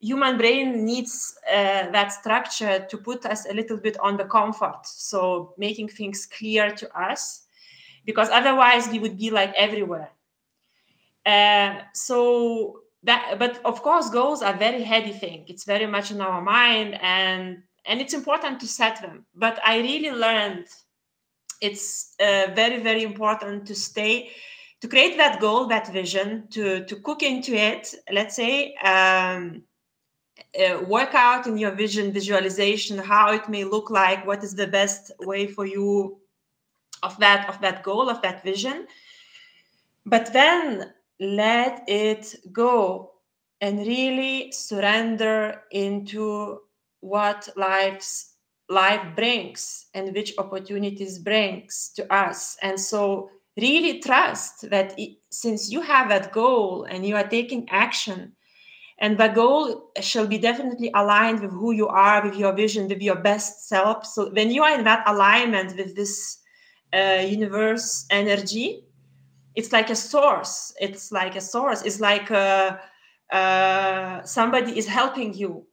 human 0.00 0.38
brain 0.38 0.84
needs 0.84 1.38
that 1.46 2.12
structure 2.12 2.86
to 2.88 2.96
put 2.98 3.26
us 3.26 3.46
a 3.48 3.54
little 3.54 3.76
bit 3.76 3.98
on 4.00 4.16
the 4.16 4.24
comfort. 4.24 4.80
So 4.84 5.54
making 5.58 5.88
things 5.88 6.26
clear 6.26 6.70
to 6.72 6.98
us 6.98 7.46
because 8.04 8.28
otherwise 8.30 8.88
we 8.88 8.98
would 8.98 9.18
be 9.18 9.30
like 9.30 9.52
everywhere. 9.56 10.10
Uh, 11.26 11.80
so 11.92 12.80
that, 13.02 13.36
but 13.38 13.60
of 13.64 13.82
course, 13.82 14.10
goals 14.10 14.42
are 14.42 14.56
very 14.56 14.82
heavy 14.82 15.12
thing. 15.12 15.44
It's 15.48 15.64
very 15.64 15.86
much 15.86 16.10
in 16.10 16.20
our 16.20 16.40
mind, 16.40 16.98
and 17.00 17.62
and 17.86 18.00
it's 18.00 18.14
important 18.14 18.60
to 18.60 18.66
set 18.66 19.00
them. 19.00 19.24
But 19.34 19.60
I 19.64 19.78
really 19.78 20.10
learned 20.10 20.66
it's 21.60 22.14
uh, 22.20 22.48
very 22.54 22.80
very 22.80 23.02
important 23.02 23.66
to 23.66 23.74
stay 23.74 24.30
to 24.80 24.88
create 24.88 25.16
that 25.16 25.40
goal 25.40 25.66
that 25.66 25.92
vision 25.92 26.46
to 26.48 26.84
to 26.84 26.96
cook 26.96 27.22
into 27.22 27.54
it 27.54 27.94
let's 28.12 28.36
say 28.36 28.74
um, 28.76 29.62
uh, 30.58 30.80
work 30.86 31.14
out 31.14 31.46
in 31.46 31.58
your 31.58 31.72
vision 31.72 32.12
visualization 32.12 32.98
how 32.98 33.32
it 33.32 33.48
may 33.48 33.64
look 33.64 33.90
like 33.90 34.26
what 34.26 34.42
is 34.42 34.54
the 34.54 34.66
best 34.66 35.12
way 35.20 35.46
for 35.46 35.66
you 35.66 36.20
of 37.02 37.16
that 37.18 37.48
of 37.48 37.60
that 37.60 37.82
goal 37.82 38.08
of 38.08 38.20
that 38.22 38.42
vision. 38.42 38.86
But 40.06 40.32
then 40.32 40.92
let 41.18 41.84
it 41.88 42.34
go 42.52 43.12
and 43.60 43.78
really 43.80 44.52
surrender 44.52 45.62
into 45.70 46.60
what 47.00 47.48
life's 47.56 48.34
life 48.68 49.04
brings 49.16 49.86
and 49.94 50.14
which 50.14 50.34
opportunities 50.38 51.18
brings 51.18 51.90
to 51.96 52.12
us. 52.12 52.56
And 52.62 52.80
so 52.80 53.30
really 53.56 54.00
trust 54.00 54.70
that 54.70 54.94
it, 54.98 55.18
since 55.30 55.70
you 55.70 55.80
have 55.80 56.08
that 56.08 56.32
goal 56.32 56.84
and 56.84 57.06
you 57.06 57.16
are 57.16 57.26
taking 57.26 57.68
action 57.70 58.32
and 58.98 59.18
the 59.18 59.28
goal 59.28 59.90
shall 60.00 60.26
be 60.26 60.38
definitely 60.38 60.90
aligned 60.94 61.40
with 61.40 61.52
who 61.52 61.72
you 61.72 61.88
are 61.88 62.22
with 62.24 62.36
your 62.36 62.52
vision 62.52 62.88
with 62.88 63.00
your 63.02 63.16
best 63.16 63.68
self. 63.68 64.04
So 64.06 64.30
when 64.32 64.50
you 64.50 64.62
are 64.62 64.78
in 64.78 64.84
that 64.84 65.02
alignment 65.08 65.76
with 65.76 65.96
this 65.96 66.38
uh, 66.92 67.24
universe 67.26 68.06
energy 68.10 68.84
it's 69.56 69.72
like 69.72 69.90
a 69.90 69.96
source. 69.96 70.72
It's 70.80 71.12
like 71.12 71.36
a 71.36 71.40
source. 71.40 71.82
It's 71.82 72.00
like 72.00 72.30
a, 72.30 72.80
uh, 73.32 73.34
uh, 73.34 74.24
somebody 74.24 74.78
is 74.78 74.86
helping 74.86 75.34
you. 75.34 75.66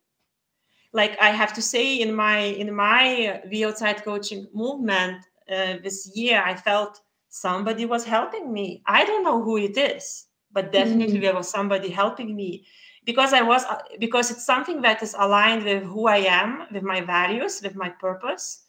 Like 0.93 1.17
i 1.21 1.29
have 1.29 1.53
to 1.53 1.61
say 1.61 1.95
in 1.99 2.15
my 2.15 2.39
in 2.39 2.73
my 2.73 3.41
Be 3.49 3.65
Outside 3.65 4.03
coaching 4.03 4.47
movement 4.53 5.17
uh, 5.51 5.75
this 5.83 6.09
year 6.15 6.41
i 6.45 6.55
felt 6.55 7.01
somebody 7.29 7.85
was 7.85 8.03
helping 8.03 8.51
me. 8.51 8.81
I 8.85 9.05
don't 9.05 9.23
know 9.23 9.41
who 9.41 9.57
it 9.57 9.77
is 9.77 10.27
but 10.51 10.71
definitely 10.71 11.15
mm-hmm. 11.15 11.21
there 11.21 11.35
was 11.35 11.49
somebody 11.49 11.89
helping 11.89 12.35
me 12.35 12.65
because 13.05 13.31
i 13.33 13.41
was 13.41 13.63
uh, 13.65 13.79
because 13.99 14.31
it's 14.31 14.45
something 14.45 14.81
that 14.81 15.03
is 15.03 15.15
aligned 15.19 15.63
with 15.63 15.83
who 15.83 16.07
i 16.07 16.17
am 16.17 16.63
with 16.71 16.83
my 16.83 17.01
values 17.01 17.61
with 17.61 17.75
my 17.75 17.89
purpose. 17.89 18.63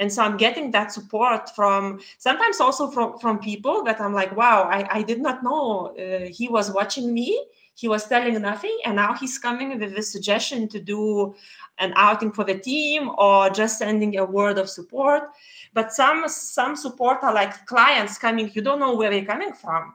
And 0.00 0.12
so 0.12 0.22
i'm 0.24 0.36
getting 0.36 0.72
that 0.72 0.90
support 0.90 1.42
from 1.54 2.00
sometimes 2.18 2.60
also 2.60 2.90
from 2.90 3.18
from 3.22 3.38
people 3.38 3.84
that 3.84 4.00
i'm 4.00 4.14
like 4.20 4.32
wow 4.40 4.58
i, 4.76 4.80
I 4.98 5.02
did 5.02 5.20
not 5.20 5.44
know 5.44 5.94
uh, 5.96 6.26
he 6.38 6.48
was 6.48 6.66
watching 6.78 7.12
me. 7.18 7.28
He 7.76 7.88
was 7.88 8.06
telling 8.06 8.40
nothing 8.40 8.76
and 8.84 8.94
now 8.94 9.14
he's 9.20 9.36
coming 9.46 9.68
with 9.80 9.98
a 9.98 10.02
suggestion 10.02 10.68
to 10.68 10.78
do 10.78 11.34
an 11.78 11.92
outing 11.96 12.32
for 12.32 12.44
the 12.44 12.58
team 12.58 13.10
or 13.18 13.50
just 13.50 13.78
sending 13.78 14.16
a 14.18 14.24
word 14.24 14.58
of 14.58 14.70
support 14.70 15.30
but 15.72 15.92
some 15.92 16.28
some 16.28 16.76
support 16.76 17.18
are 17.22 17.34
like 17.34 17.66
clients 17.66 18.18
coming 18.18 18.50
you 18.54 18.62
don't 18.62 18.80
know 18.80 18.94
where 18.94 19.10
they're 19.10 19.24
coming 19.24 19.52
from 19.52 19.94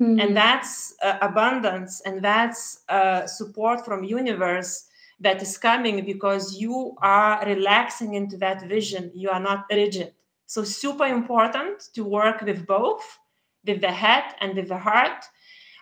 mm-hmm. 0.00 0.20
and 0.20 0.36
that's 0.36 0.94
uh, 1.02 1.18
abundance 1.20 2.00
and 2.06 2.22
that's 2.22 2.84
uh, 2.88 3.26
support 3.26 3.84
from 3.84 4.04
universe 4.04 4.86
that 5.20 5.40
is 5.40 5.56
coming 5.56 6.04
because 6.04 6.56
you 6.56 6.94
are 6.98 7.42
relaxing 7.46 8.14
into 8.14 8.36
that 8.38 8.62
vision. 8.62 9.10
You 9.14 9.30
are 9.30 9.40
not 9.40 9.66
rigid. 9.70 10.12
So, 10.46 10.62
super 10.62 11.06
important 11.06 11.88
to 11.94 12.04
work 12.04 12.42
with 12.42 12.66
both, 12.66 13.18
with 13.66 13.80
the 13.80 13.90
head 13.90 14.24
and 14.40 14.54
with 14.54 14.68
the 14.68 14.78
heart. 14.78 15.24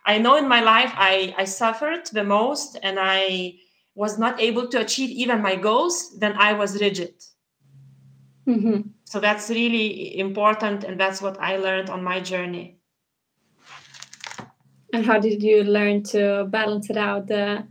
I 0.07 0.19
know 0.19 0.37
in 0.37 0.49
my 0.49 0.61
life 0.61 0.93
I, 0.95 1.35
I 1.39 1.45
suffered 1.45 2.07
the 2.13 2.25
most 2.25 2.79
and 2.83 2.99
I 3.01 3.55
was 3.95 4.19
not 4.19 4.41
able 4.41 4.69
to 4.69 4.81
achieve 4.81 5.11
even 5.11 5.41
my 5.41 5.57
goals, 5.57 6.19
then 6.19 6.35
I 6.37 6.53
was 6.53 6.81
rigid. 6.81 7.15
Mm-hmm. 8.47 8.89
So 9.05 9.21
that's 9.21 9.49
really 9.51 10.19
important, 10.19 10.85
and 10.85 10.99
that's 10.99 11.23
what 11.23 11.41
I 11.41 11.57
learned 11.57 11.91
on 11.91 12.03
my 12.03 12.21
journey. 12.21 12.79
And 14.93 15.05
how 15.05 15.19
did 15.19 15.43
you 15.43 15.65
learn 15.65 16.03
to 16.05 16.47
balance 16.51 16.91
it 16.91 16.97
out? 16.97 17.27
The 17.27 17.67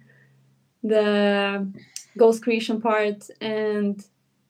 the 0.83 1.71
goals 2.17 2.39
creation 2.39 2.81
part 2.81 3.29
and 3.41 4.05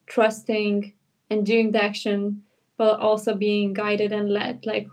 trusting 0.06 0.92
and 1.30 1.46
doing 1.46 1.72
the 1.72 1.82
action 1.82 2.42
but 2.76 2.98
also 2.98 3.34
being 3.34 3.72
guided 3.72 4.12
and 4.12 4.30
led 4.30 4.66
like 4.66 4.88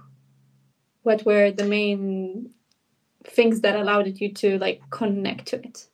what 1.01 1.25
were 1.25 1.51
the 1.51 1.65
main 1.65 2.51
things 3.23 3.61
that 3.61 3.75
allowed 3.75 4.07
you 4.19 4.31
to 4.31 4.57
like 4.59 4.81
connect 4.91 5.47
to 5.47 5.57
it 5.57 5.87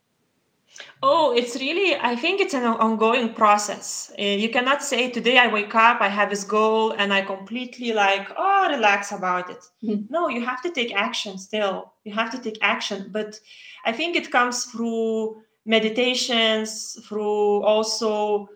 Oh, 1.03 1.35
it's 1.35 1.55
really, 1.55 1.95
I 1.95 2.15
think 2.15 2.41
it's 2.41 2.53
an 2.53 2.63
ongoing 2.63 3.33
process. 3.33 4.11
Uh, 4.17 4.23
you 4.23 4.49
cannot 4.49 4.83
say 4.83 5.09
today 5.09 5.37
I 5.37 5.47
wake 5.47 5.75
up, 5.75 6.01
I 6.01 6.07
have 6.07 6.29
this 6.29 6.43
goal, 6.43 6.91
and 6.91 7.13
I 7.13 7.21
completely 7.21 7.93
like, 7.93 8.27
oh, 8.35 8.67
relax 8.69 9.11
about 9.11 9.49
it. 9.49 9.63
Mm-hmm. 9.83 10.11
No, 10.11 10.27
you 10.27 10.43
have 10.45 10.61
to 10.63 10.71
take 10.71 10.95
action 10.95 11.37
still. 11.37 11.93
You 12.03 12.13
have 12.13 12.31
to 12.31 12.39
take 12.39 12.57
action. 12.61 13.09
But 13.11 13.39
I 13.85 13.91
think 13.91 14.15
it 14.15 14.31
comes 14.31 14.65
through 14.65 15.41
meditations, 15.65 16.97
through 17.07 17.61
also, 17.63 18.49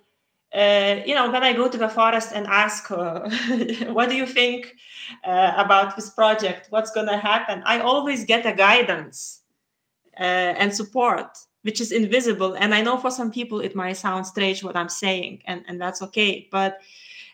uh, 0.53 1.01
you 1.05 1.15
know, 1.15 1.29
when 1.31 1.43
I 1.43 1.53
go 1.53 1.69
to 1.69 1.77
the 1.77 1.89
forest 1.89 2.31
and 2.33 2.47
ask, 2.47 2.89
uh, 2.91 3.29
what 3.89 4.09
do 4.09 4.15
you 4.15 4.25
think 4.25 4.75
uh, 5.23 5.53
about 5.57 5.95
this 5.95 6.09
project? 6.09 6.67
What's 6.71 6.91
going 6.91 7.07
to 7.07 7.17
happen? 7.17 7.61
I 7.65 7.79
always 7.79 8.25
get 8.25 8.45
a 8.45 8.53
guidance 8.53 9.41
uh, 10.19 10.23
and 10.57 10.75
support 10.75 11.37
which 11.63 11.79
is 11.79 11.91
invisible. 11.91 12.53
And 12.53 12.73
I 12.73 12.81
know 12.81 12.97
for 12.97 13.11
some 13.11 13.31
people 13.31 13.59
it 13.59 13.75
might 13.75 13.93
sound 13.93 14.25
strange 14.25 14.63
what 14.63 14.75
I'm 14.75 14.89
saying, 14.89 15.43
and, 15.45 15.63
and 15.67 15.79
that's 15.79 16.01
okay. 16.01 16.47
But 16.51 16.79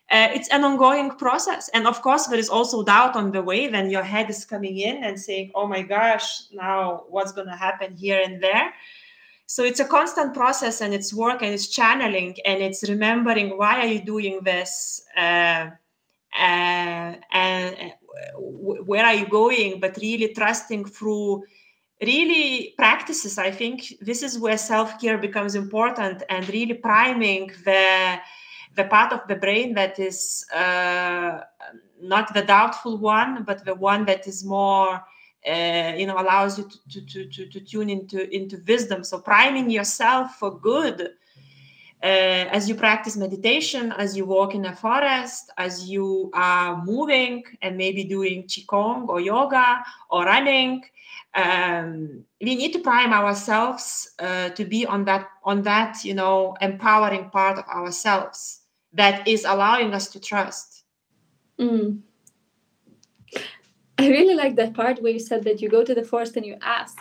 uh, 0.09 0.30
it's 0.34 0.47
an 0.49 0.63
ongoing 0.63 1.11
process. 1.11 1.69
And 1.73 1.86
of 1.86 2.01
course, 2.01 2.28
there 2.28 2.39
is 2.39 2.49
also 2.49 2.84
doubt 2.84 3.15
on 3.15 3.32
the 3.32 3.41
way 3.41 3.69
when 3.69 3.89
your 3.89 4.03
head 4.03 4.30
is 4.30 4.45
coming 4.45 4.78
in 4.78 5.03
and 5.03 5.19
saying, 5.19 5.51
oh 5.53 5.67
my 5.67 5.82
gosh, 5.82 6.43
now 6.53 7.03
what's 7.09 7.34
going 7.34 7.47
to 7.47 7.55
happen 7.55 7.93
here 7.95 8.21
and 8.23 8.41
there. 8.41 8.73
So 9.47 9.63
it's 9.63 9.80
a 9.80 9.86
constant 9.86 10.34
process 10.34 10.82
and 10.82 10.93
it's 10.93 11.13
work 11.13 11.41
and 11.41 11.53
it's 11.53 11.67
channeling 11.67 12.36
and 12.45 12.61
it's 12.61 12.88
remembering 12.88 13.57
why 13.57 13.80
are 13.80 13.86
you 13.86 14.01
doing 14.01 14.41
this 14.43 15.01
uh, 15.17 15.69
uh, 16.38 17.15
and 17.32 17.75
uh, 17.75 17.89
where 18.38 19.05
are 19.05 19.13
you 19.13 19.28
going, 19.28 19.80
but 19.80 19.97
really 19.97 20.34
trusting 20.34 20.86
through 20.86 21.43
really 22.02 22.74
practices 22.78 23.38
i 23.38 23.50
think 23.50 23.93
this 24.02 24.22
is 24.22 24.38
where 24.38 24.58
self-care 24.58 25.18
becomes 25.18 25.56
important 25.56 26.24
and 26.30 26.48
really 26.50 26.76
priming 26.76 27.52
the 27.66 28.18
the 28.76 28.84
part 28.86 29.12
of 29.12 29.22
the 29.28 29.36
brain 29.36 29.74
that 29.74 29.98
is 29.98 30.45
uh, 30.54 31.39
not 32.00 32.32
the 32.34 32.43
doubtful 32.43 32.98
one 32.98 33.43
but 33.43 33.66
the 33.66 33.74
one 33.74 34.06
that 34.06 34.28
is 34.28 34.45
more 34.45 35.02
uh, 35.48 35.93
you 35.95 36.06
know 36.06 36.20
allows 36.20 36.58
you 36.58 36.70
to, 36.89 37.06
to, 37.06 37.26
to, 37.30 37.45
to 37.48 37.60
tune 37.60 37.89
into 37.89 38.30
into 38.36 38.62
wisdom. 38.68 39.04
So 39.04 39.20
priming 39.20 39.70
yourself 39.70 40.36
for 40.36 40.60
good 40.60 41.02
uh, 42.04 42.45
as 42.52 42.70
you 42.70 42.76
practice 42.76 43.18
meditation, 43.18 43.91
as 43.98 44.16
you 44.16 44.26
walk 44.26 44.54
in 44.56 44.66
a 44.66 44.76
forest, 44.76 45.52
as 45.58 45.89
you 45.89 46.30
are 46.34 46.84
moving 46.84 47.43
and 47.62 47.78
maybe 47.78 48.04
doing 48.04 48.43
qigong 48.43 49.08
or 49.08 49.20
yoga 49.20 49.84
or 50.10 50.26
running, 50.26 50.84
um, 51.38 52.23
we 52.41 52.55
need 52.55 52.73
to 52.73 52.79
prime 52.79 53.13
ourselves 53.13 54.11
uh, 54.19 54.49
to 54.49 54.65
be 54.65 54.85
on 54.85 55.05
that 55.05 55.29
on 55.43 55.61
that 55.61 56.03
you 56.03 56.13
know 56.13 56.55
empowering 56.61 57.29
part 57.29 57.59
of 57.59 57.65
ourselves 57.65 58.61
that 58.93 59.27
is 59.27 59.45
allowing 59.45 59.93
us 59.93 60.07
to 60.09 60.19
trust. 60.19 60.83
Mm. 61.59 62.01
i 63.97 64.07
really 64.07 64.35
like 64.35 64.55
that 64.55 64.73
part 64.73 65.01
where 65.01 65.11
you 65.11 65.19
said 65.19 65.43
that 65.43 65.59
you 65.59 65.69
go 65.69 65.83
to 65.83 65.95
the 65.95 66.03
forest 66.03 66.38
and 66.38 66.45
you 66.45 66.57
ask. 66.61 66.97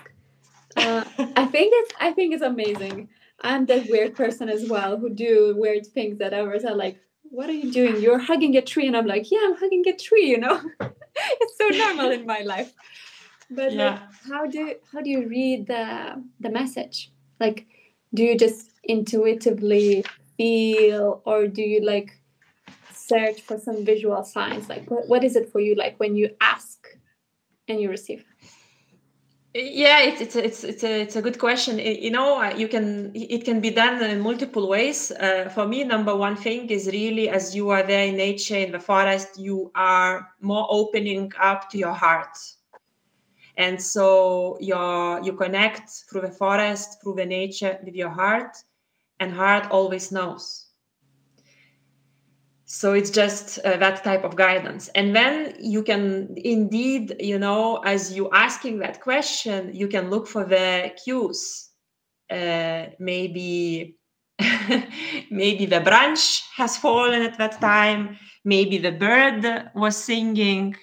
Uh, 0.76 1.04
i 1.36 1.44
think 1.46 1.72
it's 1.74 1.92
i 2.00 2.12
think 2.12 2.34
it's 2.34 2.42
amazing. 2.42 3.08
I'm 3.42 3.66
that 3.66 3.90
weird 3.90 4.14
person 4.14 4.48
as 4.48 4.68
well 4.68 4.96
who 4.98 5.10
do 5.10 5.54
weird 5.58 5.86
things 5.86 6.18
that 6.18 6.32
others 6.32 6.64
are 6.64 6.74
like 6.74 7.00
what 7.22 7.50
are 7.50 7.58
you 7.64 7.72
doing? 7.72 8.00
You're 8.00 8.18
hugging 8.18 8.56
a 8.56 8.62
tree. 8.62 8.86
And 8.86 8.96
i'm 8.96 9.06
like 9.06 9.30
yeah 9.30 9.40
i'm 9.44 9.56
hugging 9.56 9.84
a 9.88 9.96
tree 9.96 10.26
you 10.26 10.38
know? 10.38 10.60
It's 11.40 11.56
so 11.56 11.68
normal 11.68 12.10
in 12.10 12.26
my 12.26 12.40
life 12.40 12.74
but 13.50 13.72
yeah. 13.72 13.90
like, 13.90 14.00
how 14.28 14.46
do 14.46 14.74
how 14.92 15.00
do 15.00 15.10
you 15.10 15.28
read 15.28 15.66
the 15.66 16.22
the 16.40 16.50
message? 16.50 17.12
Like 17.40 17.66
do 18.14 18.22
you 18.22 18.36
just 18.36 18.70
intuitively 18.84 20.04
feel 20.36 21.22
or 21.24 21.46
do 21.46 21.62
you 21.62 21.84
like 21.84 22.18
search 22.92 23.42
for 23.42 23.58
some 23.58 23.84
visual 23.84 24.22
signs? 24.24 24.68
Like 24.68 24.90
what, 24.90 25.08
what 25.08 25.24
is 25.24 25.36
it 25.36 25.50
for 25.50 25.60
you 25.60 25.74
like 25.74 25.98
when 25.98 26.16
you 26.16 26.30
ask 26.40 26.86
and 27.68 27.80
you 27.80 27.90
receive? 27.90 28.24
Yeah 29.54 30.02
it's 30.02 30.20
it's 30.20 30.36
it's 30.36 30.64
it's 30.64 30.84
a, 30.84 31.00
it's 31.00 31.16
a 31.16 31.22
good 31.22 31.38
question. 31.38 31.78
You 31.78 32.10
know 32.10 32.42
you 32.50 32.68
can 32.68 33.12
it 33.14 33.44
can 33.44 33.60
be 33.60 33.70
done 33.70 34.02
in 34.02 34.20
multiple 34.20 34.68
ways. 34.68 35.10
Uh, 35.12 35.48
for 35.54 35.66
me 35.66 35.82
number 35.82 36.14
one 36.14 36.36
thing 36.36 36.68
is 36.68 36.86
really 36.88 37.30
as 37.30 37.54
you 37.56 37.70
are 37.70 37.82
there 37.82 38.06
in 38.06 38.16
nature 38.16 38.58
in 38.58 38.72
the 38.72 38.80
forest 38.80 39.38
you 39.38 39.70
are 39.74 40.28
more 40.40 40.66
opening 40.68 41.32
up 41.40 41.70
to 41.70 41.78
your 41.78 41.94
heart 41.94 42.36
and 43.56 43.80
so 43.80 44.58
you 44.60 44.76
you 45.24 45.32
connect 45.32 45.90
through 46.10 46.22
the 46.22 46.30
forest 46.30 47.00
through 47.02 47.14
the 47.14 47.26
nature 47.26 47.78
with 47.84 47.94
your 47.94 48.10
heart 48.10 48.56
and 49.20 49.32
heart 49.32 49.70
always 49.70 50.12
knows. 50.12 50.66
So 52.68 52.94
it's 52.94 53.10
just 53.10 53.60
uh, 53.60 53.76
that 53.76 54.02
type 54.02 54.24
of 54.24 54.34
guidance. 54.34 54.88
And 54.96 55.14
then 55.14 55.54
you 55.60 55.82
can 55.82 56.34
indeed 56.36 57.16
you 57.20 57.38
know 57.38 57.76
as 57.84 58.12
you 58.12 58.28
asking 58.32 58.78
that 58.80 59.00
question 59.00 59.74
you 59.74 59.88
can 59.88 60.10
look 60.10 60.26
for 60.26 60.44
the 60.44 60.92
cues 61.02 61.70
uh, 62.30 62.86
maybe 62.98 63.96
maybe 65.30 65.64
the 65.64 65.80
branch 65.80 66.42
has 66.56 66.76
fallen 66.76 67.22
at 67.22 67.38
that 67.38 67.60
time 67.60 68.18
maybe 68.44 68.78
the 68.78 68.92
bird 68.92 69.70
was 69.74 69.96
singing 69.96 70.74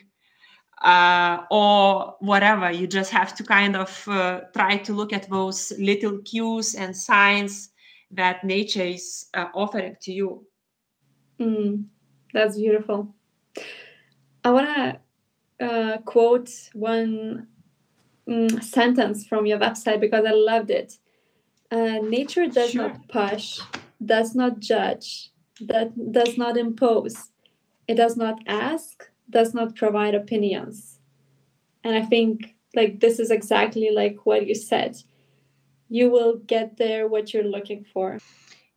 uh, 0.83 1.43
or 1.49 2.15
whatever. 2.19 2.71
You 2.71 2.87
just 2.87 3.11
have 3.11 3.33
to 3.35 3.43
kind 3.43 3.75
of 3.75 4.07
uh, 4.07 4.41
try 4.53 4.77
to 4.77 4.93
look 4.93 5.13
at 5.13 5.29
those 5.29 5.71
little 5.79 6.19
cues 6.19 6.75
and 6.75 6.95
signs 6.95 7.69
that 8.11 8.43
nature 8.43 8.83
is 8.83 9.27
uh, 9.33 9.47
offering 9.53 9.95
to 10.01 10.11
you. 10.11 10.45
Mm, 11.39 11.85
that's 12.33 12.57
beautiful. 12.57 13.15
I 14.43 14.51
want 14.51 14.67
to 15.59 15.65
uh, 15.65 15.97
quote 15.99 16.49
one 16.73 17.47
mm, 18.27 18.63
sentence 18.63 19.25
from 19.25 19.45
your 19.45 19.59
website 19.59 19.99
because 19.99 20.25
I 20.25 20.31
loved 20.31 20.69
it. 20.69 20.97
Uh, 21.71 21.99
nature 22.03 22.47
does 22.47 22.71
sure. 22.71 22.89
not 22.89 23.07
push, 23.07 23.59
does 24.05 24.35
not 24.35 24.59
judge, 24.59 25.31
that 25.61 26.11
does 26.11 26.37
not 26.37 26.57
impose. 26.57 27.31
It 27.87 27.95
does 27.95 28.15
not 28.15 28.39
ask, 28.45 29.09
does 29.29 29.53
not 29.53 29.75
provide 29.75 30.15
opinions. 30.15 30.99
And 31.83 31.95
i 31.95 32.01
think 32.01 32.55
like 32.75 32.99
this 32.99 33.19
is 33.19 33.29
exactly 33.31 33.89
like 33.91 34.25
what 34.25 34.47
you 34.47 34.55
said. 34.55 34.97
You 35.89 36.09
will 36.09 36.37
get 36.37 36.77
there 36.77 37.07
what 37.07 37.33
you're 37.33 37.51
looking 37.55 37.85
for. 37.93 38.19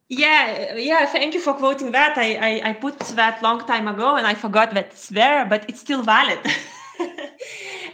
Yeah 0.08 0.76
yeah 0.76 1.06
thank 1.06 1.34
you 1.34 1.40
for 1.40 1.54
quoting 1.54 1.92
that. 1.92 2.16
I, 2.16 2.28
I 2.34 2.70
i, 2.70 2.72
put 2.72 2.98
that 3.16 3.42
long 3.42 3.60
time 3.66 3.88
ago 3.88 4.16
and 4.16 4.26
i 4.26 4.34
forgot 4.34 4.74
that 4.74 4.86
it's 4.92 5.08
there 5.08 5.46
but 5.46 5.64
it's 5.68 5.80
still 5.80 6.02
valid. 6.02 6.40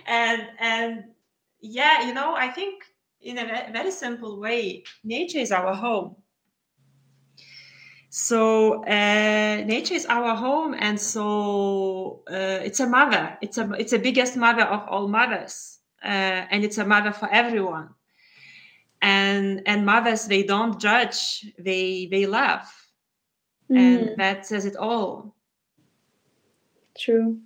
And 0.07 0.43
and 0.59 1.05
yeah 1.61 2.07
you 2.07 2.13
know 2.13 2.35
i 2.35 2.49
think 2.49 2.85
in 3.21 3.39
a 3.39 3.71
very 3.73 3.91
simple 3.91 4.41
way 4.41 4.83
nature 5.05 5.39
is 5.39 5.53
our 5.53 5.75
home 5.75 6.17
so 8.15 8.85
uh, 8.85 9.65
nature 9.65 9.95
is 9.95 10.05
our 10.05 10.37
home 10.37 10.75
and 10.79 11.01
so 11.01 12.21
uh, 12.31 12.61
it's 12.63 12.79
a 12.79 12.87
mother 12.87 13.39
it's 13.41 13.57
a 13.57 13.73
it's 13.79 13.93
the 13.93 13.99
biggest 13.99 14.37
mother 14.37 14.65
of 14.65 14.87
all 14.87 15.09
mothers 15.09 15.79
uh, 16.05 16.45
and 16.51 16.63
it's 16.63 16.77
a 16.77 16.85
mother 16.85 17.11
for 17.11 17.27
everyone 17.33 17.89
and 19.01 19.63
and 19.65 19.87
mothers 19.87 20.27
they 20.27 20.43
don't 20.43 20.79
judge 20.79 21.47
they 21.59 22.07
they 22.11 22.27
love 22.27 22.71
mm. 23.71 23.79
and 23.79 24.19
that 24.19 24.45
says 24.45 24.67
it 24.67 24.77
all 24.77 25.35
true 26.99 27.39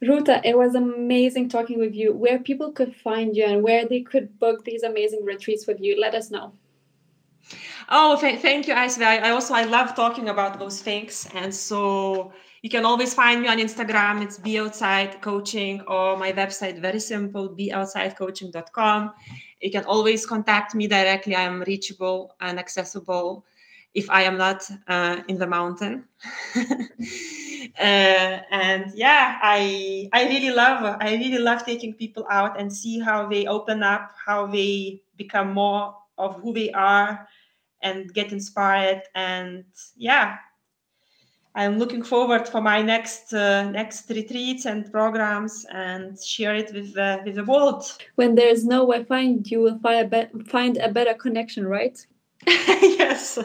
Ruta, 0.00 0.40
it 0.44 0.56
was 0.56 0.76
amazing 0.76 1.48
talking 1.48 1.80
with 1.80 1.92
you. 1.92 2.14
Where 2.14 2.38
people 2.38 2.70
could 2.70 2.94
find 2.94 3.36
you 3.36 3.44
and 3.44 3.64
where 3.64 3.84
they 3.84 4.02
could 4.02 4.38
book 4.38 4.64
these 4.64 4.84
amazing 4.84 5.24
retreats 5.24 5.66
with 5.66 5.80
you, 5.80 6.00
let 6.00 6.14
us 6.14 6.30
know. 6.30 6.52
Oh, 7.88 8.20
th- 8.20 8.40
thank 8.40 8.66
you, 8.68 8.74
Aisve. 8.74 9.02
I, 9.02 9.18
I, 9.18 9.30
also 9.30 9.54
I 9.54 9.64
love 9.64 9.94
talking 9.94 10.28
about 10.28 10.58
those 10.58 10.82
things, 10.82 11.28
and 11.34 11.54
so 11.54 12.32
you 12.62 12.68
can 12.68 12.84
always 12.84 13.14
find 13.14 13.40
me 13.40 13.48
on 13.48 13.58
Instagram. 13.58 14.22
It's 14.22 14.38
Be 14.38 14.58
Outside 14.58 15.20
Coaching 15.22 15.80
or 15.82 16.16
my 16.16 16.32
website. 16.32 16.80
Very 16.80 17.00
simple, 17.00 17.48
beoutsidecoaching.com. 17.48 19.12
You 19.62 19.70
can 19.70 19.84
always 19.84 20.26
contact 20.26 20.74
me 20.74 20.86
directly. 20.86 21.34
I 21.34 21.42
am 21.42 21.62
reachable 21.62 22.34
and 22.40 22.58
accessible 22.58 23.44
if 23.94 24.10
I 24.10 24.22
am 24.22 24.36
not 24.36 24.68
uh, 24.86 25.22
in 25.28 25.38
the 25.38 25.46
mountain. 25.46 26.04
uh, 26.56 27.80
and 27.80 28.92
yeah, 28.94 29.38
I 29.42 30.08
I 30.12 30.24
really 30.28 30.50
love 30.50 30.98
I 31.00 31.14
really 31.14 31.38
love 31.38 31.64
taking 31.64 31.94
people 31.94 32.26
out 32.30 32.60
and 32.60 32.72
see 32.72 33.00
how 33.00 33.26
they 33.28 33.46
open 33.46 33.82
up, 33.82 34.12
how 34.26 34.46
they 34.46 35.00
become 35.16 35.54
more 35.54 35.96
of 36.18 36.40
who 36.42 36.52
they 36.52 36.70
are 36.72 37.28
and 37.82 38.12
get 38.12 38.32
inspired 38.32 39.02
and 39.14 39.64
yeah 39.96 40.36
I'm 41.58 41.76
looking 41.76 42.04
forward 42.04 42.48
for 42.48 42.60
my 42.60 42.82
next 42.82 43.32
uh, 43.34 43.68
next 43.70 44.08
retreats 44.10 44.64
and 44.64 44.90
programs 44.92 45.66
and 45.72 46.16
share 46.22 46.54
it 46.54 46.72
with 46.72 46.96
uh, 46.96 47.18
with 47.24 47.34
the 47.34 47.44
world. 47.44 47.82
When 48.14 48.36
there's 48.36 48.64
no 48.64 48.86
Wi-Fi, 48.86 49.40
you 49.44 49.60
will 49.60 49.78
find 49.80 50.06
a, 50.06 50.08
be- 50.08 50.44
find 50.44 50.76
a 50.76 50.88
better 50.88 51.14
connection, 51.14 51.66
right? 51.66 51.98
yes. 52.46 53.40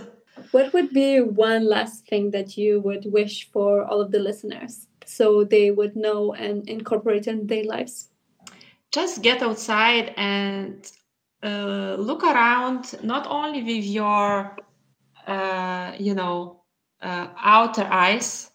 What 0.51 0.73
would 0.73 0.91
be 0.91 1.21
one 1.21 1.67
last 1.67 2.05
thing 2.05 2.29
that 2.31 2.55
you 2.55 2.81
would 2.81 3.11
wish 3.11 3.49
for 3.51 3.83
all 3.83 3.99
of 3.99 4.11
the 4.11 4.19
listeners 4.19 4.87
so 5.05 5.43
they 5.43 5.71
would 5.71 5.95
know 5.95 6.33
and 6.33 6.69
incorporate 6.69 7.25
in 7.25 7.47
their 7.47 7.63
lives? 7.63 8.09
Just 8.91 9.23
get 9.23 9.41
outside 9.41 10.13
and 10.17 10.91
uh, 11.43 11.95
look 11.99 12.23
around, 12.23 12.95
not 13.03 13.27
only 13.27 13.61
with 13.63 13.83
your, 13.83 14.55
uh, 15.27 15.93
you 15.99 16.13
know, 16.13 16.61
uh, 17.01 17.27
outer 17.37 17.83
eyes, 17.83 18.51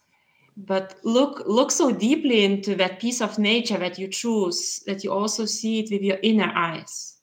but 0.57 0.95
look 1.03 1.43
look 1.45 1.71
so 1.71 1.91
deeply 1.91 2.43
into 2.43 2.75
that 2.75 2.99
piece 2.99 3.21
of 3.21 3.39
nature 3.39 3.77
that 3.77 3.97
you 3.97 4.07
choose 4.07 4.81
that 4.85 5.03
you 5.03 5.11
also 5.11 5.45
see 5.45 5.79
it 5.79 5.91
with 5.91 6.01
your 6.01 6.17
inner 6.21 6.51
eyes, 6.53 7.19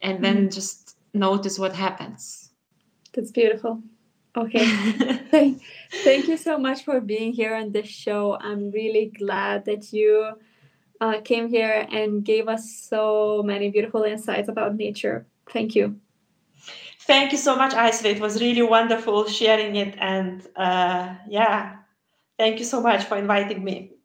and 0.00 0.24
then 0.24 0.48
mm. 0.48 0.54
just 0.54 0.96
notice 1.12 1.58
what 1.58 1.74
happens. 1.74 2.50
That's 3.12 3.32
beautiful. 3.32 3.82
Okay. 4.36 4.66
thank, 5.30 5.62
thank 6.04 6.28
you 6.28 6.36
so 6.36 6.58
much 6.58 6.84
for 6.84 7.00
being 7.00 7.32
here 7.32 7.54
on 7.54 7.72
this 7.72 7.88
show. 7.88 8.38
I'm 8.40 8.70
really 8.70 9.06
glad 9.06 9.64
that 9.64 9.92
you 9.92 10.32
uh, 11.00 11.20
came 11.22 11.48
here 11.48 11.86
and 11.90 12.24
gave 12.24 12.48
us 12.48 12.70
so 12.70 13.42
many 13.44 13.70
beautiful 13.70 14.02
insights 14.04 14.48
about 14.48 14.76
nature. 14.76 15.26
Thank 15.50 15.74
you. 15.74 16.00
Thank 17.00 17.32
you 17.32 17.38
so 17.38 17.54
much, 17.56 17.72
Aisha. 17.72 18.06
It 18.06 18.20
was 18.20 18.40
really 18.40 18.62
wonderful 18.62 19.28
sharing 19.28 19.76
it. 19.76 19.94
And 19.98 20.46
uh, 20.56 21.14
yeah, 21.28 21.76
thank 22.38 22.58
you 22.58 22.64
so 22.64 22.80
much 22.80 23.04
for 23.04 23.16
inviting 23.16 23.62
me. 23.62 23.95